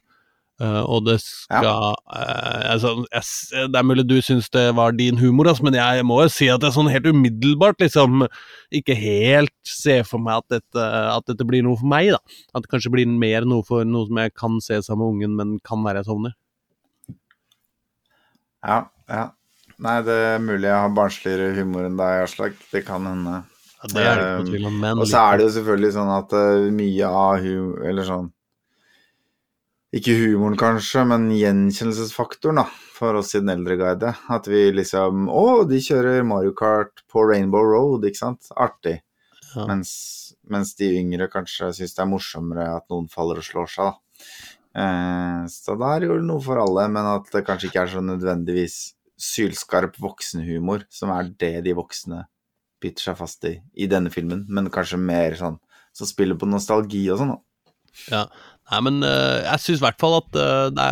Eh, 0.58 0.80
og 0.90 1.04
det 1.06 1.20
skal 1.22 1.94
eh, 2.10 2.64
altså, 2.72 2.90
jeg, 3.12 3.68
Det 3.70 3.78
er 3.78 3.84
mulig 3.86 4.04
du 4.10 4.16
syns 4.24 4.48
det 4.50 4.64
var 4.74 4.96
din 4.96 5.20
humor, 5.20 5.46
altså, 5.46 5.62
men 5.68 5.76
jeg 5.78 6.06
må 6.08 6.16
jo 6.24 6.32
si 6.34 6.48
at 6.50 6.64
det 6.64 6.72
er 6.72 6.74
sånn 6.74 6.90
helt 6.90 7.06
umiddelbart 7.06 7.78
liksom 7.78 8.24
ikke 8.74 8.96
helt 8.98 9.54
ser 9.62 10.02
for 10.08 10.18
meg 10.18 10.40
at 10.42 10.58
dette, 10.58 10.86
at 11.14 11.30
dette 11.30 11.46
blir 11.46 11.62
noe 11.62 11.78
for 11.78 11.86
meg. 11.90 12.10
da 12.16 12.18
At 12.58 12.66
det 12.66 12.72
kanskje 12.72 12.90
blir 12.90 13.06
mer 13.06 13.46
noe 13.46 13.62
for 13.66 13.86
noe 13.86 14.08
som 14.08 14.18
jeg 14.18 14.34
kan 14.34 14.58
se 14.64 14.80
sammen 14.82 15.04
med 15.04 15.14
ungen, 15.14 15.36
men 15.38 15.58
kan 15.62 15.84
være 15.86 16.02
jeg 16.02 16.10
sovner. 16.10 16.34
Ja, 18.66 18.80
ja. 19.06 19.28
Nei, 19.78 20.00
det 20.02 20.16
er 20.32 20.40
mulig 20.42 20.66
jeg 20.66 20.74
har 20.74 20.90
barnsligere 20.90 21.52
humor 21.54 21.86
enn 21.86 22.00
deg, 22.00 22.24
Aslak. 22.24 22.58
Det 22.72 22.82
kan 22.88 23.06
hende. 23.06 23.44
Ja, 23.78 23.92
det 23.92 24.02
er 24.02 24.18
det 24.18 24.24
ikke 24.24 24.40
noe 24.42 24.50
tvil 24.50 24.66
om, 24.72 24.80
men 24.82 25.04
Og 25.04 25.06
så 25.06 25.22
er 25.22 25.38
det 25.38 25.46
jo 25.46 25.52
selvfølgelig 25.60 25.92
sånn 25.94 26.10
at 26.16 26.34
uh, 26.34 26.66
mye 26.74 27.12
av 27.20 27.44
hu... 27.44 27.54
Eller 27.86 28.08
sånn 28.08 28.26
Ikke 29.96 30.12
humoren, 30.20 30.56
kanskje, 30.60 31.00
men 31.08 31.30
gjenkjennelsesfaktoren, 31.32 32.60
da, 32.60 32.66
for 32.92 33.16
oss 33.16 33.32
i 33.32 33.40
den 33.40 33.54
eldre 33.54 33.78
guide. 33.80 34.10
At 34.28 34.48
vi 34.50 34.66
liksom 34.76 35.30
Å, 35.32 35.64
de 35.68 35.80
kjører 35.80 36.26
Mario 36.28 36.52
Kart 36.56 37.04
på 37.08 37.24
Rainbow 37.24 37.64
Road, 37.64 38.04
ikke 38.04 38.20
sant? 38.20 38.50
Artig. 38.52 38.98
Ja. 39.54 39.64
Mens, 39.70 39.90
mens 40.44 40.74
de 40.76 40.90
yngre 40.98 41.30
kanskje 41.32 41.70
syns 41.78 41.96
det 41.96 42.04
er 42.04 42.10
morsommere 42.10 42.68
at 42.76 42.84
noen 42.92 43.08
faller 43.08 43.40
og 43.40 43.46
slår 43.46 43.72
seg, 43.72 43.88
da. 43.88 44.26
Eh, 44.78 45.42
så 45.48 45.76
der 45.80 46.04
er 46.04 46.18
det 46.18 46.28
noe 46.28 46.44
for 46.44 46.60
alle, 46.60 46.84
men 46.92 47.08
at 47.14 47.32
det 47.32 47.46
kanskje 47.46 47.70
ikke 47.70 47.86
er 47.86 47.92
så 47.94 48.04
nødvendigvis 48.04 48.76
sylskarp 49.18 49.96
voksenhumor 49.98 50.84
som 50.92 51.10
er 51.16 51.32
det 51.40 51.56
de 51.64 51.74
voksne 51.74 52.26
biter 52.78 53.08
seg 53.08 53.16
fast 53.18 53.48
i 53.48 53.56
i 53.74 53.88
denne 53.90 54.12
filmen, 54.14 54.44
men 54.52 54.70
kanskje 54.70 55.00
mer 55.00 55.34
sånn 55.38 55.56
som 55.96 56.06
spiller 56.06 56.38
på 56.38 56.46
nostalgi 56.46 57.08
og 57.10 57.22
sånn. 57.22 57.32
da. 57.34 57.42
Nei, 58.68 58.80
men 58.84 59.02
uh, 59.04 59.40
jeg 59.46 59.64
syns 59.64 59.80
i 59.80 59.86
hvert 59.86 60.00
fall 60.00 60.18
at 60.20 60.36
uh, 60.36 60.68
det 60.72 60.88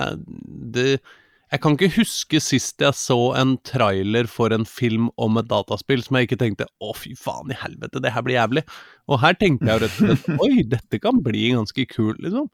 det, 0.76 0.86
Jeg 1.52 1.62
kan 1.62 1.76
ikke 1.76 1.92
huske 2.00 2.40
sist 2.42 2.82
jeg 2.82 2.96
så 2.98 3.18
en 3.38 3.54
trailer 3.68 4.26
for 4.30 4.54
en 4.54 4.64
film 4.66 5.10
om 5.22 5.36
et 5.38 5.46
dataspill 5.50 6.02
som 6.02 6.18
jeg 6.18 6.26
ikke 6.26 6.40
tenkte 6.40 6.66
'Å, 6.66 6.94
fy 6.98 7.12
faen 7.14 7.52
i 7.54 7.58
helvete, 7.60 8.02
det 8.02 8.10
her 8.12 8.24
blir 8.26 8.40
jævlig'. 8.40 8.64
Og 9.06 9.20
her 9.22 9.36
tenkte 9.38 9.68
jeg 9.68 9.76
jo 9.76 9.84
rett 9.84 10.00
og 10.00 10.08
slett 10.08 10.40
'Oi, 10.42 10.64
dette 10.74 11.00
kan 11.02 11.20
bli 11.22 11.52
ganske 11.54 11.86
kult', 11.92 12.18
liksom. 12.24 12.48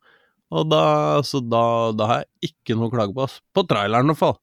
Og 0.53 0.69
da, 0.69 0.85
så 1.25 1.41
da, 1.41 1.65
da 1.97 2.11
har 2.11 2.21
jeg 2.21 2.53
ikke 2.53 2.77
noe 2.77 2.91
å 2.91 2.93
klage 2.93 3.17
på, 3.17 3.25
ass. 3.25 3.39
På 3.57 3.65
traileren 3.65 4.11
i 4.11 4.13
hvert 4.13 4.21
fall. 4.21 4.37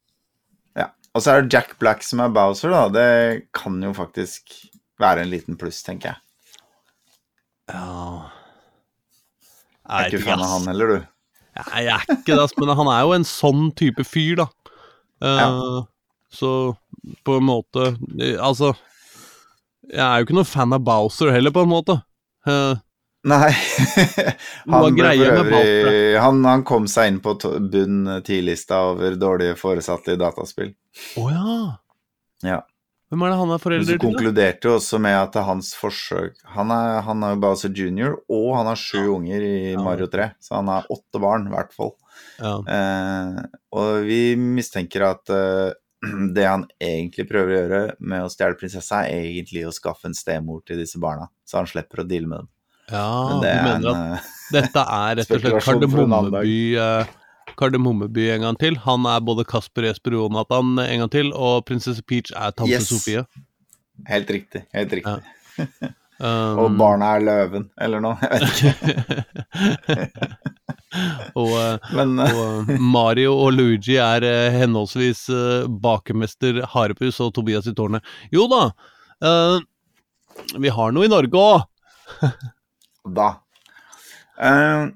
Ja. 0.79 0.89
Og 1.13 1.21
så 1.21 1.35
er 1.35 1.45
det 1.45 1.53
Jack 1.53 1.77
Black 1.77 2.01
som 2.01 2.23
er 2.25 2.33
Bowser, 2.33 2.73
da. 2.73 2.87
Det 2.89 3.51
kan 3.53 3.77
jo 3.85 3.93
faktisk 3.93 4.55
være 4.99 5.27
en 5.27 5.29
liten 5.35 5.59
pluss, 5.61 5.83
tenker 5.85 6.15
jeg. 6.15 6.25
Ja 7.69 8.38
er 9.89 10.09
ikke 10.09 10.25
fan 10.25 10.43
av 10.43 10.51
han 10.53 10.67
heller, 10.71 10.93
du. 10.93 11.07
Nei, 11.59 11.81
jeg 11.83 11.93
er 11.95 12.13
ikke 12.13 12.35
det, 12.39 12.49
men 12.61 12.75
han 12.77 12.89
er 12.93 12.99
jo 13.03 13.15
en 13.17 13.25
sånn 13.27 13.63
type 13.77 14.05
fyr, 14.07 14.43
da. 14.43 14.47
Eh, 15.25 15.79
Så 16.31 16.75
på 17.25 17.33
en 17.39 17.43
måte 17.43 17.89
Altså 18.39 18.69
Jeg 19.89 20.03
er 20.05 20.19
jo 20.21 20.27
ikke 20.27 20.35
noe 20.37 20.47
fan 20.47 20.75
av 20.77 20.83
Bowser 20.85 21.31
heller, 21.33 21.51
på 21.51 21.63
en 21.65 21.71
måte. 21.71 21.95
Uh, 22.47 22.77
Nei. 23.27 23.49
Han, 24.69 24.95
øvrig, 24.95 26.19
han, 26.21 26.43
han 26.45 26.63
kom 26.63 26.85
seg 26.87 27.09
inn 27.09 27.17
på 27.23 27.33
bunn 27.73 28.21
ti-lista 28.23 28.83
over 28.93 29.17
dårlige 29.19 29.57
foresatte 29.59 30.13
i 30.13 30.19
dataspill. 30.21 30.71
Å 31.19 31.25
ja. 31.33 31.55
Ja. 32.45 32.59
Hvem 33.09 33.23
er 33.25 33.31
det 33.31 33.37
han 33.39 33.51
er 33.55 33.61
forelder 33.61 33.87
til? 33.89 33.97
Du 33.97 34.03
konkluderte 34.05 34.69
jo 34.69 34.75
også 34.77 34.99
med 35.01 35.15
at 35.17 35.31
det 35.33 35.39
er 35.41 35.47
hans 35.47 35.71
forsøk 35.77 36.35
Han 36.53 36.69
er, 36.75 36.99
han 37.07 37.25
er 37.25 37.33
jo 37.33 37.39
Bowser 37.41 37.73
jr., 37.73 38.19
og 38.29 38.49
han 38.59 38.69
har 38.69 38.77
sju 38.77 39.15
unger 39.15 39.41
i 39.45 39.53
Ja. 39.73 39.81
Mario 39.81 40.05
3, 40.13 40.29
så 40.45 40.59
han 40.59 40.69
har 40.69 40.85
åtte 40.93 41.21
barn, 41.23 41.47
i 41.49 41.53
hvert 41.55 41.73
fall. 41.73 41.95
Ja. 42.37 42.53
Eh, 42.75 43.39
og 43.73 44.05
vi 44.05 44.21
mistenker 44.37 45.07
at 45.09 45.33
eh, 45.33 45.73
det 46.37 46.45
han 46.45 46.67
egentlig 46.77 47.25
prøver 47.31 47.49
å 47.49 47.59
gjøre 47.63 47.81
med 47.99 48.27
å 48.27 48.29
stjele 48.31 48.59
prinsessa, 48.61 49.01
er 49.09 49.25
egentlig 49.25 49.65
å 49.67 49.73
skaffe 49.75 50.05
en 50.11 50.17
stemor 50.17 50.61
til 50.67 50.79
disse 50.79 51.01
barna, 51.01 51.31
så 51.49 51.63
han 51.63 51.69
slipper 51.71 52.03
å 52.03 52.07
deale 52.07 52.29
med 52.29 52.43
dem. 52.43 52.51
Ja, 52.89 53.07
Men 53.29 53.41
det 53.43 53.49
du 53.49 53.57
er 53.57 53.65
mener 53.65 53.89
en 53.89 53.89
at 53.89 54.19
eh, 54.19 54.29
dette 54.59 54.85
er 54.85 55.17
rett 55.19 55.33
og 55.33 55.41
slett. 55.41 55.65
Kardemommeby 55.65 56.59
eh, 56.77 57.15
Kardemommeby 57.59 58.29
en 58.33 58.45
gang 58.47 58.59
til. 58.61 58.77
Han 58.85 59.05
er 59.09 59.21
både 59.25 59.45
Kasper 59.47 59.89
Jesper 59.89 60.15
Jonathan 60.17 60.79
en 60.85 61.03
gang 61.03 61.13
til, 61.13 61.31
og 61.35 61.65
prinsesse 61.67 62.03
Peach 62.07 62.33
er 62.35 62.55
tante 62.55 62.71
Yes. 62.71 62.89
Sofie. 62.89 63.25
Helt 64.09 64.29
riktig. 64.31 64.65
Helt 64.75 64.99
riktig. 64.99 65.23
Um, 66.19 66.57
Og 66.59 66.73
barna 66.75 67.13
er 67.15 67.21
løven, 67.23 67.69
eller 67.79 68.01
noe. 68.03 68.17
Jeg 68.19 68.41
vet 68.41 68.57
ikke. 68.59 70.07
og, 71.39 71.53
eh, 71.55 71.93
Men 71.95 72.19
eh, 72.19 72.39
og 72.41 72.73
Mario 72.83 73.37
og 73.37 73.53
Luigi 73.55 73.95
er 74.03 74.25
eh, 74.27 74.57
henholdsvis 74.59 75.21
bakermester 75.79 76.59
Harepus 76.73 77.21
og 77.23 77.31
Tobias 77.37 77.71
i 77.71 77.75
tårnet. 77.77 78.03
Jo 78.35 78.49
da, 78.51 78.65
uh, 79.23 79.63
vi 80.59 80.75
har 80.75 80.91
noe 80.91 81.07
i 81.07 81.13
Norge 81.15 81.39
òg! 81.39 81.63
da 83.21 83.37
Eh, 84.39 84.47
eh, 84.47 84.51
eh, 84.51 84.79
eh, 84.79 84.83
eh, 84.83 84.91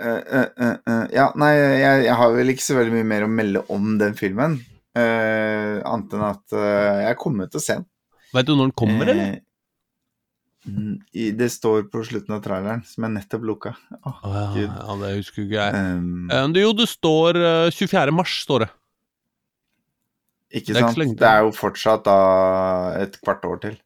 Ja, 0.00 1.28
nei, 1.38 1.52
jeg, 1.56 2.04
jeg 2.06 2.16
har 2.16 2.34
vel 2.34 2.52
ikke 2.54 2.64
så 2.64 2.78
veldig 2.78 2.94
mye 2.98 3.08
mer 3.12 3.26
å 3.26 3.30
melde 3.30 3.62
om 3.72 3.94
den 4.00 4.16
filmen. 4.18 4.58
Uh, 4.96 5.78
annet 5.86 6.16
enn 6.16 6.24
at 6.26 6.56
eh, 6.58 7.04
jeg 7.06 7.18
kommer 7.20 7.46
til 7.46 7.60
å 7.60 7.62
se 7.62 7.76
den. 7.78 7.86
Veit 8.34 8.48
du 8.48 8.56
når 8.56 8.70
den 8.70 8.76
kommer, 8.80 9.10
eller? 9.12 9.38
Eh, 9.38 11.30
det 11.34 11.48
står 11.52 11.86
på 11.92 12.02
slutten 12.04 12.34
av 12.36 12.42
traileren, 12.44 12.82
som 12.86 13.06
jeg 13.06 13.14
nettopp 13.14 13.46
lukka. 13.48 13.72
Åh, 14.00 14.18
oh, 14.26 14.34
ja, 14.58 14.66
ja, 14.66 14.96
det 15.00 15.12
husker 15.16 15.46
ikke 15.46 15.56
jeg. 15.56 15.78
Um, 15.98 16.28
Eh, 16.30 16.48
det- 16.54 16.64
jo, 16.66 16.72
det 16.76 16.88
står 16.90 17.38
eh, 17.40 17.70
24. 17.70 18.12
mars, 18.12 18.34
står 18.44 18.66
det. 18.66 18.70
ikke 20.52 20.74
det 20.74 20.82
sant? 20.82 20.98
ikke 20.98 21.18
det 21.22 21.30
er 21.30 21.40
jo 21.46 21.52
fortsatt 21.54 22.04
da 22.04 22.18
et 22.98 23.20
kvart 23.22 23.44
år 23.46 23.60
til. 23.62 23.76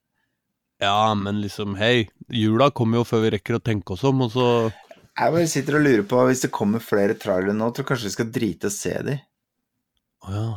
Ja, 0.80 1.14
men 1.14 1.40
liksom, 1.40 1.76
hei, 1.76 2.08
jula 2.28 2.70
kommer 2.70 2.98
jo 2.98 3.04
før 3.04 3.22
vi 3.22 3.30
rekker 3.36 3.56
å 3.58 3.62
tenke 3.62 3.92
oss 3.94 4.04
om, 4.04 4.22
og 4.22 4.32
så 4.32 4.72
Jeg 5.14 5.30
bare 5.30 5.50
sitter 5.50 5.78
og 5.78 5.84
lurer 5.84 6.04
på 6.10 6.20
hvis 6.26 6.42
det 6.42 6.54
kommer 6.54 6.82
flere 6.82 7.14
trailere 7.18 7.54
nå, 7.54 7.68
tror 7.70 7.84
jeg 7.84 7.90
kanskje 7.92 8.08
vi 8.08 8.14
skal 8.16 8.30
drite 8.34 8.70
og 8.70 8.74
se 8.74 8.94
de. 9.06 9.16
Å 10.24 10.34
ja. 10.34 10.48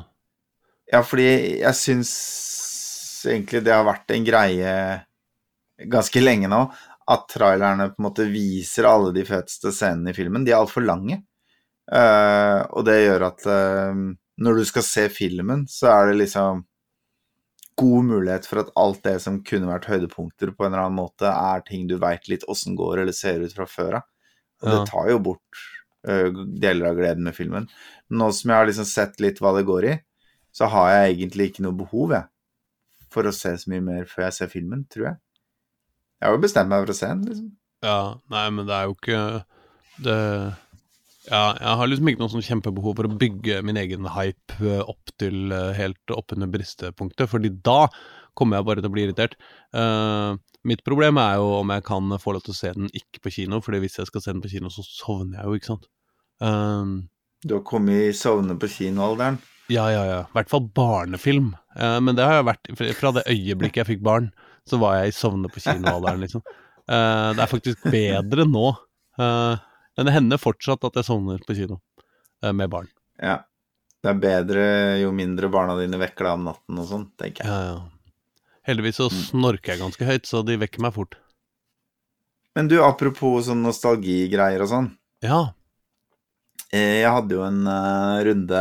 Ja, 0.87 1.01
fordi 1.03 1.27
jeg 1.59 1.75
syns 1.75 2.11
egentlig 3.27 3.61
det 3.65 3.73
har 3.75 3.85
vært 3.85 4.13
en 4.15 4.25
greie 4.25 4.71
ganske 5.91 6.21
lenge 6.23 6.49
nå, 6.49 6.61
at 7.07 7.27
trailerne 7.31 7.89
på 7.91 8.01
en 8.01 8.07
måte 8.07 8.27
viser 8.31 8.87
alle 8.87 9.11
de 9.15 9.25
feteste 9.27 9.73
scenene 9.75 10.13
i 10.13 10.17
filmen. 10.17 10.47
De 10.47 10.53
er 10.53 10.61
altfor 10.61 10.85
lange. 10.87 11.21
Uh, 11.87 12.63
og 12.75 12.83
det 12.87 12.97
gjør 12.99 13.27
at 13.29 13.45
uh, 13.47 14.01
når 14.43 14.57
du 14.59 14.65
skal 14.67 14.83
se 14.83 15.05
filmen, 15.13 15.63
så 15.71 15.91
er 15.93 16.09
det 16.09 16.17
liksom 16.23 16.65
god 17.77 18.07
mulighet 18.09 18.47
for 18.49 18.63
at 18.63 18.73
alt 18.79 19.03
det 19.05 19.19
som 19.23 19.39
kunne 19.45 19.69
vært 19.69 19.87
høydepunkter 19.91 20.51
på 20.55 20.65
en 20.65 20.73
eller 20.73 20.87
annen 20.87 20.97
måte, 20.97 21.29
er 21.29 21.63
ting 21.67 21.85
du 21.87 21.95
veit 22.01 22.25
litt 22.31 22.47
åssen 22.49 22.75
går 22.79 23.03
eller 23.03 23.15
ser 23.15 23.43
ut 23.45 23.53
fra 23.53 23.67
før 23.69 23.99
av. 23.99 24.07
Og 24.63 24.71
det 24.71 24.79
tar 24.89 25.11
jo 25.11 25.19
bort 25.29 25.61
eh, 26.07 26.31
deler 26.63 26.91
av 26.91 26.97
gleden 26.99 27.27
med 27.27 27.37
filmen. 27.37 27.67
Nå 28.09 28.31
som 28.33 28.51
jeg 28.53 28.61
har 28.61 28.69
liksom 28.69 28.87
sett 28.89 29.21
litt 29.23 29.41
hva 29.43 29.53
det 29.57 29.67
går 29.67 29.89
i, 29.91 29.95
så 30.55 30.69
har 30.73 30.91
jeg 30.93 31.13
egentlig 31.13 31.51
ikke 31.51 31.65
noe 31.67 31.77
behov, 31.77 32.15
jeg, 32.15 32.29
for 33.13 33.29
å 33.29 33.35
se 33.35 33.53
så 33.61 33.71
mye 33.71 33.83
mer 33.85 34.07
før 34.09 34.27
jeg 34.27 34.37
ser 34.39 34.51
filmen, 34.51 34.85
tror 34.91 35.11
jeg. 35.11 35.19
Jeg 36.17 36.29
har 36.29 36.33
jo 36.33 36.45
bestemt 36.47 36.71
meg 36.71 36.83
for 36.83 36.93
å 36.93 36.97
se 36.97 37.09
den, 37.11 37.25
liksom. 37.29 37.51
Ja, 37.85 37.99
nei, 38.33 38.47
men 38.57 38.65
det 38.65 38.73
er 38.73 38.87
jo 38.89 38.95
ikke 38.95 39.19
det 40.01 40.17
Ja, 41.27 41.41
jeg 41.59 41.73
har 41.79 41.89
liksom 41.89 42.09
ikke 42.09 42.21
noe 42.23 42.31
sånn 42.31 42.45
kjempebehov 42.45 42.95
for 42.97 43.09
å 43.09 43.17
bygge 43.19 43.59
min 43.67 43.77
egen 43.77 44.07
hype 44.15 44.55
eh, 44.63 44.79
opp 44.79 45.11
til 45.19 45.51
eh, 45.51 45.73
helt 45.75 46.13
oppunder 46.15 46.49
bristepunktet, 46.49 47.27
fordi 47.29 47.51
da 47.67 47.89
kommer 48.37 48.57
jeg 48.57 48.67
bare 48.69 48.81
til 48.81 48.89
å 48.89 48.93
bli 48.93 49.03
irritert. 49.05 49.35
Eh, 49.75 50.37
mitt 50.67 50.83
problem 50.85 51.17
er 51.21 51.37
jo 51.39 51.47
om 51.61 51.69
jeg 51.73 51.83
kan 51.87 52.11
få 52.21 52.33
lov 52.35 52.43
til 52.45 52.53
å 52.53 52.57
se 52.57 52.71
den 52.75 52.89
ikke 52.95 53.21
på 53.23 53.31
kino, 53.37 53.59
fordi 53.63 53.79
hvis 53.83 53.97
jeg 54.01 54.09
skal 54.09 54.23
se 54.23 54.33
den 54.33 54.41
på 54.43 54.51
kino, 54.51 54.71
så 54.73 54.83
sovner 54.85 55.39
jeg 55.39 55.47
jo, 55.47 55.59
ikke 55.59 55.69
sant. 55.71 55.87
Um, 56.43 56.91
Du 57.45 57.55
har 57.57 57.63
kommet 57.67 58.09
i 58.09 58.13
sovne 58.17 58.57
på 58.59 58.69
kinoalderen. 58.73 59.39
ja, 59.71 59.87
ja, 59.91 60.03
ja. 60.07 60.19
I 60.27 60.35
hvert 60.37 60.49
fall 60.51 60.67
barnefilm. 60.75 61.53
Uh, 61.77 61.99
men 62.03 62.15
det 62.17 62.25
har 62.27 62.39
jeg 62.39 62.47
vært 62.51 62.71
fra- 62.99 63.13
det 63.17 63.25
øyeblikket 63.31 63.81
jeg 63.83 63.89
fikk 63.97 64.03
barn, 64.05 64.31
så 64.67 64.79
var 64.81 64.99
jeg 64.99 65.13
i 65.13 65.17
sovne 65.17 65.49
på 65.51 65.63
kinoalderen, 65.63 66.19
liksom. 66.23 66.43
Uh, 66.87 67.33
det 67.35 67.43
er 67.43 67.51
faktisk 67.51 67.83
bedre 67.91 68.45
nå. 68.47 68.69
Uh, 69.19 69.55
men 69.97 70.05
det 70.07 70.13
hender 70.13 70.37
fortsatt 70.41 70.83
at 70.85 70.99
jeg 70.99 71.07
sovner 71.07 71.39
på 71.41 71.55
kino 71.57 71.79
eh, 72.43 72.51
med 72.53 72.69
barn. 72.69 72.85
Ja. 73.17 73.39
Det 74.05 74.11
er 74.11 74.19
bedre 74.21 74.65
jo 75.01 75.09
mindre 75.11 75.49
barna 75.49 75.73
dine 75.79 75.97
vekker 75.97 76.27
deg 76.27 76.35
om 76.37 76.43
natten 76.45 76.77
og 76.77 76.85
sånn, 76.85 77.05
tenker 77.17 77.41
jeg. 77.41 77.49
Ja, 77.49 77.71
ja. 77.71 77.96
Heldigvis 78.67 78.99
så 78.99 79.07
snorker 79.13 79.73
jeg 79.73 79.81
ganske 79.81 80.07
høyt, 80.07 80.27
så 80.27 80.43
de 80.43 80.57
vekker 80.59 80.83
meg 80.83 80.95
fort. 80.97 81.15
Men 82.57 82.67
du, 82.71 82.79
apropos 82.83 83.45
sånn 83.47 83.61
nostalgigreier 83.63 84.63
og 84.65 84.71
sånn. 84.71 84.89
Ja. 85.23 85.39
eh, 86.73 86.99
Jeg 87.03 87.13
hadde 87.13 87.37
jo 87.37 87.45
en 87.45 87.63
uh, 87.65 88.19
runde 88.27 88.59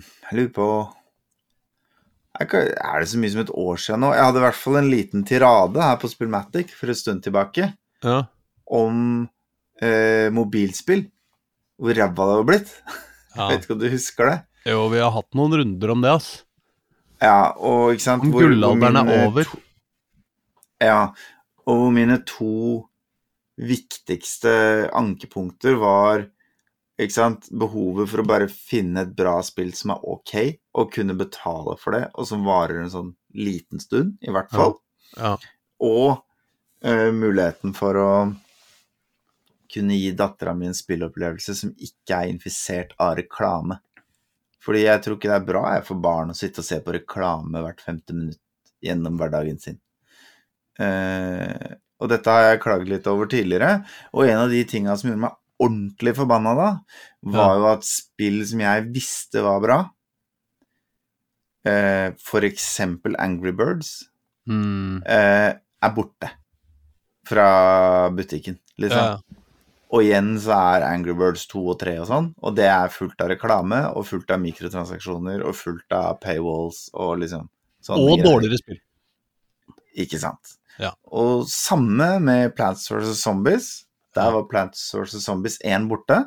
Jeg 0.00 0.38
lurer 0.38 0.54
på 0.56 0.70
er 2.40 3.02
det 3.02 3.08
så 3.10 3.18
mye 3.20 3.32
som 3.34 3.42
et 3.42 3.50
år 3.52 3.80
siden 3.82 4.00
nå? 4.00 4.14
Jeg 4.16 4.24
hadde 4.24 4.40
i 4.40 4.44
hvert 4.46 4.56
fall 4.56 4.78
en 4.80 4.88
liten 4.88 5.24
tirade 5.28 5.82
her 5.84 5.98
på 6.00 6.08
Spillmatic 6.08 6.70
for 6.72 6.88
en 6.88 6.96
stund 6.96 7.20
tilbake 7.26 7.66
ja. 8.00 8.20
om 8.64 8.94
uh, 9.84 10.28
mobilspill. 10.32 11.02
Hvor 11.76 11.96
ræva 11.96 12.28
det 12.30 12.38
var 12.38 12.46
blitt. 12.48 12.72
ja. 13.36 13.48
Vet 13.50 13.66
ikke 13.66 13.76
om 13.76 13.82
du 13.82 13.90
husker 13.92 14.30
det? 14.30 14.38
Jo, 14.72 14.86
vi 14.92 15.02
har 15.02 15.12
hatt 15.12 15.36
noen 15.36 15.58
runder 15.60 15.92
om 15.92 16.00
det, 16.04 16.14
ass. 16.16 16.30
Ja, 17.20 17.52
og 17.56 17.92
ikke 17.94 18.06
sant 18.06 18.24
Om 18.24 18.32
gullalderen 18.32 18.96
er 19.02 19.26
over. 19.26 19.44
to- 19.44 19.60
Ja, 20.80 21.12
og 21.66 21.76
hvor 21.76 21.90
mine 21.92 22.22
to 22.24 22.86
viktigste 23.60 24.88
ankepunkter 24.96 25.76
var 25.76 26.26
ikke 27.00 27.12
sant, 27.16 27.48
behovet 27.52 28.08
for 28.08 28.20
å 28.22 28.26
bare 28.28 28.48
finne 28.48 29.02
et 29.06 29.12
bra 29.16 29.38
spill 29.44 29.72
som 29.76 29.94
er 29.94 30.02
ok, 30.04 30.34
og 30.76 30.90
kunne 30.92 31.16
betale 31.16 31.76
for 31.80 31.96
det, 31.96 32.10
og 32.14 32.26
som 32.28 32.44
varer 32.44 32.82
en 32.82 32.92
sånn 32.92 33.14
liten 33.36 33.80
stund, 33.80 34.18
i 34.20 34.32
hvert 34.32 34.50
fall. 34.52 34.74
Ja. 35.16 35.36
Og 35.80 36.20
uh, 36.84 37.10
muligheten 37.16 37.72
for 37.76 37.96
å 38.00 38.10
kunne 39.72 39.96
gi 39.96 40.10
dattera 40.18 40.52
mi 40.56 40.66
en 40.68 40.76
spillopplevelse 40.76 41.54
som 41.56 41.72
ikke 41.78 42.18
er 42.18 42.32
infisert 42.32 42.92
av 42.98 43.14
reklame. 43.20 43.78
Fordi 44.60 44.84
jeg 44.84 45.00
tror 45.04 45.16
ikke 45.16 45.30
det 45.30 45.36
er 45.38 45.46
bra 45.48 45.62
jeg, 45.74 45.84
for 45.88 46.02
barn 46.04 46.32
å 46.32 46.36
sitte 46.36 46.60
og 46.60 46.66
se 46.68 46.80
på 46.84 46.92
reklame 46.98 47.62
hvert 47.64 47.80
femte 47.84 48.16
minutt 48.16 48.40
gjennom 48.84 49.16
hverdagen 49.20 49.60
sin. 49.60 49.78
Eh, 50.80 51.76
og 52.00 52.08
dette 52.12 52.32
har 52.32 52.46
jeg 52.46 52.62
klaget 52.64 52.88
litt 52.92 53.08
over 53.10 53.28
tidligere, 53.28 53.84
og 54.16 54.28
en 54.28 54.42
av 54.46 54.52
de 54.52 54.60
tinga 54.68 54.96
som 54.96 55.10
gjorde 55.10 55.24
meg 55.26 55.36
ordentlig 55.60 56.14
forbanna 56.16 56.52
da, 56.56 56.68
var 57.36 57.56
jo 57.58 57.66
at 57.68 57.84
spill 57.84 58.38
som 58.48 58.62
jeg 58.64 58.86
visste 58.94 59.42
var 59.44 59.60
bra, 59.64 59.78
eh, 61.68 62.12
eksempel 62.48 63.16
Angry 63.18 63.52
Birds, 63.52 64.06
Mm. 64.48 65.02
eh, 65.06 65.54
er 65.82 65.90
borte 65.94 66.30
fra 67.28 68.08
butikken, 68.10 68.58
liksom. 68.78 68.98
Ja. 68.98 69.18
Og 69.90 70.04
igjen 70.06 70.36
så 70.38 70.54
er 70.76 70.84
Angry 70.86 71.14
Birds 71.18 71.48
2 71.50 71.60
og 71.72 71.78
3 71.80 71.96
og 71.98 72.06
sånn, 72.06 72.28
og 72.46 72.54
det 72.54 72.68
er 72.70 72.92
fullt 72.94 73.20
av 73.24 73.32
reklame, 73.32 73.80
og 73.98 74.04
fullt 74.06 74.30
av 74.30 74.38
mikrotransaksjoner, 74.38 75.42
og 75.42 75.56
fullt 75.58 75.90
av 75.96 76.20
paywalls 76.22 76.84
og 76.94 77.16
liksom 77.24 77.48
Og 77.90 77.96
greier. 78.18 78.24
dårligere 78.28 78.58
spill. 78.60 78.78
Ikke 79.98 80.20
sant. 80.22 80.56
Ja. 80.78 80.92
Og 81.10 81.42
samme 81.50 82.20
med 82.22 82.54
Plants 82.54 82.86
vs. 82.90 83.16
Zombies. 83.18 83.70
Der 84.14 84.30
var 84.34 84.44
Plants 84.50 84.84
vs. 84.94 85.18
Zombies 85.24 85.58
1 85.64 85.88
borte, 85.90 86.20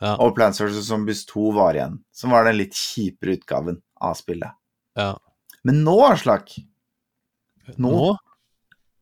Ja. 0.00 0.14
og 0.16 0.34
Plants 0.34 0.58
vs. 0.60 0.80
Zombies 0.88 1.26
2 1.26 1.52
var 1.52 1.74
igjen. 1.74 1.98
Som 2.12 2.30
var 2.30 2.44
den 2.44 2.56
litt 2.56 2.72
kjipere 2.72 3.36
utgaven 3.36 3.82
av 4.00 4.14
spillet. 4.16 4.50
Ja. 4.96 5.18
Men 5.62 5.84
nå, 5.84 5.98
Aslak, 6.08 6.56
Nå? 7.76 7.90
Nå? 7.90 8.16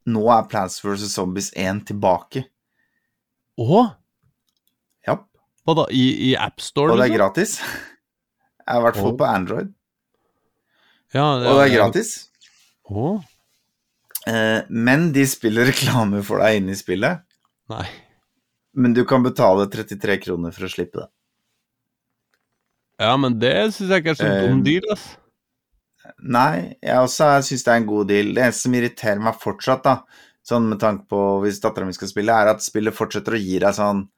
nå 0.06 0.24
er 0.38 0.48
Plants 0.50 0.80
vs. 0.84 1.06
Zombies 1.14 1.52
1 1.54 1.84
tilbake. 1.86 2.44
Å? 3.58 3.94
Hva 5.68 5.74
da? 5.76 5.84
I, 5.92 6.04
i 6.30 6.36
AppStore? 6.40 6.94
Og 6.94 6.96
det 6.96 7.10
er 7.10 7.10
liksom? 7.12 7.18
gratis. 7.20 7.50
I 8.64 8.78
hvert 8.80 8.96
fall 8.96 9.10
oh. 9.10 9.18
på 9.20 9.26
Android. 9.28 9.74
Ja, 11.12 11.26
Og 11.36 11.44
det 11.44 11.66
er 11.66 11.74
gratis. 11.74 12.12
Å? 12.88 13.10
Eh, 14.32 14.64
men 14.72 15.10
de 15.12 15.26
spiller 15.28 15.68
reklame 15.68 16.22
for 16.24 16.40
deg 16.40 16.62
inne 16.62 16.72
i 16.72 16.80
spillet. 16.80 17.20
Nei. 17.68 17.84
Men 18.80 18.96
du 18.96 19.02
kan 19.08 19.20
betale 19.24 19.68
33 19.68 20.18
kroner 20.24 20.56
for 20.56 20.64
å 20.64 20.72
slippe 20.72 21.02
det. 21.02 21.08
Ja, 23.04 23.12
men 23.20 23.36
det 23.36 23.54
syns 23.76 23.92
jeg 23.92 24.02
ikke 24.02 24.16
er 24.16 24.20
så 24.22 24.32
Eh, 24.32 24.48
dum 24.48 24.64
deal, 24.64 24.88
ass. 24.96 25.06
Nei, 26.24 26.78
jeg 26.80 26.96
også 26.96 27.34
syns 27.44 27.68
det 27.68 27.74
er 27.74 27.82
en 27.82 27.92
god 27.92 28.08
deal. 28.08 28.32
Det 28.32 28.46
eneste 28.48 28.64
som 28.64 28.80
irriterer 28.80 29.20
meg 29.20 29.36
fortsatt, 29.44 29.84
da, 29.84 30.24
sånn 30.48 30.72
med 30.72 30.80
tanke 30.80 31.04
på 31.12 31.24
hvis 31.44 31.60
dattera 31.60 31.84
mi 31.84 31.92
skal 31.92 32.08
spille, 32.08 32.32
er 32.32 32.56
at 32.56 32.64
spillet 32.64 32.96
fortsetter 32.96 33.36
å 33.36 33.42
gi 33.42 33.60
deg 33.60 33.76
sånn 33.76 34.08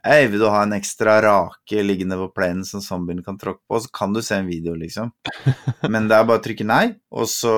Hei, 0.00 0.26
vil 0.32 0.40
du 0.40 0.46
ha 0.48 0.62
en 0.64 0.72
ekstra 0.72 1.18
rake 1.20 1.82
liggende 1.84 2.16
på 2.16 2.30
plenen 2.32 2.64
som 2.64 2.80
zombien 2.80 3.20
kan 3.24 3.36
tråkke 3.38 3.60
på? 3.68 3.80
Så 3.84 3.90
kan 3.92 4.14
du 4.16 4.22
se 4.24 4.38
en 4.40 4.48
video, 4.48 4.72
liksom. 4.78 5.10
Men 5.92 6.08
det 6.08 6.16
er 6.16 6.28
bare 6.28 6.40
å 6.40 6.44
trykke 6.44 6.64
nei, 6.64 6.84
og 7.12 7.28
så 7.28 7.54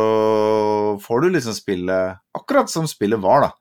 får 1.05 1.23
du 1.23 1.29
liksom 1.37 1.55
spillet 1.55 2.19
akkurat 2.35 2.73
som 2.73 2.89
spillet 2.91 3.23
var, 3.23 3.47
da. 3.47 3.53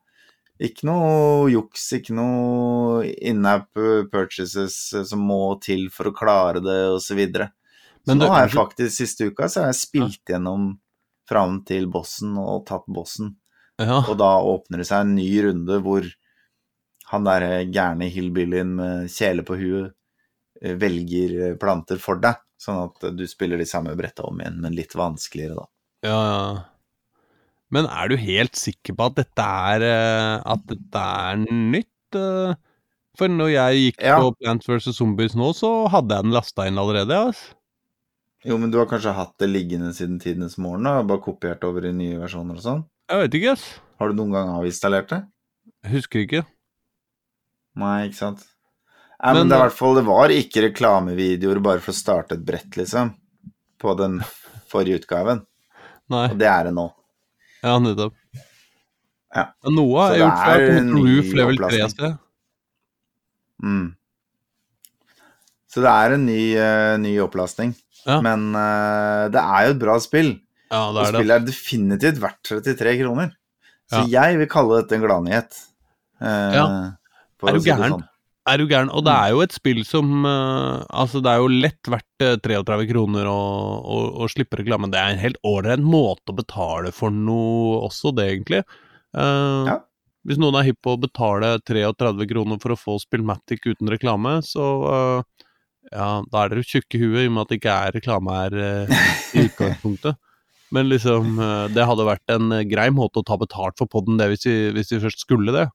Ikke 0.61 0.86
noe 0.89 1.49
juks, 1.49 1.88
ikke 1.97 2.15
noe 2.17 3.05
in-app 3.05 3.69
purchases 4.13 4.77
som 5.09 5.23
må 5.29 5.43
til 5.61 5.88
for 5.93 6.09
å 6.09 6.15
klare 6.17 6.61
det, 6.65 6.79
osv. 6.97 7.21
Så, 8.01 8.15
nå 8.17 8.29
har 8.29 8.47
jeg 8.47 8.55
faktisk 8.55 8.97
siste 8.97 9.29
uka 9.29 9.49
så 9.49 9.63
har 9.63 9.71
jeg 9.71 9.82
spilt 9.82 10.34
gjennom 10.34 10.71
fram 11.29 11.61
til 11.69 11.86
bossen 11.89 12.34
og 12.41 12.65
tatt 12.69 12.86
bossen. 12.89 13.36
Ja. 13.82 14.01
Og 14.07 14.17
da 14.21 14.36
åpner 14.41 14.82
det 14.82 14.89
seg 14.89 15.05
en 15.05 15.15
ny 15.17 15.29
runde 15.45 15.77
hvor 15.86 16.05
han 17.12 17.26
derre 17.28 17.62
gærne 17.68 18.07
hillbillyen 18.12 18.72
med 18.78 19.12
kjele 19.12 19.43
på 19.47 19.57
huet 19.59 19.91
eh, 20.62 20.76
velger 20.80 21.34
eh, 21.51 21.55
planter 21.59 21.99
for 22.01 22.20
deg, 22.24 22.39
sånn 22.62 22.80
at 22.88 23.03
eh, 23.09 23.14
du 23.18 23.26
spiller 23.30 23.59
de 23.62 23.68
samme 23.70 23.93
bretta 23.99 24.24
om 24.30 24.39
igjen, 24.41 24.59
men 24.64 24.76
litt 24.78 24.95
vanskeligere, 24.97 25.59
da. 25.62 25.68
Ja, 26.07 26.20
ja. 26.32 26.51
Men 27.72 27.86
er 27.88 28.09
du 28.12 28.18
helt 28.20 28.57
sikker 28.59 28.95
på 28.99 29.05
at 29.07 29.16
dette 29.22 29.43
er 29.45 29.84
eh, 29.86 30.41
At 30.51 30.64
dette 30.68 31.01
er 31.32 31.38
nytt? 31.45 32.18
eh? 32.20 32.55
For 33.20 33.32
når 33.32 33.51
jeg 33.53 33.78
gikk 33.86 34.01
Ja. 34.03 34.18
på 34.20 34.34
Plant 34.39 34.66
vs. 34.68 34.89
Zombies 34.97 35.36
nå, 35.39 35.51
så 35.55 35.70
hadde 35.91 36.16
jeg 36.18 36.26
den 36.28 36.34
lasta 36.36 36.66
inn 36.68 36.80
allerede. 36.82 37.16
Altså. 37.30 37.53
Jo, 38.47 38.57
men 38.57 38.72
du 38.74 38.80
har 38.82 38.88
kanskje 38.89 39.14
hatt 39.14 39.36
det 39.39 39.47
liggende 39.51 39.91
siden 39.93 40.18
tidenes 40.20 40.57
morgen, 40.57 40.84
da, 40.88 40.97
bare 41.05 41.22
kopiert 41.24 41.64
over 41.68 41.86
i 41.86 41.91
nye 41.93 42.18
versjoner 42.20 42.57
og 42.57 42.64
sånn? 42.66 42.84
Jeg 43.12 43.24
vet 43.26 43.36
ikke, 43.39 43.51
ass. 43.55 43.66
Har 44.01 44.09
du 44.12 44.18
noen 44.18 44.34
gang 44.34 44.49
avinstallert 44.55 45.12
det? 45.14 45.20
Jeg 45.86 45.93
husker 45.99 46.24
ikke. 46.26 46.41
Nei, 47.82 47.97
ikke 48.07 48.19
sant? 48.19 48.45
Nei, 49.21 49.34
men, 49.34 49.41
Men- 49.43 49.49
det 49.51 49.57
er 49.57 49.63
hvert 49.67 49.77
fall 49.77 49.95
Det 49.99 50.05
var 50.07 50.34
ikke 50.34 50.63
reklamevideoer 50.69 51.59
bare 51.65 51.82
for 51.84 51.93
å 51.93 51.97
starte 51.97 52.38
et 52.38 52.45
brett, 52.45 52.71
liksom, 52.79 53.13
på 53.82 53.93
den 53.99 54.19
forrige 54.71 55.01
utgaven. 55.01 55.43
Nei. 56.11 56.25
Og 56.32 56.38
det 56.41 56.47
er 56.49 56.69
det 56.69 56.73
nå. 56.77 56.88
Ja, 57.61 57.75
nettopp. 57.79 58.15
Ja. 59.32 59.45
Noe 59.71 60.01
har 60.01 60.15
jeg 60.17 60.23
gjort 60.25 60.88
ny 60.89 61.01
Roof 61.05 61.34
level 61.38 61.59
3 61.61 61.67
opplastning. 61.69 61.91
sted. 61.93 62.17
Mm. 63.63 63.86
Så 65.71 65.84
det 65.86 65.91
er 65.91 66.15
en 66.17 66.25
ny, 66.27 66.39
uh, 66.59 66.95
ny 66.99 67.13
opplastning. 67.23 67.75
Ja. 68.03 68.17
Men 68.25 68.49
uh, 68.57 69.29
det 69.32 69.39
er 69.39 69.67
jo 69.69 69.75
et 69.75 69.84
bra 69.86 69.95
spill. 70.03 70.34
Ja, 70.71 70.82
det 70.91 71.03
er 71.05 71.11
det. 71.13 71.19
spillet 71.21 71.36
er 71.38 71.45
definitivt 71.47 72.19
verdt 72.23 72.41
33 72.49 72.97
kroner. 73.03 73.32
Så 73.91 74.01
jeg 74.11 74.38
vil 74.39 74.47
kalle 74.51 74.82
dette 74.82 74.97
en 74.97 75.05
gladnyhet. 75.05 75.61
Uh, 76.21 76.51
Ja. 76.57 76.65
Er 77.48 77.58
du 77.58 77.66
gæren? 77.66 77.96
sånn. 77.98 78.08
Er 78.50 78.58
du 78.58 78.66
gæren? 78.66 78.89
Og 78.89 79.06
det 79.06 79.14
er 79.14 79.36
jo 79.36 79.44
et 79.44 79.54
spill 79.54 79.84
som 79.86 80.26
uh, 80.26 80.82
Altså, 80.89 81.22
det 81.22 81.30
er 81.30 81.44
jo 81.44 81.52
lett 81.62 81.89
verdt 81.94 82.26
eh, 82.26 82.39
33 82.42 82.88
kroner 82.89 83.30
å, 83.30 83.38
å, 83.82 84.00
å 84.26 84.30
slippe 84.34 84.58
reklame. 84.58 84.89
Det 84.89 84.98
er 84.98 85.14
en 85.14 85.22
helt 85.22 85.38
ålreit 85.46 85.84
måte 85.86 86.34
å 86.34 86.39
betale 86.39 86.94
for 86.96 87.14
noe 87.14 87.84
også, 87.86 88.16
det, 88.18 88.28
egentlig. 88.34 88.66
Uh, 89.14 89.70
Ja. 89.70 89.80
Hvis 90.28 90.38
noen 90.38 90.58
er 90.60 90.68
hypp 90.68 90.82
på 90.86 90.94
å 90.94 91.02
betale 91.02 91.56
33 91.66 92.28
kroner 92.30 92.60
for 92.62 92.76
å 92.76 92.80
få 92.80 92.98
Spillmatic 93.02 93.64
uten 93.66 93.89
reklame, 93.89 94.36
så 94.46 94.66
eh, 94.92 95.46
ja, 95.89 96.10
da 96.30 96.44
er 96.44 96.52
dere 96.54 96.66
tjukke 96.66 97.00
i 97.00 97.02
huet, 97.02 97.24
i 97.24 97.30
og 97.30 97.34
med 97.34 97.42
at 97.44 97.54
det 97.54 97.58
ikke 97.58 97.78
er 97.88 97.96
reklame 97.98 98.36
her 98.38 98.58
eh, 98.66 99.08
i 99.34 99.46
utgangspunktet. 99.48 100.20
Men 100.72 100.92
liksom, 100.92 101.34
eh, 101.42 101.66
det 101.74 101.88
hadde 101.89 102.06
vært 102.08 102.36
en 102.36 102.54
eh, 102.54 102.68
grei 102.70 102.92
måte 102.94 103.24
å 103.24 103.26
ta 103.26 103.39
betalt 103.42 103.82
for 103.82 103.89
podden, 103.89 104.22
det, 104.22 104.30
hvis 104.36 104.46
vi, 104.46 104.56
hvis 104.78 104.94
vi 104.94 105.02
først 105.08 105.26
skulle 105.26 105.56
det. 105.58 105.66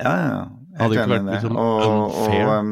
Ja, 0.00 0.14
ja. 0.16 0.30
ja. 0.32 0.46
Hadde 0.80 1.02
enig 1.02 1.18
i 1.18 1.24
det. 1.26 1.34
liksom 1.34 1.58
Og, 1.60 2.14
og 2.24 2.54
um, 2.56 2.70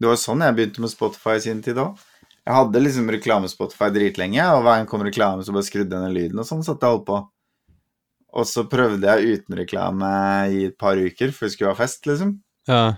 det 0.00 0.10
var 0.10 0.18
sånn 0.18 0.42
jeg 0.42 0.56
begynte 0.56 0.82
med 0.82 0.92
Spotify 0.92 1.36
i 1.38 1.44
sin 1.44 1.62
tid 1.64 1.78
òg. 1.80 2.00
Jeg 2.44 2.56
hadde 2.58 2.82
liksom 2.82 3.06
reklame-Spotify 3.14 3.88
dritlenge, 3.94 4.42
og 4.52 4.66
hver 4.66 4.80
gang 4.80 4.88
kom 4.90 5.04
reklame, 5.06 5.44
så 5.46 5.54
bare 5.54 5.64
skrudde 5.64 5.96
jeg 5.96 6.04
ned 6.04 6.12
lyden, 6.16 6.42
og 6.42 6.48
sånn 6.48 6.64
satt 6.66 6.82
jeg 6.82 6.92
holdt 6.92 7.06
på. 7.08 7.20
Og 8.34 8.48
så 8.50 8.66
prøvde 8.68 9.06
jeg 9.06 9.38
uten 9.38 9.56
reklame 9.60 10.10
i 10.52 10.66
et 10.68 10.76
par 10.76 10.98
uker, 10.98 11.32
for 11.32 11.46
vi 11.46 11.54
skulle 11.54 11.72
ha 11.72 11.78
fest, 11.78 12.02
liksom. 12.10 12.34
Ja, 12.68 12.96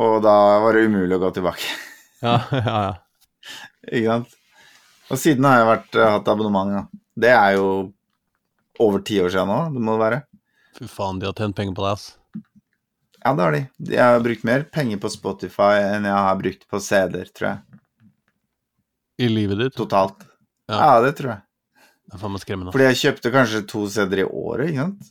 Og 0.00 0.20
da 0.24 0.34
var 0.64 0.76
det 0.76 0.86
umulig 0.88 1.18
å 1.18 1.20
gå 1.26 1.32
tilbake. 1.36 1.74
ja, 2.24 2.38
ja. 2.54 2.62
ja. 2.64 2.92
Ikke 3.90 4.06
sant? 4.06 4.38
Og 5.10 5.18
siden 5.18 5.48
har 5.48 5.58
jeg 5.58 5.68
vært, 5.72 5.98
eh, 5.98 6.12
hatt 6.14 6.30
abonnement. 6.30 6.72
Da. 6.76 7.02
Det 7.26 7.34
er 7.34 7.58
jo 7.58 7.68
over 8.80 9.04
ti 9.04 9.18
år 9.20 9.32
siden 9.34 9.50
nå, 9.50 9.60
det 9.74 9.84
må 9.84 9.98
det 9.98 10.04
være. 10.06 10.22
Fy 10.78 10.88
faen, 10.88 11.20
de 11.20 11.28
har 11.28 11.36
tjent 11.36 11.58
penger 11.58 11.76
på 11.76 11.84
deg, 11.84 11.98
ass. 11.98 12.06
Ja, 13.24 13.34
det 13.36 13.42
har 13.44 13.52
de. 13.52 13.60
Jeg 13.90 14.00
har 14.00 14.22
brukt 14.24 14.44
mer 14.48 14.62
penger 14.72 15.00
på 15.02 15.10
Spotify 15.12 15.74
enn 15.82 16.06
jeg 16.08 16.16
har 16.26 16.38
brukt 16.40 16.62
på 16.70 16.80
CD-er, 16.80 17.28
tror 17.36 17.48
jeg. 17.50 17.80
I 19.20 19.28
livet 19.28 19.58
ditt. 19.60 19.74
Totalt. 19.76 20.22
Ja. 20.70 20.78
Ja, 20.80 21.00
det 21.04 21.14
tror 21.18 21.34
jeg. 21.34 21.42
Det 22.08 22.16
er 22.16 22.22
faen 22.22 22.32
meg 22.34 22.42
skremmende. 22.42 22.72
Fordi 22.74 22.86
jeg 22.88 23.00
kjøpte 23.02 23.32
kanskje 23.34 23.60
to 23.68 23.84
CD-er 23.92 24.22
i 24.24 24.28
året, 24.30 24.70
ikke 24.72 24.86
sant? 24.86 25.10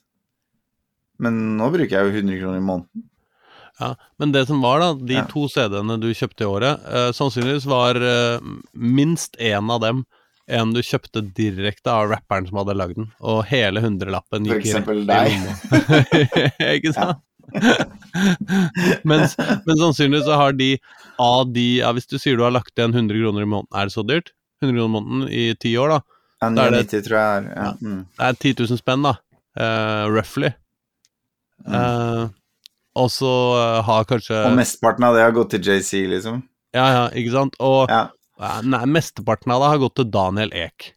Men 1.20 1.38
nå 1.60 1.68
bruker 1.74 1.94
jeg 2.00 2.08
jo 2.10 2.16
100 2.24 2.40
kroner 2.42 2.58
i 2.62 2.66
måneden. 2.66 3.06
Ja, 3.80 3.94
men 4.20 4.34
det 4.36 4.42
som 4.50 4.60
var, 4.64 4.82
da, 4.84 4.90
de 4.98 5.20
Ja. 5.22 5.26
to 5.30 5.46
CD-ene 5.52 6.00
du 6.02 6.10
kjøpte 6.12 6.44
i 6.44 6.50
året, 6.50 6.82
eh, 6.90 7.12
sannsynligvis 7.16 7.68
var 7.70 7.96
eh, 7.96 8.40
minst 8.74 9.38
én 9.40 9.70
av 9.72 9.80
dem 9.86 10.02
en 10.50 10.74
du 10.74 10.82
kjøpte 10.82 11.22
direkte 11.38 11.92
av 11.94 12.10
rapperen 12.10 12.48
som 12.50 12.58
hadde 12.58 12.74
lagd 12.76 12.96
den, 12.98 13.12
og 13.22 13.44
hele 13.52 13.84
hundrelappen 13.86 14.48
For 14.50 14.58
gikk 14.58 14.66
i 14.66 14.72
eksempel 14.74 15.04
i 15.04 15.06
deg. 15.06 15.32
I 16.66 16.76
Ikke 16.80 16.94
sant? 16.98 17.22
Mens, 19.10 19.36
men 19.38 19.78
sannsynligvis 19.80 20.26
så 20.28 20.38
har 20.40 20.56
de 20.58 20.70
av 21.20 21.50
de 21.54 21.66
ja, 21.80 21.92
Hvis 21.96 22.08
du 22.10 22.18
sier 22.20 22.38
du 22.40 22.44
har 22.46 22.54
lagt 22.56 22.74
igjen 22.78 22.94
100 22.96 23.20
kroner 23.22 23.46
i 23.46 23.50
måneden, 23.50 23.70
er 23.76 23.90
det 23.90 23.96
så 23.96 24.04
dyrt? 24.08 24.32
100 24.64 24.76
kroner 24.76 24.90
i 24.90 24.94
måneden 24.96 25.30
i 25.30 25.44
ti 25.60 25.74
år, 25.80 25.96
da. 25.96 26.00
Ja, 26.42 26.50
Da 26.56 26.66
er 26.68 26.72
det- 26.72 26.84
99 26.88 27.04
tror 27.08 27.18
jeg 27.20 27.38
er. 27.38 27.48
Ja. 27.56 27.70
Mm. 27.82 28.02
Det 28.18 28.28
er 28.30 28.34
10 28.44 28.54
000 28.64 28.78
spenn, 28.82 29.04
da. 29.08 29.14
Uh, 29.60 30.06
roughly. 30.14 30.52
Mm. 31.68 31.74
Uh, 31.76 32.30
og 33.00 33.10
så 33.14 33.30
eh, 33.56 33.82
har 33.86 34.06
kanskje 34.10 34.36
Og 34.48 34.56
mesteparten 34.58 35.04
av 35.08 35.14
det 35.16 35.22
har 35.24 35.32
gått 35.36 35.52
til 35.54 35.62
JC, 35.64 36.02
liksom. 36.10 36.42
Ja, 36.76 36.88
ja, 36.92 37.04
ikke 37.16 37.32
sant? 37.32 37.56
Og 37.64 37.88
Ja. 37.90 38.10
nei, 38.66 38.82
mesteparten 38.86 39.52
av 39.54 39.62
det 39.62 39.70
har 39.72 39.78
gått 39.84 39.96
til 40.00 40.10
Daniel 40.12 40.52
Ek. 40.54 40.90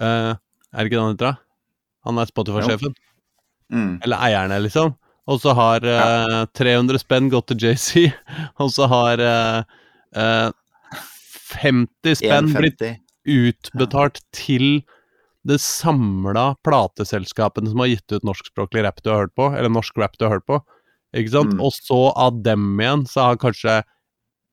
Uh, 0.00 0.36
er 0.72 0.78
det 0.78 0.86
ikke 0.88 0.96
det 0.96 1.02
han 1.02 1.12
heter, 1.16 1.26
da? 1.32 1.36
Han 2.06 2.18
er 2.22 2.30
Spotify-sjefen. 2.30 2.94
Mm. 3.72 3.98
Eller 4.04 4.16
eierne, 4.24 4.60
liksom. 4.64 4.94
Og 5.28 5.42
så 5.42 5.52
har 5.56 5.84
uh, 5.84 6.44
300 6.56 7.02
spenn 7.02 7.28
gått 7.32 7.50
til 7.52 7.68
JC, 7.68 8.06
og 8.62 8.72
så 8.72 8.88
har 8.88 9.20
uh, 9.20 9.60
eh, 10.16 10.48
50 11.52 12.20
spenn 12.22 12.48
blitt 12.54 12.80
1,50. 12.80 13.02
utbetalt 13.28 14.22
til 14.36 14.80
det 15.48 15.60
samla 15.62 16.54
plateselskapene 16.66 17.70
som 17.70 17.84
har 17.84 17.92
gitt 17.92 18.16
ut 18.16 18.26
norskspråklig 18.26 18.84
rap 18.84 19.02
du 19.04 19.12
har 19.12 19.26
hørt 19.26 19.36
på, 19.38 19.50
eller 19.52 19.72
norsk 19.72 20.00
rap 20.00 20.16
du 20.18 20.26
har 20.26 20.38
hørt 20.38 20.48
på. 20.48 20.60
Ikke 21.16 21.32
sant? 21.32 21.54
Mm. 21.56 21.62
Og 21.64 21.72
så 21.76 22.00
av 22.12 22.42
dem 22.44 22.72
igjen, 22.80 23.04
så 23.08 23.30
har 23.30 23.40
kanskje 23.40 23.80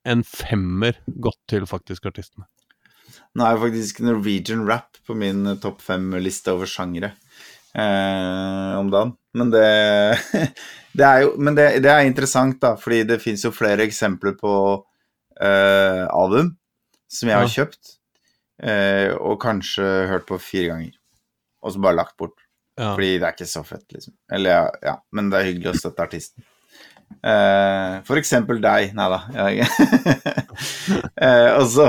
en 0.05 0.21
femmer 0.28 0.99
gått 1.07 1.39
til 1.51 1.65
faktisk 1.67 2.07
artistene. 2.11 2.47
Nå 3.36 3.43
er 3.43 3.55
jo 3.55 3.65
faktisk 3.65 4.01
Norwegian 4.05 4.63
rap 4.67 4.99
på 5.07 5.15
min 5.17 5.43
eh, 5.49 5.59
topp 5.61 5.82
fem-liste 5.84 6.53
over 6.55 6.69
sjangere 6.69 7.11
eh, 7.76 8.73
om 8.80 8.91
dagen. 8.93 9.15
Men 9.36 9.51
det, 9.53 9.65
det 10.97 11.07
er 11.07 11.25
jo 11.25 11.33
Men 11.38 11.57
det, 11.57 11.67
det 11.83 11.91
er 11.91 12.07
interessant, 12.07 12.57
da, 12.61 12.75
fordi 12.79 13.03
det 13.09 13.21
fins 13.23 13.45
jo 13.45 13.53
flere 13.55 13.86
eksempler 13.88 14.38
på 14.39 14.55
uh, 14.79 16.03
album 16.07 16.55
som 17.11 17.29
jeg 17.29 17.38
har 17.38 17.51
kjøpt, 17.51 17.93
uh, 18.65 19.11
og 19.21 19.38
kanskje 19.43 19.86
hørt 20.09 20.25
på 20.27 20.39
fire 20.41 20.73
ganger. 20.73 20.97
Og 21.63 21.73
så 21.73 21.83
bare 21.83 21.99
lagt 21.99 22.17
bort. 22.19 22.36
Ja. 22.75 22.91
Fordi 22.91 23.13
det 23.15 23.27
er 23.27 23.38
ikke 23.38 23.47
så 23.47 23.63
fett, 23.63 23.86
liksom. 23.93 24.15
Eller 24.36 24.67
ja, 24.83 24.97
men 25.15 25.29
det 25.31 25.39
er 25.39 25.49
hyggelig 25.49 25.71
å 25.71 25.79
støtte 25.79 26.03
artisten. 26.03 26.43
Uh, 27.25 28.01
for 28.05 28.19
eksempel 28.19 28.59
deg. 28.61 28.91
Nei 28.97 29.05
da. 29.13 29.19
eh, 31.25 31.49
og 31.55 31.65
så 31.71 31.88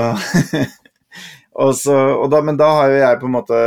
og 1.65 1.73
så, 1.77 1.97
og 2.21 2.31
da, 2.33 2.41
Men 2.45 2.59
da 2.61 2.69
har 2.79 2.93
jo 2.93 3.01
jeg 3.01 3.21
på 3.21 3.29
en 3.29 3.35
måte 3.35 3.61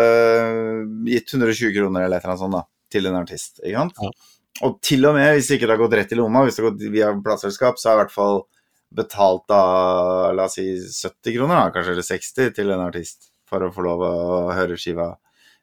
gitt 1.09 1.33
120 1.33 1.73
kroner 1.75 2.05
eller 2.05 2.17
et 2.17 2.23
eller 2.23 2.35
annet 2.35 2.43
sånt 2.43 2.57
da, 2.57 2.63
til 2.91 3.09
en 3.09 3.17
artist. 3.19 3.59
ikke 3.63 3.85
sant? 3.85 4.03
Ja. 4.03 4.11
Og 4.65 4.79
til 4.83 5.05
og 5.07 5.15
med 5.15 5.35
hvis 5.35 5.49
det 5.49 5.59
ikke 5.59 5.69
har 5.71 5.79
gått 5.79 5.95
rett 5.95 6.13
i 6.13 6.17
lomma, 6.19 6.43
hvis 6.43 6.57
det 6.57 6.63
har 6.63 6.71
gått 6.71 6.87
via 6.91 7.11
plateselskap, 7.23 7.79
så 7.79 7.91
jeg 7.91 7.97
i 7.97 8.01
hvert 8.01 8.15
fall 8.15 8.41
betalt 8.99 9.45
da, 9.49 9.61
la 10.35 10.47
oss 10.49 10.57
si 10.57 10.65
70 10.81 11.35
kroner, 11.37 11.55
da, 11.55 11.73
kanskje, 11.73 11.93
eller 11.95 12.07
60 12.07 12.55
til 12.57 12.73
en 12.73 12.85
artist 12.87 13.29
for 13.49 13.65
å 13.65 13.71
få 13.73 13.85
lov 13.85 14.03
å 14.05 14.13
høre 14.57 14.77
skiva. 14.79 15.11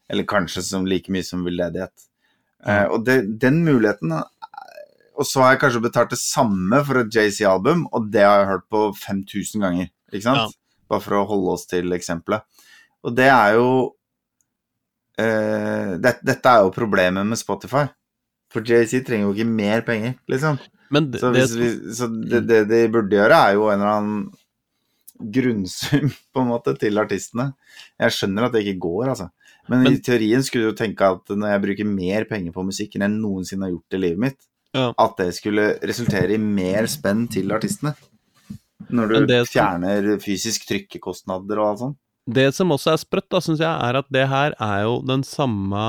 Eller 0.07 0.27
kanskje 0.27 0.63
som 0.63 0.87
like 0.87 1.11
mye 1.11 1.25
som 1.27 1.43
veldedighet. 1.45 2.07
Eh, 2.63 2.85
og 2.87 3.03
det, 3.05 3.19
den 3.37 3.59
muligheten 3.61 4.15
eh, 4.15 4.23
Og 5.19 5.27
så 5.29 5.43
har 5.43 5.51
jeg 5.53 5.59
kanskje 5.61 5.81
betalt 5.83 6.13
det 6.15 6.17
samme 6.17 6.79
for 6.87 7.03
et 7.03 7.13
JC-album, 7.13 7.85
og 7.91 8.07
det 8.13 8.23
har 8.23 8.41
jeg 8.41 8.51
hørt 8.53 8.67
på 8.73 8.81
5000 9.03 9.67
ganger. 9.67 9.91
Ikke 10.13 10.25
sant? 10.29 10.55
Ja. 10.55 10.81
Bare 10.87 11.03
for 11.03 11.19
å 11.19 11.27
holde 11.27 11.57
oss 11.57 11.67
til 11.69 11.91
eksempelet. 11.95 12.47
Og 13.05 13.15
det 13.17 13.27
er 13.29 13.57
jo 13.57 13.67
eh, 15.21 15.93
det, 16.01 16.15
Dette 16.25 16.53
er 16.53 16.65
jo 16.65 16.73
problemet 16.75 17.25
med 17.27 17.39
Spotify. 17.39 17.85
For 18.53 18.63
JC 18.63 19.01
trenger 19.05 19.27
jo 19.27 19.33
ikke 19.35 19.49
mer 19.49 19.81
penger, 19.87 20.13
liksom. 20.31 20.59
Men 20.89 21.09
det, 21.11 21.19
Så, 21.19 21.33
det, 21.35 21.47
vi, 21.59 21.69
så 21.93 22.07
det, 22.07 22.43
det 22.47 22.61
de 22.69 22.83
burde 22.93 23.17
gjøre, 23.17 23.39
er 23.49 23.57
jo 23.57 23.65
en 23.67 23.81
eller 23.81 23.93
annen 23.97 24.21
grunnsum, 25.19 26.11
på 26.33 26.43
en 26.43 26.51
måte, 26.51 26.75
til 26.79 26.97
artistene. 27.01 27.49
Jeg 27.99 28.15
skjønner 28.15 28.47
at 28.47 28.55
det 28.55 28.63
ikke 28.65 28.79
går, 28.87 29.09
altså. 29.15 29.29
Men, 29.67 29.83
Men- 29.83 29.97
i 29.97 30.01
teorien 30.03 30.43
skulle 30.47 30.71
du 30.71 30.77
tenke 30.79 31.03
at 31.11 31.33
når 31.35 31.51
jeg 31.55 31.63
bruker 31.65 31.89
mer 31.91 32.27
penger 32.29 32.53
på 32.55 32.63
musikk 32.69 32.95
enn 32.95 33.03
jeg 33.09 33.17
noensinne 33.17 33.67
har 33.67 33.73
gjort 33.75 33.97
i 33.97 34.03
livet 34.05 34.23
mitt, 34.27 34.39
Ja. 34.75 34.91
at 34.99 35.17
det 35.17 35.31
skulle 35.35 35.73
resultere 35.81 36.35
i 36.35 36.37
mer 36.37 36.85
spenn 36.91 37.25
til 37.31 37.51
artistene. 37.55 37.95
Når 38.93 39.25
du 39.27 39.33
fjerner 39.49 40.05
fysisk 40.23 40.67
trykkekostnader 40.69 41.59
og 41.59 41.67
alt 41.71 41.79
sånt. 41.81 41.97
Det 42.27 42.49
som 42.55 42.73
også 42.75 42.91
er 42.93 42.99
sprøtt, 43.01 43.29
da, 43.31 43.39
syns 43.43 43.61
jeg, 43.63 43.71
er 43.71 44.01
at 44.01 44.09
det 44.11 44.25
her 44.27 44.55
er 44.59 44.83
jo 44.83 44.97
den 45.07 45.23
samme 45.23 45.85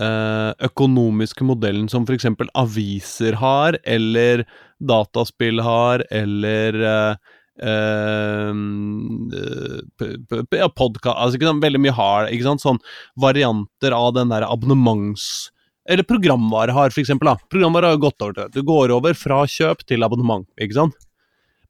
eh, 0.00 0.50
økonomiske 0.64 1.44
modellen 1.44 1.90
som 1.92 2.06
f.eks. 2.08 2.26
aviser 2.56 3.36
har, 3.40 3.76
eller 3.84 4.46
dataspill 4.80 5.60
har, 5.62 6.04
eller 6.10 6.80
p- 10.00 10.16
p- 10.48 10.56
ja, 10.56 10.68
podkast 10.72 11.18
altså, 11.20 11.52
Veldig 11.60 11.80
mye 11.84 11.92
har 11.94 12.30
ikke 12.32 12.48
sant? 12.48 12.64
Sånn 12.64 12.80
varianter 13.20 13.92
av 13.96 14.14
den 14.16 14.32
der 14.32 14.48
abonnements... 14.48 15.50
Eller 15.90 16.06
programvare 16.06 16.70
har, 16.70 16.92
for 16.94 17.02
eksempel. 17.02 17.26
Da. 17.26 17.36
Programvare 17.50 17.88
har 17.90 17.98
gått 18.00 18.22
over 18.22 18.36
til. 18.36 18.50
Du 18.54 18.62
går 18.66 18.92
over 18.94 19.16
fra 19.18 19.40
kjøp 19.50 19.82
til 19.84 20.06
abonnement, 20.06 20.46
ikke 20.62 20.78
sant? 20.78 20.94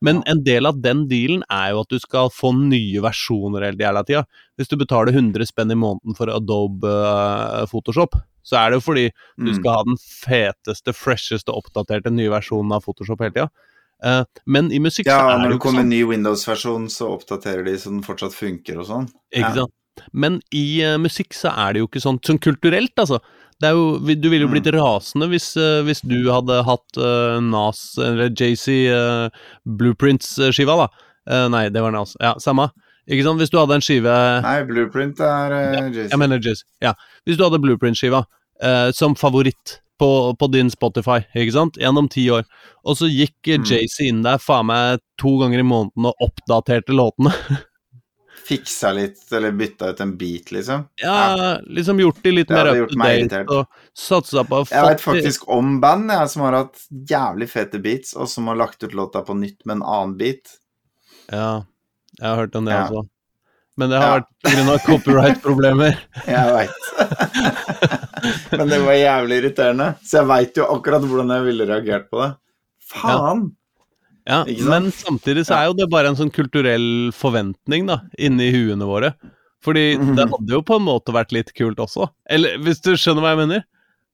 Men 0.03 0.23
en 0.27 0.43
del 0.45 0.67
av 0.67 0.81
den 0.83 1.05
dealen 1.09 1.45
er 1.49 1.71
jo 1.73 1.81
at 1.85 1.89
du 1.95 1.99
skal 2.03 2.29
få 2.35 2.51
nye 2.59 3.01
versjoner 3.05 3.63
hele 3.69 3.79
jævla 3.85 4.03
tida. 4.09 4.25
Hvis 4.59 4.69
du 4.69 4.77
betaler 4.77 5.13
100 5.15 5.47
spenn 5.47 5.71
i 5.71 5.79
måneden 5.79 6.17
for 6.19 6.27
Adobe 6.35 6.91
eh, 6.91 7.67
Photoshop, 7.71 8.19
så 8.43 8.59
er 8.59 8.71
det 8.75 8.81
jo 8.81 8.87
fordi 8.93 9.05
du 9.39 9.51
Mm. 9.53 9.55
skal 9.61 9.77
ha 9.79 9.83
den 9.87 9.97
feteste, 10.03 10.93
fresheste, 10.93 11.55
oppdaterte 11.55 12.11
nye 12.11 12.29
versjonen 12.33 12.73
av 12.75 12.83
Photoshop 12.83 13.21
hele 13.23 13.31
tida. 13.37 13.51
Eh, 14.03 14.25
men 14.47 14.73
i 14.73 14.81
musikk 14.83 15.07
Ja, 15.07 15.21
så 15.21 15.29
er 15.31 15.39
når 15.39 15.43
det 15.43 15.43
det 15.43 15.53
jo 15.53 15.59
ikke 15.59 15.63
kommer 15.69 15.83
sånn. 15.83 15.93
en 15.93 15.95
ny 15.95 16.03
Windows-versjon, 16.11 16.89
så 16.91 17.11
oppdaterer 17.17 17.65
de 17.65 17.77
så 17.79 17.91
den 17.95 18.03
fortsatt 18.03 18.35
funker 18.35 18.79
og 18.83 18.87
sånn. 18.91 19.07
Ikke 19.33 19.47
Ja. 19.47 19.55
sant? 19.55 19.73
Men 20.13 20.41
i 20.55 20.81
eh, 20.83 20.97
musikk 21.01 21.35
så 21.37 21.53
er 21.53 21.73
det 21.75 21.83
jo 21.83 21.89
ikke 21.91 22.03
sånn, 22.05 22.19
sånn 22.25 22.41
kulturelt, 22.43 22.95
altså. 22.99 23.19
Det 23.63 23.71
jo, 23.77 23.99
du 24.03 24.29
ville 24.33 24.43
jo 24.47 24.51
blitt 24.51 24.67
Mm. 24.67 24.75
rasende 24.81 25.29
hvis, 25.31 25.51
eh, 25.57 25.83
hvis 25.87 26.01
du 26.03 26.17
hadde 26.33 26.57
hatt 26.67 26.99
uh, 26.99 27.39
Nas, 27.45 27.83
eller 28.03 28.31
JC 28.35 28.89
uh, 28.91 29.29
Blueprints-skiva, 29.69 30.77
da. 30.83 30.89
Uh, 31.31 31.49
nei, 31.53 31.69
det 31.71 31.83
var 31.85 31.93
Nas. 31.95 32.17
Ja, 32.21 32.35
samme. 32.43 32.71
Ikke 33.11 33.25
sant? 33.27 33.39
Hvis 33.43 33.51
du 33.51 33.59
hadde 33.59 33.75
en 33.75 33.83
skive 33.83 34.11
Nei, 34.45 34.59
Blueprint 34.67 35.19
er 35.27 35.53
uh, 35.55 35.89
Jeg 35.95 36.19
mener 36.19 36.39
JC. 36.43 36.63
Ja. 36.83 36.93
Hvis 37.27 37.39
du 37.39 37.45
hadde 37.47 37.59
Blueprint-skiva 37.63 38.25
som 38.95 39.17
favoritt 39.19 39.81
på, 39.99 40.09
på 40.39 40.47
din 40.53 40.69
Spotify, 40.71 41.17
ikke 41.35 41.55
sant, 41.57 41.79
gjennom 41.83 42.07
ti 42.11 42.29
år, 42.31 42.45
og 42.87 42.95
så 43.01 43.09
gikk 43.11 43.49
Mm. 43.59 43.65
JC 43.67 44.07
inn 44.07 44.21
der 44.23 44.39
faen 44.39 44.69
meg 44.69 45.01
to 45.19 45.33
ganger 45.41 45.59
i 45.59 45.67
måneden 45.67 46.07
og 46.07 46.23
oppdaterte 46.23 46.95
låtene 46.95 47.33
Fiksa 48.49 48.91
litt, 48.97 49.21
eller 49.33 49.53
bytta 49.55 49.89
ut 49.93 50.01
en 50.01 50.17
beat, 50.19 50.51
liksom. 50.53 50.85
Ja, 51.03 51.59
liksom 51.63 52.01
gjort 52.03 52.19
de 52.25 52.31
litt 52.35 52.49
Det 52.49 52.55
mer 52.59 52.81
up 52.83 52.91
to 52.91 52.99
date 52.99 53.45
og 53.55 53.67
satsa 53.99 54.43
på 54.49 54.63
Jeg 54.71 54.83
vet 54.89 55.01
faktisk 55.05 55.47
om 55.53 55.77
band 55.83 56.11
jeg, 56.11 56.29
som 56.33 56.43
har 56.47 56.57
hatt 56.59 56.83
jævlig 57.11 57.49
fete 57.53 57.79
beats, 57.83 58.17
og 58.17 58.29
som 58.29 58.47
har 58.51 58.57
lagt 58.59 58.83
ut 58.83 58.95
låta 58.99 59.23
på 59.27 59.35
nytt 59.39 59.63
med 59.65 59.77
en 59.79 59.83
annen 59.87 60.17
beat. 60.19 60.57
Ja, 61.31 61.63
jeg 62.19 62.27
har 62.29 62.37
hørt 62.43 62.57
om 62.59 62.65
det 62.67 62.75
Ja. 62.75 62.85
også. 62.89 63.07
Men 63.79 63.89
det 63.91 63.97
har 64.03 64.09
Ja. 64.09 64.21
vært 64.21 64.29
pga. 64.45 64.79
copyright-problemer. 64.91 65.97
Jeg 66.27 66.53
veit. 66.53 66.71
Men 68.59 68.69
det 68.69 68.79
var 68.85 68.93
jævlig 68.99 69.39
irriterende. 69.43 69.95
Så 70.05 70.19
jeg 70.21 70.27
veit 70.29 70.57
jo 70.61 70.67
akkurat 70.75 71.03
hvordan 71.09 71.33
jeg 71.37 71.45
ville 71.47 71.67
reagert 71.71 72.11
på 72.13 72.21
det. 72.23 72.31
Faen! 72.93 73.47
Ja, 73.47 73.49
Sant? 74.29 74.51
men 74.69 74.91
samtidig 74.95 75.47
så 75.49 75.57
er 75.59 75.65
jo 75.67 75.75
det 75.75 75.89
bare 75.91 76.13
en 76.13 76.17
sånn 76.19 76.31
kulturell 76.33 77.11
forventning 77.17 77.87
da, 77.89 78.01
inni 78.19 78.51
huene 78.55 78.87
våre. 78.87 79.15
Fordi 79.63 79.97
Mhm. 79.99 80.17
det 80.17 80.29
hadde 80.31 80.51
jo 80.51 80.63
på 80.63 80.77
en 80.77 80.87
måte 80.87 81.13
vært 81.15 81.33
litt 81.33 81.53
kult 81.55 81.79
også. 81.79 82.09
Eller 82.31 82.59
hvis 82.59 82.81
du 82.83 82.93
skjønner 82.95 83.23
hva 83.23 83.33
jeg 83.37 83.49
mener? 83.49 83.65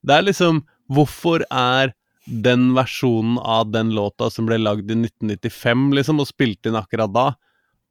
Det 0.05 0.15
er 0.17 0.23
liksom 0.23 0.63
Hvorfor 0.91 1.43
er 1.51 1.93
den 2.27 2.73
versjonen 2.73 3.39
av 3.45 3.71
den 3.73 3.91
låta 3.93 4.31
som 4.31 4.47
ble 4.47 4.57
lagd 4.57 4.91
i 4.91 4.95
1995, 4.97 5.93
liksom, 5.93 6.21
og 6.21 6.27
spilt 6.29 6.65
inn 6.65 6.77
akkurat 6.77 7.13
da, 7.13 7.35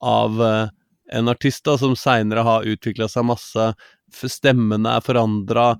av 0.01 0.41
uh, 0.41 0.69
en 1.13 1.29
artist 1.29 1.63
da, 1.63 1.77
som 1.77 1.93
seinere 1.93 2.41
har 2.43 2.65
utvikla 2.65 3.07
seg 3.07 3.25
masse, 3.25 3.67
stemmene 4.11 4.95
er 4.97 5.01
forandra, 5.05 5.77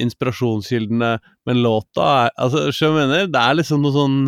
inspirasjonskildene, 0.00 1.18
men 1.46 1.62
låta 1.62 2.26
er 2.26 2.30
Altså, 2.38 2.66
skjønner 2.74 2.90
du 2.90 2.96
hva 2.96 3.00
jeg 3.00 3.08
mener? 3.08 3.32
Det 3.32 3.42
er 3.42 3.54
liksom 3.60 3.82
noe 3.84 3.94
sånn 3.94 4.18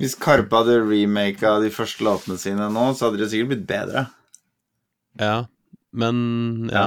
Hvis 0.00 0.14
Karpe 0.16 0.56
hadde 0.62 0.78
remaka 0.86 1.58
de 1.60 1.68
første 1.74 2.04
låtene 2.06 2.38
sine 2.40 2.70
nå, 2.72 2.86
så 2.96 3.08
hadde 3.08 3.20
det 3.20 3.28
sikkert 3.32 3.50
blitt 3.52 3.66
bedre. 3.68 4.06
Ja, 5.20 5.34
men 5.92 6.70
ja. 6.72 6.86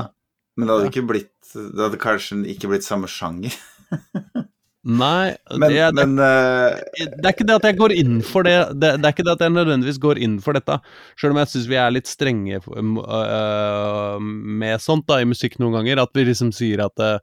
Men 0.57 0.67
det 0.67 0.73
hadde 0.73 0.87
Ja. 0.87 0.91
ikke 0.93 1.07
blitt 1.09 1.29
Det 1.53 1.81
hadde 1.83 1.99
kanskje 2.01 2.39
ikke 2.49 2.69
blitt 2.71 2.85
samme 2.87 3.05
sjanger. 3.11 3.53
Nei, 4.83 5.35
Men, 5.53 5.63
det, 5.71 5.77
er, 5.79 5.93
men 5.95 6.17
eh, 6.19 6.79
det 6.97 7.23
er 7.23 7.29
ikke 7.31 7.45
det 7.47 7.55
at 7.55 7.67
jeg 7.69 7.77
går 7.79 7.93
inn 7.95 8.17
for 8.27 8.43
det. 8.43 8.55
Det, 8.75 8.89
det 8.99 9.07
er 9.07 9.13
ikke 9.13 9.23
det 9.23 9.35
at 9.37 9.43
jeg 9.45 9.53
nødvendigvis 9.55 9.99
går 10.03 10.19
inn 10.25 10.33
for 10.43 10.57
dette. 10.57 10.75
Selv 11.15 11.31
om 11.31 11.39
jeg 11.39 11.51
syns 11.53 11.69
vi 11.71 11.77
er 11.79 11.93
litt 11.95 12.09
strenge 12.11 12.59
øh, 12.59 14.17
med 14.19 14.83
sånt 14.83 15.05
da 15.07 15.21
i 15.23 15.29
musikk 15.29 15.55
noen 15.61 15.77
ganger. 15.77 16.01
At 16.03 16.11
vi 16.17 16.25
liksom 16.27 16.51
sier 16.55 16.83
at, 16.83 16.99
øh, 16.99 17.21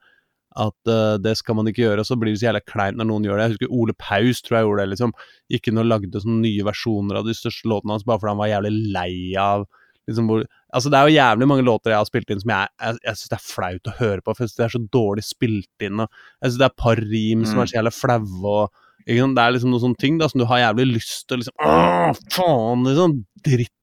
at 0.59 0.91
uh, 0.91 1.17
det 1.23 1.37
skal 1.39 1.55
man 1.55 1.69
ikke 1.71 1.85
gjøre, 1.85 2.03
og 2.03 2.07
så 2.09 2.17
blir 2.19 2.33
det 2.35 2.41
så 2.41 2.49
jævlig 2.49 2.65
kleint 2.67 2.99
når 2.99 3.07
noen 3.07 3.25
gjør 3.29 3.39
det. 3.39 3.45
Jeg 3.45 3.53
husker 3.55 3.75
Ole 3.79 3.95
Paus 3.95 4.41
tror 4.43 4.57
jeg 4.59 4.67
gjorde 4.67 4.83
det, 4.83 4.91
liksom. 4.95 5.13
Inn 5.61 5.79
og 5.83 5.87
lagde 5.87 6.23
sånne 6.25 6.41
nye 6.43 6.65
versjoner 6.67 7.21
av 7.21 7.29
de 7.29 7.37
største 7.39 7.71
låtene 7.71 7.95
hans 7.95 8.07
bare 8.09 8.19
fordi 8.19 8.33
han 8.35 8.41
var 8.43 8.51
jævlig 8.55 8.73
lei 8.97 9.13
av 9.39 9.69
liksom 10.09 10.27
hvor 10.31 10.47
Altså, 10.71 10.87
det 10.91 10.99
er 11.01 11.09
jo 11.09 11.15
jævlig 11.19 11.47
mange 11.51 11.65
låter 11.67 11.91
jeg 11.91 11.99
har 11.99 12.07
spilt 12.07 12.29
inn 12.31 12.41
som 12.43 12.51
jeg, 12.55 12.69
jeg, 12.79 12.99
jeg 13.03 13.19
syns 13.19 13.31
det 13.33 13.37
er 13.41 13.43
flaut 13.43 13.89
å 13.91 13.95
høre 13.99 14.23
på, 14.23 14.35
for 14.35 14.45
jeg 14.45 14.51
synes 14.53 14.59
det 14.61 14.65
er 14.69 14.73
så 14.77 14.81
dårlig 14.95 15.25
spilt 15.27 15.85
inn, 15.87 16.03
og 16.05 16.21
jeg 16.39 16.47
syns 16.53 16.59
det 16.61 16.67
er 16.67 16.71
et 16.71 16.83
par 16.85 17.03
rim 17.11 17.43
som 17.43 17.59
Mm. 17.59 17.63
er 17.63 17.71
så 17.73 17.77
jævlig 17.81 17.93
flaue, 17.97 18.61
ikke? 19.07 19.27
Det 19.35 19.43
er 19.43 19.55
liksom 19.57 19.73
noen 19.75 19.83
sånne 19.83 19.99
ting 19.99 20.21
da 20.21 20.29
som 20.31 20.39
du 20.39 20.47
har 20.47 20.63
jævlig 20.63 20.87
lyst 20.93 21.27
til 21.27 21.35
å 21.37 21.41
liksom 21.43 21.67
Åh, 21.67 22.21
faen, 22.37 22.87
liksom 22.87 23.17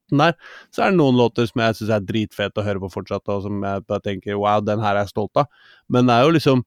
dritten 0.07 0.17
der. 0.23 0.35
Så 0.71 0.83
er 0.83 0.91
det 0.91 0.97
noen 0.97 1.17
låter 1.17 1.47
som 1.47 1.61
jeg 1.61 1.75
syns 1.75 1.89
er 1.91 2.05
dritfete 2.07 2.61
å 2.61 2.65
høre 2.65 2.79
på 2.79 2.91
fortsatt, 2.93 3.27
og 3.29 3.43
som 3.43 3.61
jeg 3.63 3.85
bare 3.87 4.01
tenker 4.05 4.37
wow, 4.37 4.61
den 4.61 4.79
her 4.79 4.95
er 4.95 5.05
jeg 5.05 5.13
stolt 5.13 5.37
av. 5.37 5.47
Men 5.89 6.07
det 6.07 6.13
er 6.15 6.23
jo 6.27 6.35
liksom 6.37 6.63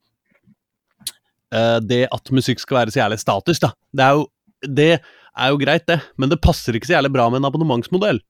uh, 1.55 1.81
Det 1.81 2.07
at 2.13 2.31
musikk 2.33 2.61
skal 2.61 2.83
være 2.83 2.91
så 2.95 3.03
jævlig 3.05 3.21
status, 3.21 3.61
da. 3.61 3.73
Det 3.93 4.05
er 4.05 4.19
jo, 4.19 4.27
det 4.67 4.91
er 5.01 5.49
jo 5.55 5.61
greit, 5.61 5.87
det, 5.89 6.01
men 6.19 6.29
det 6.31 6.41
passer 6.43 6.75
ikke 6.77 6.87
så 6.91 6.99
jævlig 6.99 7.13
bra 7.15 7.29
med 7.31 7.41
en 7.41 7.49
abonnementsmodell. 7.51 8.21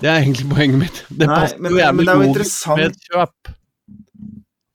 Det 0.00 0.08
er 0.08 0.22
egentlig 0.22 0.48
poenget 0.48 0.78
mitt. 0.80 1.02
Det 1.10 1.26
Nei, 1.28 1.34
passer 1.42 1.58
men- 1.60 1.72
jo 1.72 1.78
jævlig 1.82 1.96
men 1.96 2.06
det 2.06 2.12
er 2.12 2.16
jo 2.16 2.22
logisk 2.22 2.38
interessant. 2.38 2.78
med 2.78 2.86
et 2.86 3.10
kjøp. 3.10 3.56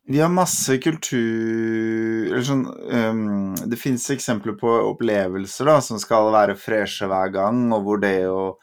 Vi 0.07 0.19
har 0.23 0.29
masse 0.31 0.77
kultur 0.79 2.29
Eller 2.31 2.43
sånn 2.47 2.61
um, 2.63 3.55
Det 3.67 3.75
fins 3.75 4.05
eksempler 4.13 4.53
på 4.55 4.71
opplevelser 4.93 5.67
da, 5.67 5.81
som 5.83 5.99
skal 5.99 6.29
være 6.31 6.55
freshe 6.55 7.09
hver 7.11 7.27
gang, 7.33 7.65
og 7.75 7.83
hvor 7.83 7.99
det 7.99 8.13
å 8.31 8.53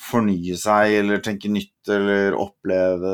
fornye 0.00 0.56
seg 0.56 0.94
eller 1.00 1.20
tenke 1.22 1.50
nytt 1.52 1.90
eller 1.92 2.36
oppleve 2.40 3.10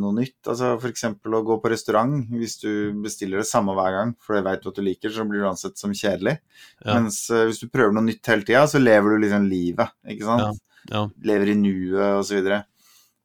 noe 0.00 0.16
nytt. 0.16 0.38
Altså 0.48 0.72
f.eks. 0.78 1.04
å 1.12 1.42
gå 1.44 1.58
på 1.60 1.70
restaurant 1.72 2.22
hvis 2.32 2.56
du 2.62 2.70
bestiller 3.04 3.42
det 3.42 3.48
samme 3.48 3.74
hver 3.76 3.92
gang, 3.98 4.14
for 4.24 4.38
det 4.38 4.46
veit 4.46 4.64
du 4.64 4.70
at 4.70 4.78
du 4.78 4.84
liker, 4.86 5.12
så 5.12 5.26
blir 5.28 5.44
du 5.44 5.50
ansett 5.50 5.76
som 5.80 5.92
kjedelig. 5.94 6.38
Ja. 6.80 6.96
Mens 6.96 7.20
eh, 7.28 7.44
hvis 7.50 7.60
du 7.60 7.68
prøver 7.68 7.92
noe 7.96 8.08
nytt 8.08 8.32
hele 8.32 8.46
tida, 8.48 8.64
så 8.70 8.80
lever 8.80 9.12
du 9.12 9.26
liksom 9.26 9.50
livet, 9.50 9.92
ikke 10.08 10.30
sant? 10.30 10.64
Ja. 10.88 11.04
Lever 11.28 11.52
i 11.52 11.58
nuet 11.58 12.32
videre. 12.32 12.62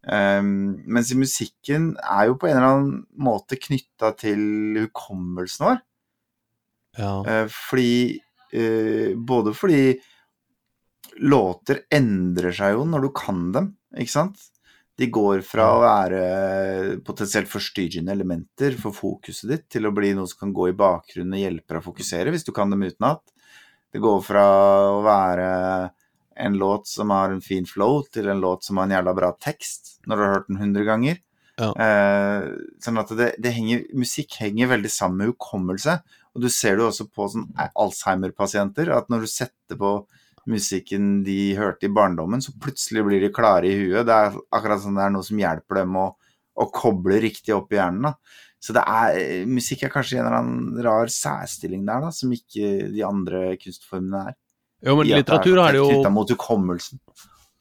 Um, 0.02 0.82
mens 0.90 1.12
i 1.14 1.18
musikken 1.20 1.92
er 2.02 2.32
jo 2.32 2.38
på 2.42 2.48
en 2.50 2.56
eller 2.58 2.72
annen 2.72 2.94
måte 3.22 3.60
knytta 3.62 4.16
til 4.18 4.42
hukommelsen 4.82 5.68
vår. 5.68 5.82
Ja. 6.98 7.12
Eh, 7.24 7.46
fordi 7.48 7.94
uh, 8.52 9.14
Både 9.16 9.54
fordi 9.56 9.94
låter 11.20 11.84
endrer 11.92 12.54
seg 12.56 12.78
jo 12.78 12.88
når 12.88 13.08
du 13.08 13.12
kan 13.16 13.44
dem, 13.56 13.70
ikke 13.98 14.14
sant? 14.14 14.48
De 15.00 15.08
går 15.10 15.42
fra 15.46 15.68
å 15.74 15.82
være 15.82 16.22
potensielt 17.08 17.50
forstyrrende 17.50 18.14
elementer 18.14 18.76
for 18.80 18.94
fokuset 18.94 19.50
ditt, 19.50 19.66
til 19.72 19.88
å 19.88 19.94
bli 19.96 20.12
noe 20.18 20.30
som 20.30 20.44
kan 20.44 20.54
gå 20.56 20.70
i 20.70 20.78
bakgrunnen 20.78 21.38
og 21.38 21.42
hjelpe 21.42 21.74
deg 21.74 21.82
å 21.82 21.88
fokusere, 21.88 22.34
hvis 22.34 22.46
du 22.46 22.52
kan 22.56 22.70
dem 22.70 22.86
utenat. 22.86 23.24
Det 23.92 24.02
går 24.04 24.22
fra 24.24 24.46
å 24.92 25.02
være 25.04 25.50
en 26.42 26.60
låt 26.60 26.88
som 26.88 27.12
har 27.12 27.34
en 27.34 27.44
fin 27.44 27.66
flow, 27.68 28.04
til 28.14 28.30
en 28.32 28.44
låt 28.44 28.68
som 28.68 28.80
har 28.80 28.88
en 28.88 28.96
jævla 28.96 29.16
bra 29.18 29.32
tekst, 29.42 29.98
når 30.08 30.16
du 30.16 30.24
har 30.24 30.34
hørt 30.36 30.50
den 30.52 30.62
hundre 30.62 30.86
ganger. 30.88 31.20
Ja. 31.62 31.72
Eh, 31.76 32.48
sånn 32.82 33.02
at 33.02 33.12
det, 33.18 33.34
det 33.42 33.52
henger, 33.56 33.84
musikk 33.98 34.38
henger 34.42 34.72
veldig 34.72 34.92
sammen 34.92 35.22
med 35.22 35.34
hukommelse. 35.34 36.00
Og 36.32 36.46
du 36.46 36.50
ser 36.54 36.78
det 36.80 36.88
også 36.88 37.10
på 37.12 37.28
sånn 37.34 37.50
Alzheimer-pasienter, 37.58 38.94
at 38.96 39.12
når 39.12 39.26
du 39.26 39.32
setter 39.32 39.80
på 39.80 39.96
musikken 40.50 41.22
de 41.26 41.54
hørte 41.58 41.88
i 41.88 41.94
barndommen, 41.94 42.42
så 42.42 42.54
plutselig 42.62 43.04
blir 43.06 43.24
de 43.24 43.32
klare 43.34 43.70
i 43.70 43.76
huet. 43.78 44.06
Det 44.08 44.16
er 44.16 44.38
akkurat 44.54 44.82
sånn 44.84 44.98
det 44.98 45.06
er 45.06 45.14
noe 45.14 45.28
som 45.28 45.42
hjelper 45.42 45.82
dem 45.82 46.00
å, 46.02 46.08
å 46.58 46.70
koble 46.74 47.20
riktig 47.24 47.54
opp 47.56 47.74
i 47.74 47.80
hjernen. 47.80 48.10
Da. 48.10 48.42
Så 48.62 48.76
det 48.78 48.86
er, 48.86 49.20
musikk 49.50 49.88
er 49.88 49.94
kanskje 49.94 50.20
en 50.20 50.28
eller 50.28 50.40
annen 50.40 50.82
rar 50.86 51.12
særstilling 51.14 51.86
der, 51.88 52.08
da, 52.08 52.14
som 52.14 52.34
ikke 52.34 52.72
de 52.94 53.06
andre 53.06 53.56
kunstformene 53.62 54.26
er. 54.32 54.40
Jo, 54.82 54.98
men 54.98 55.12
litteratur 55.12 55.56
er, 55.56 55.62
har 55.62 55.76
det 55.76 55.82
jo 55.82 55.90
Knytta 55.92 56.14
mot 56.14 56.34
hukommelsen. 56.34 57.02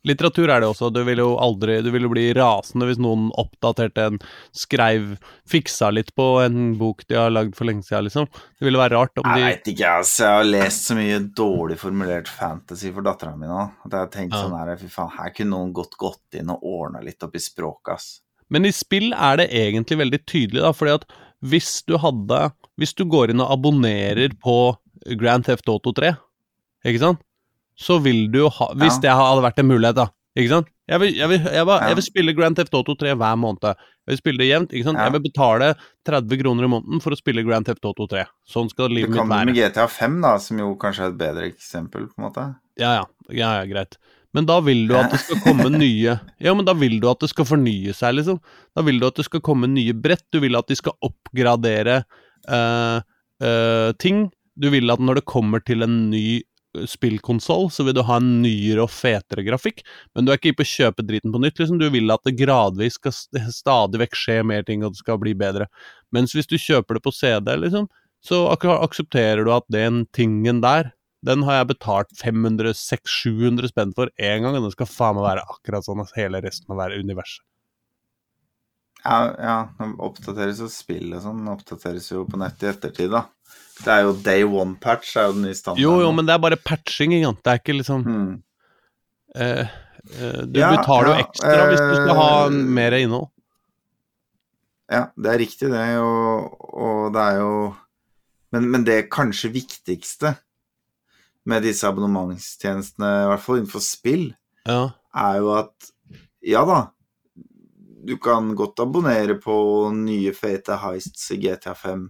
Litteratur 0.08 0.48
er 0.48 0.62
det 0.62 0.68
også. 0.70 0.88
Du 0.94 1.02
vil 1.04 1.20
jo 1.20 1.34
aldri 1.36 1.74
Du 1.84 1.90
vil 1.92 2.06
jo 2.06 2.10
bli 2.12 2.30
rasende 2.36 2.86
hvis 2.88 3.00
noen 3.02 3.26
oppdaterte 3.40 4.06
en 4.08 4.16
Skreiv 4.56 5.18
Fiksa 5.50 5.90
litt 5.92 6.14
på 6.16 6.26
en 6.40 6.72
bok 6.80 7.04
de 7.10 7.18
har 7.20 7.32
lagd 7.34 7.52
for 7.58 7.68
lenge 7.68 7.84
siden, 7.84 8.06
liksom. 8.08 8.28
Det 8.32 8.64
ville 8.64 8.80
være 8.80 8.96
rart 8.96 9.20
om 9.20 9.28
de 9.28 9.42
Jeg 9.42 9.50
veit 9.50 9.70
ikke, 9.74 9.92
altså. 10.00 10.24
Jeg 10.24 10.38
har 10.38 10.48
lest 10.54 10.88
så 10.88 10.96
mye 10.96 11.20
dårlig 11.42 11.78
formulert 11.82 12.32
fantasy 12.32 12.92
for 12.96 13.04
dattera 13.04 13.36
mi 13.36 13.50
nå. 13.50 13.60
At 13.84 13.90
jeg 13.92 14.00
har 14.00 14.12
tenkt 14.16 14.36
Ja. 14.36 14.42
sånn 14.46 14.56
her 14.58 14.76
Fy 14.80 14.88
faen, 14.88 15.12
her 15.18 15.30
kunne 15.36 15.50
noen 15.56 15.72
godt 15.76 15.96
gått 16.00 16.40
inn 16.40 16.50
og 16.50 16.64
ordna 16.64 17.04
litt 17.04 17.22
opp 17.22 17.36
i 17.36 17.42
språket, 17.44 17.94
ass. 17.94 18.20
Men 18.48 18.64
i 18.66 18.72
spill 18.74 19.12
er 19.12 19.36
det 19.36 19.50
egentlig 19.52 19.98
veldig 20.00 20.24
tydelig, 20.26 20.62
da, 20.64 20.72
fordi 20.72 20.94
at 20.96 21.04
hvis 21.44 21.82
du 21.86 21.96
hadde 21.98 22.52
Hvis 22.80 22.94
du 22.96 23.04
går 23.04 23.30
inn 23.30 23.40
og 23.44 23.50
abonnerer 23.52 24.32
på 24.40 24.76
Grand 25.20 25.44
Theft 25.44 25.68
Auto 25.68 25.92
3, 25.92 26.14
ikke 26.84 27.00
sant, 27.02 27.20
så 27.80 27.96
vil 28.02 28.26
du 28.32 28.42
ha 28.48 28.66
Hvis 28.76 28.98
Ja. 28.98 29.00
det 29.06 29.14
hadde 29.16 29.44
vært 29.46 29.62
en 29.62 29.70
mulighet, 29.70 29.96
da, 29.96 30.06
ikke 30.36 30.52
sant 30.52 30.68
Jeg 30.90 31.00
vil, 31.00 31.14
jeg 31.14 31.28
vil, 31.30 31.38
jeg 31.46 31.66
Ja. 31.66 31.78
jeg 31.88 31.96
vil 31.96 32.04
spille 32.04 32.34
Grand 32.36 32.56
Theft 32.58 32.74
Auto 32.74 32.94
3 32.98 33.14
hver 33.14 33.36
måned. 33.38 33.62
Jeg 33.62 34.10
vil 34.10 34.18
spille 34.18 34.38
det 34.42 34.48
jevnt, 34.50 34.72
ikke 34.74 34.84
sant. 34.88 34.98
Ja. 34.98 35.04
Jeg 35.06 35.12
vil 35.14 35.22
betale 35.30 35.68
30 36.04 36.40
kroner 36.42 36.64
i 36.66 36.70
måneden 36.72 37.00
for 37.00 37.14
å 37.14 37.18
spille 37.20 37.44
Grand 37.46 37.64
Theft 37.64 37.84
Auto 37.86 38.08
3. 38.10 38.24
Sånn 38.50 38.68
skal 38.72 38.90
livet 38.90 39.10
mitt 39.10 39.20
kan 39.20 39.28
Du 39.28 39.34
kan 39.36 39.46
med 39.46 39.54
GTA 39.54 39.86
5, 39.86 40.20
da, 40.20 40.32
som 40.42 40.58
jo 40.58 40.74
kanskje 40.74 41.04
er 41.04 41.12
et 41.12 41.18
bedre 41.20 41.46
eksempel, 41.46 42.08
på 42.10 42.18
en 42.18 42.24
måte. 42.26 42.46
Ja, 42.76 42.90
ja, 42.98 43.04
ja, 43.30 43.52
ja, 43.62 43.64
greit. 43.70 43.96
Men 44.34 44.46
da 44.46 44.58
vil 44.60 44.88
du 44.88 44.96
at 44.98 45.10
det 45.14 45.20
skal 45.20 45.40
komme 45.46 45.70
nye 45.78 46.18
Ja, 46.40 46.54
men 46.54 46.64
da 46.64 46.74
vil 46.74 46.98
du 46.98 47.08
at 47.08 47.20
det 47.22 47.30
skal 47.30 47.44
fornye 47.46 47.94
seg, 47.94 48.18
liksom. 48.18 48.40
Da 48.74 48.82
vil 48.82 48.98
du 48.98 49.06
at 49.06 49.14
det 49.14 49.26
skal 49.26 49.40
komme 49.46 49.70
nye 49.70 49.94
brett. 49.94 50.26
Du 50.32 50.40
vil 50.42 50.58
at 50.58 50.66
de 50.66 50.74
skal 50.74 50.98
oppgradere 51.06 52.02
uh, 52.50 52.98
uh, 53.42 53.92
ting. 54.02 54.26
Du 54.58 54.70
vil 54.70 54.90
at 54.90 54.98
når 54.98 55.20
det 55.20 55.24
kommer 55.30 55.62
til 55.62 55.82
en 55.86 56.10
ny 56.10 56.42
spillkonsoll, 56.86 57.68
så 57.74 57.84
vil 57.86 57.96
du 57.96 58.02
ha 58.06 58.18
en 58.20 58.30
nyere 58.44 58.84
og 58.84 58.92
fetere 58.94 59.44
grafikk. 59.46 59.82
Men 60.14 60.26
du 60.26 60.32
er 60.32 60.38
ikke 60.38 60.54
på 60.60 60.66
å 60.66 60.70
kjøpe 60.72 61.06
driten 61.06 61.34
på 61.34 61.40
nytt, 61.42 61.58
liksom. 61.58 61.80
Du 61.80 61.88
vil 61.90 62.14
at 62.14 62.22
det 62.26 62.36
gradvis 62.38 62.98
skal 63.00 63.14
st- 63.16 63.42
stadig 63.54 64.02
vekk 64.04 64.18
skje 64.18 64.38
mer 64.46 64.66
ting, 64.66 64.84
og 64.84 64.94
det 64.94 65.02
skal 65.02 65.18
bli 65.22 65.34
bedre. 65.38 65.66
Mens 66.14 66.34
hvis 66.36 66.50
du 66.50 66.56
kjøper 66.60 66.98
det 66.98 67.04
på 67.06 67.14
CD, 67.14 67.52
liksom, 67.64 67.90
så 68.24 68.44
ak 68.52 68.66
aksepterer 68.70 69.44
du 69.46 69.52
at 69.54 69.66
den 69.72 70.04
tingen 70.16 70.60
der 70.64 70.92
den 71.26 71.42
har 71.44 71.58
jeg 71.58 71.74
betalt 71.74 72.12
500-600-700 72.16 73.68
spenn 73.68 73.90
for 73.96 74.08
én 74.16 74.40
gang, 74.40 74.54
og 74.56 74.64
den 74.64 74.72
skal 74.72 74.88
faen 74.88 75.18
meg 75.18 75.26
være 75.26 75.44
akkurat 75.52 75.84
sånn 75.84 76.00
as 76.00 76.14
hele 76.16 76.40
resten 76.40 76.72
av 76.72 76.94
universet. 76.96 77.44
Ja, 79.04 79.18
ja, 79.40 79.54
nå 79.80 79.94
oppdateres 80.04 80.58
jo 80.60 80.68
spill 80.72 81.14
og 81.16 81.22
sånn. 81.24 81.46
Oppdateres 81.48 82.10
jo 82.12 82.26
på 82.28 82.36
nett 82.40 82.60
i 82.64 82.68
ettertid, 82.70 83.10
da. 83.14 83.24
Det 83.80 83.88
er 83.94 84.02
jo 84.04 84.12
day 84.20 84.42
one-patch, 84.44 85.14
er 85.16 85.30
jo 85.30 85.36
den 85.38 85.46
nye 85.48 85.56
standarden. 85.56 85.82
Jo, 85.86 85.94
jo, 86.04 86.10
men 86.12 86.26
det 86.28 86.34
er 86.34 86.42
bare 86.44 86.58
patching, 86.60 87.14
ikke 87.16 87.30
sant. 87.30 87.40
Det 87.46 87.52
er 87.54 87.60
ikke 87.62 87.76
liksom 87.78 88.02
eh, 89.40 89.62
eh, 90.20 90.42
Du 90.44 90.60
Ja, 90.60 90.68
betaler 90.76 91.08
jo 91.08 91.14
ja, 91.16 91.22
ekstra 91.24 91.62
hvis 91.70 91.80
du 91.80 91.94
skal 91.96 92.18
ha 92.20 92.28
eh, 92.50 92.58
mer 92.80 92.96
innhold. 92.98 93.30
Ja, 94.90 95.04
det 95.16 95.30
er 95.32 95.38
riktig, 95.38 95.70
det, 95.70 95.82
og, 96.02 96.56
og 96.74 97.12
det 97.14 97.22
er 97.22 97.36
jo 97.40 97.52
men, 98.50 98.64
men 98.72 98.82
det 98.84 99.04
kanskje 99.14 99.52
viktigste 99.54 100.32
med 101.46 101.62
disse 101.62 101.86
abonnementstjenestene, 101.86 103.10
i 103.22 103.28
hvert 103.30 103.44
fall 103.44 103.60
innenfor 103.60 103.82
spill, 103.84 104.24
Ja. 104.68 104.90
er 105.16 105.36
jo 105.40 105.52
at 105.56 105.92
ja 106.44 106.64
da, 106.68 106.80
du 108.04 108.16
kan 108.22 108.54
godt 108.56 108.80
abonnere 108.82 109.34
på 109.42 109.54
nye 109.94 110.32
fete 110.36 110.76
heists 110.82 111.30
i 111.34 111.36
GTA 111.42 111.74
5 111.76 112.06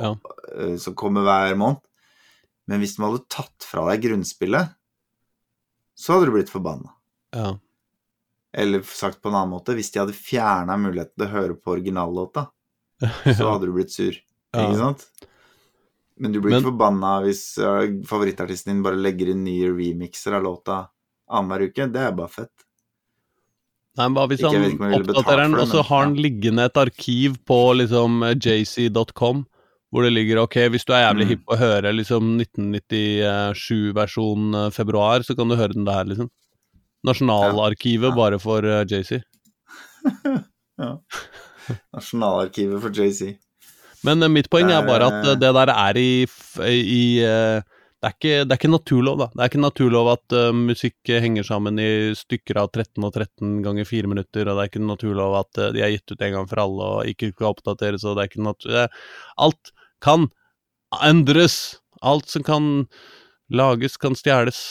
Ja. 0.00 0.14
eh, 0.56 0.76
som 0.80 0.94
kommer 0.94 1.22
hver 1.26 1.56
måned, 1.60 1.80
men 2.66 2.80
hvis 2.80 2.96
de 2.96 3.02
hadde 3.04 3.24
tatt 3.28 3.66
fra 3.66 3.84
deg 3.90 4.02
grunnspillet, 4.06 4.72
så 5.94 6.14
hadde 6.16 6.30
du 6.30 6.36
blitt 6.38 6.50
forbanna. 6.52 6.94
ja. 7.34 7.58
Eller 8.54 8.82
sagt 8.84 9.22
på 9.22 9.30
en 9.30 9.34
annen 9.38 9.48
måte, 9.54 9.72
hvis 9.72 9.88
de 9.94 9.98
hadde 10.02 10.12
fjerna 10.12 10.74
muligheten 10.76 11.14
til 11.16 11.24
å 11.24 11.30
høre 11.32 11.54
på 11.56 11.72
originallåta, 11.72 12.42
så 13.38 13.46
hadde 13.48 13.64
du 13.64 13.72
blitt 13.72 13.90
sur. 13.94 14.12
Ja. 14.52 14.66
Ikke 14.66 14.76
sant? 14.76 15.06
Men 16.20 16.32
du 16.34 16.40
blir 16.42 16.52
Men- 16.52 16.60
ikke 16.60 16.68
forbanna 16.68 17.14
hvis 17.24 17.40
uh, 17.64 17.86
favorittartisten 18.04 18.74
din 18.74 18.82
bare 18.84 19.00
legger 19.00 19.30
inn 19.32 19.40
nye 19.46 19.70
remixer 19.72 20.36
av 20.36 20.44
låta 20.44 20.82
annenhver 21.32 21.64
uke. 21.70 21.86
Det 21.94 22.02
er 22.04 22.12
bare 22.12 22.28
fett. 22.34 22.52
Nei, 23.98 24.06
men 24.08 24.28
hvis 24.30 24.40
han 24.40 24.56
oppdaterer 24.96 25.42
den, 25.44 25.54
og 25.60 25.66
så 25.68 25.82
har 25.84 26.06
han 26.06 26.14
liggende 26.16 26.64
et 26.64 26.78
arkiv 26.80 27.34
på 27.48 27.58
liksom 27.76 28.22
jc.com, 28.40 29.42
hvor 29.92 30.00
det 30.06 30.12
ligger 30.14 30.40
ok, 30.46 30.56
hvis 30.72 30.86
du 30.88 30.94
er 30.96 31.02
jævlig 31.10 31.26
Mm. 31.26 31.30
hipp 31.34 31.44
og 31.52 31.58
hører 31.60 31.92
liksom 31.92 32.30
1997-versjon 32.40 34.54
eh, 34.62 34.70
februar, 34.72 35.20
så 35.26 35.36
kan 35.36 35.44
du 35.52 35.56
høre 35.60 35.76
den 35.76 35.84
der, 35.84 36.04
liksom. 36.08 36.30
Nasjonalarkivet 37.04 38.08
Ja. 38.08 38.16
bare 38.16 38.38
for 38.40 38.64
uh, 38.64 38.80
JC. 38.88 39.20
Nasjonalarkivet 41.94 42.80
for 42.82 42.90
JC. 42.94 43.34
Men 44.06 44.22
uh, 44.22 44.28
mitt 44.32 44.48
poeng 44.50 44.70
er 44.72 44.86
bare 44.86 45.06
at 45.10 45.26
eh, 45.26 45.32
eh, 45.34 45.38
det 45.42 45.52
der 45.54 45.70
er 45.74 45.98
i, 46.00 46.26
i 46.72 47.02
eh, 47.22 47.62
det, 48.02 48.08
er 48.08 48.14
ikke, 48.16 48.34
det 48.44 48.54
er 48.54 48.58
ikke 48.58 48.70
naturlov, 48.72 49.18
da. 49.20 49.26
Det 49.32 49.42
er 49.44 49.50
ikke 49.52 49.62
naturlov 49.62 50.08
at 50.16 50.34
uh, 50.34 50.48
musikk 50.58 51.12
henger 51.22 51.46
sammen 51.46 51.78
i 51.78 51.88
stykker 52.18 52.58
av 52.64 52.72
13 52.74 53.06
og 53.06 53.12
13 53.14 53.60
ganger 53.64 53.86
4 53.86 54.10
minutter, 54.10 54.48
og 54.50 54.58
det 54.58 54.64
er 54.64 54.70
ikke 54.72 54.82
naturlov 54.88 55.36
at 55.38 55.60
uh, 55.62 55.68
de 55.76 55.84
er 55.86 55.94
gitt 55.94 56.14
ut 56.16 56.24
en 56.26 56.34
gang 56.36 56.48
for 56.50 56.62
alle 56.64 56.88
og 56.96 57.10
ikke 57.12 57.30
skal 57.36 57.52
oppdateres, 57.54 58.04
og 58.04 58.18
det 58.18 58.24
er 58.26 58.32
ikke 58.32 58.46
natu... 58.48 58.68
det- 58.74 58.88
Alt 59.46 59.70
kan 60.02 60.28
endres! 61.06 61.60
Alt 62.02 62.26
som 62.34 62.42
kan 62.42 62.64
lages, 63.54 63.94
kan 64.02 64.16
stjeles. 64.18 64.62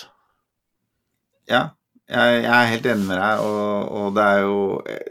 Ja, 1.47 1.69
jeg, 2.11 2.41
jeg 2.43 2.51
er 2.51 2.71
helt 2.73 2.89
enig 2.91 3.07
med 3.07 3.21
deg, 3.21 3.45
og, 3.47 3.91
og 4.01 4.09
det 4.17 4.25
er 4.27 4.41
jo 4.43 4.57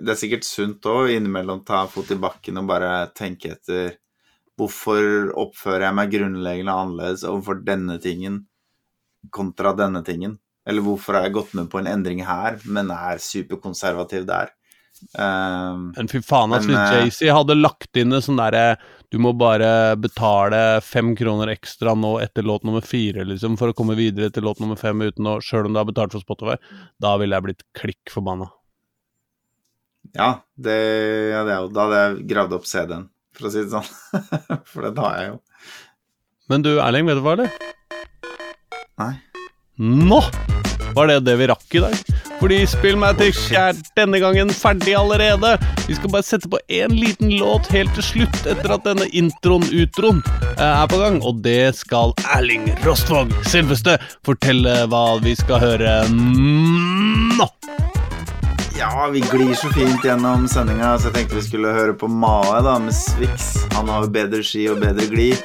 Det 0.05 0.13
er 0.13 0.19
sikkert 0.21 0.45
sunt 0.45 0.85
òg 0.91 1.15
innimellom 1.17 1.63
ta 1.65 1.87
fot 1.89 2.13
i 2.13 2.19
bakken 2.21 2.61
og 2.61 2.69
bare 2.69 2.91
tenke 3.17 3.55
etter 3.57 3.95
Hvorfor 4.61 5.33
oppfører 5.41 5.89
jeg 5.89 5.97
meg 5.97 6.13
grunnleggende 6.13 6.77
annerledes 6.77 7.25
overfor 7.25 7.63
denne 7.65 7.97
tingen 8.03 8.43
kontra 9.33 9.73
denne 9.77 10.05
tingen? 10.05 10.39
Eller 10.69 10.85
hvorfor 10.85 11.17
har 11.17 11.27
jeg 11.27 11.39
gått 11.39 11.55
med 11.57 11.71
på 11.73 11.81
en 11.81 11.89
endring 11.89 12.21
her, 12.27 12.61
men 12.69 12.93
er 12.93 13.23
superkonservativ 13.25 14.27
der? 14.29 14.53
Um, 15.17 15.95
Men 15.97 16.11
fy 16.11 16.21
faen, 16.21 16.53
altså, 16.53 16.75
eh, 16.77 17.07
JC 17.07 17.31
hadde 17.33 17.57
lagt 17.57 17.97
inn 17.97 18.13
det 18.13 18.19
sånn 18.27 18.37
derre 18.37 18.75
Du 19.09 19.17
må 19.23 19.31
bare 19.39 19.97
betale 19.97 20.83
fem 20.85 21.15
kroner 21.17 21.49
ekstra 21.55 21.95
nå 21.97 22.19
etter 22.21 22.45
låt 22.45 22.67
nummer 22.69 22.85
fire, 22.85 23.25
liksom, 23.25 23.57
for 23.57 23.73
å 23.73 23.77
komme 23.77 23.97
videre 23.97 24.29
til 24.35 24.45
låt 24.45 24.61
nummer 24.61 24.77
fem 24.77 25.01
uten 25.01 25.31
å 25.31 25.39
Sjøl 25.41 25.71
om 25.71 25.77
du 25.77 25.81
har 25.81 25.89
betalt 25.89 26.13
for 26.13 26.23
Spotify, 26.23 26.59
da 27.01 27.15
ville 27.23 27.39
jeg 27.39 27.47
blitt 27.49 27.65
klikk 27.79 28.13
forbanna. 28.13 28.51
ja, 30.13 30.31
det, 30.57 30.77
ja, 31.33 31.43
det 31.47 31.55
er 31.55 31.59
jo 31.63 31.73
Da 31.73 31.87
hadde 31.87 32.03
jeg 32.03 32.29
gravd 32.35 32.59
opp 32.59 32.69
CD-en, 32.69 33.09
for 33.37 33.49
å 33.49 33.53
si 33.55 33.65
det 33.65 33.73
sånn. 33.73 33.91
for 34.71 34.87
det 34.89 34.95
har 34.99 35.19
jeg 35.21 35.33
jo. 35.33 35.41
Men 36.51 36.67
du, 36.67 36.73
Erling, 36.83 37.07
vet 37.07 37.21
du 37.21 37.25
hva, 37.25 37.37
eller? 37.39 37.53
Nei. 39.01 39.15
Nå 39.81 40.21
var 40.95 41.07
det 41.07 41.21
det 41.25 41.37
vi 41.39 41.47
rakk 41.51 41.75
i 41.79 41.83
dag. 41.85 42.01
Fordi 42.41 42.59
Spillmatic 42.69 43.39
er 43.57 43.77
denne 43.99 44.21
gangen 44.23 44.51
ferdig 44.55 44.95
allerede. 44.97 45.55
Vi 45.87 45.97
skal 45.99 46.13
bare 46.13 46.27
sette 46.27 46.49
på 46.51 46.61
én 46.73 46.95
liten 46.97 47.35
låt 47.39 47.69
helt 47.75 47.93
til 47.99 48.07
slutt, 48.07 48.41
etter 48.49 48.75
at 48.75 48.87
denne 48.89 49.07
introen-utroen 49.17 50.23
eh, 50.57 50.65
er 50.65 50.89
på 50.91 51.01
gang. 51.03 51.21
Og 51.27 51.43
det 51.45 51.77
skal 51.79 52.17
Erling 52.37 52.71
Rostvåg, 52.87 53.35
selveste, 53.49 53.99
fortelle 54.27 54.83
hva 54.91 55.05
vi 55.25 55.37
skal 55.39 55.63
høre 55.63 55.95
nå. 56.11 57.49
Ja, 58.81 59.09
vi 59.13 59.21
glir 59.21 59.55
så 59.55 59.69
fint 59.69 60.05
gjennom 60.05 60.47
sendinga, 60.49 60.95
så 60.99 61.11
jeg 61.11 61.15
tenkte 61.19 61.37
vi 61.37 61.43
skulle 61.45 61.73
høre 61.77 61.93
på 62.01 62.09
Mae 62.09 62.63
da, 62.65 62.79
med 62.81 62.95
Swix. 62.97 63.51
Han 63.75 63.91
har 63.93 64.07
jo 64.07 64.13
bedre 64.15 64.41
ski 64.41 64.63
og 64.73 64.81
bedre 64.81 65.05
glid. 65.11 65.43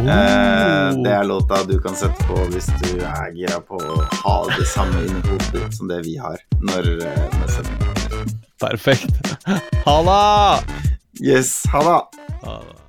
Eh, 0.00 0.88
det 1.04 1.12
er 1.12 1.28
låta 1.28 1.60
du 1.68 1.76
kan 1.84 1.92
sette 1.92 2.24
på 2.24 2.40
hvis 2.54 2.70
du 2.80 3.02
er 3.04 3.36
gira 3.36 3.60
på 3.60 3.76
å 3.76 4.00
ha 4.22 4.38
det 4.54 4.64
samme 4.72 5.04
inni 5.04 5.20
hodet 5.28 5.68
som 5.76 5.92
det 5.92 6.00
vi 6.08 6.16
har 6.24 6.40
når, 6.64 6.88
eh, 7.04 7.22
når 7.36 7.54
sendinga 7.58 8.24
Perfekt. 8.64 9.28
Ha 9.84 10.00
det! 10.08 10.84
Yes! 11.20 11.58
Ha 11.72 11.84
det. 11.84 12.79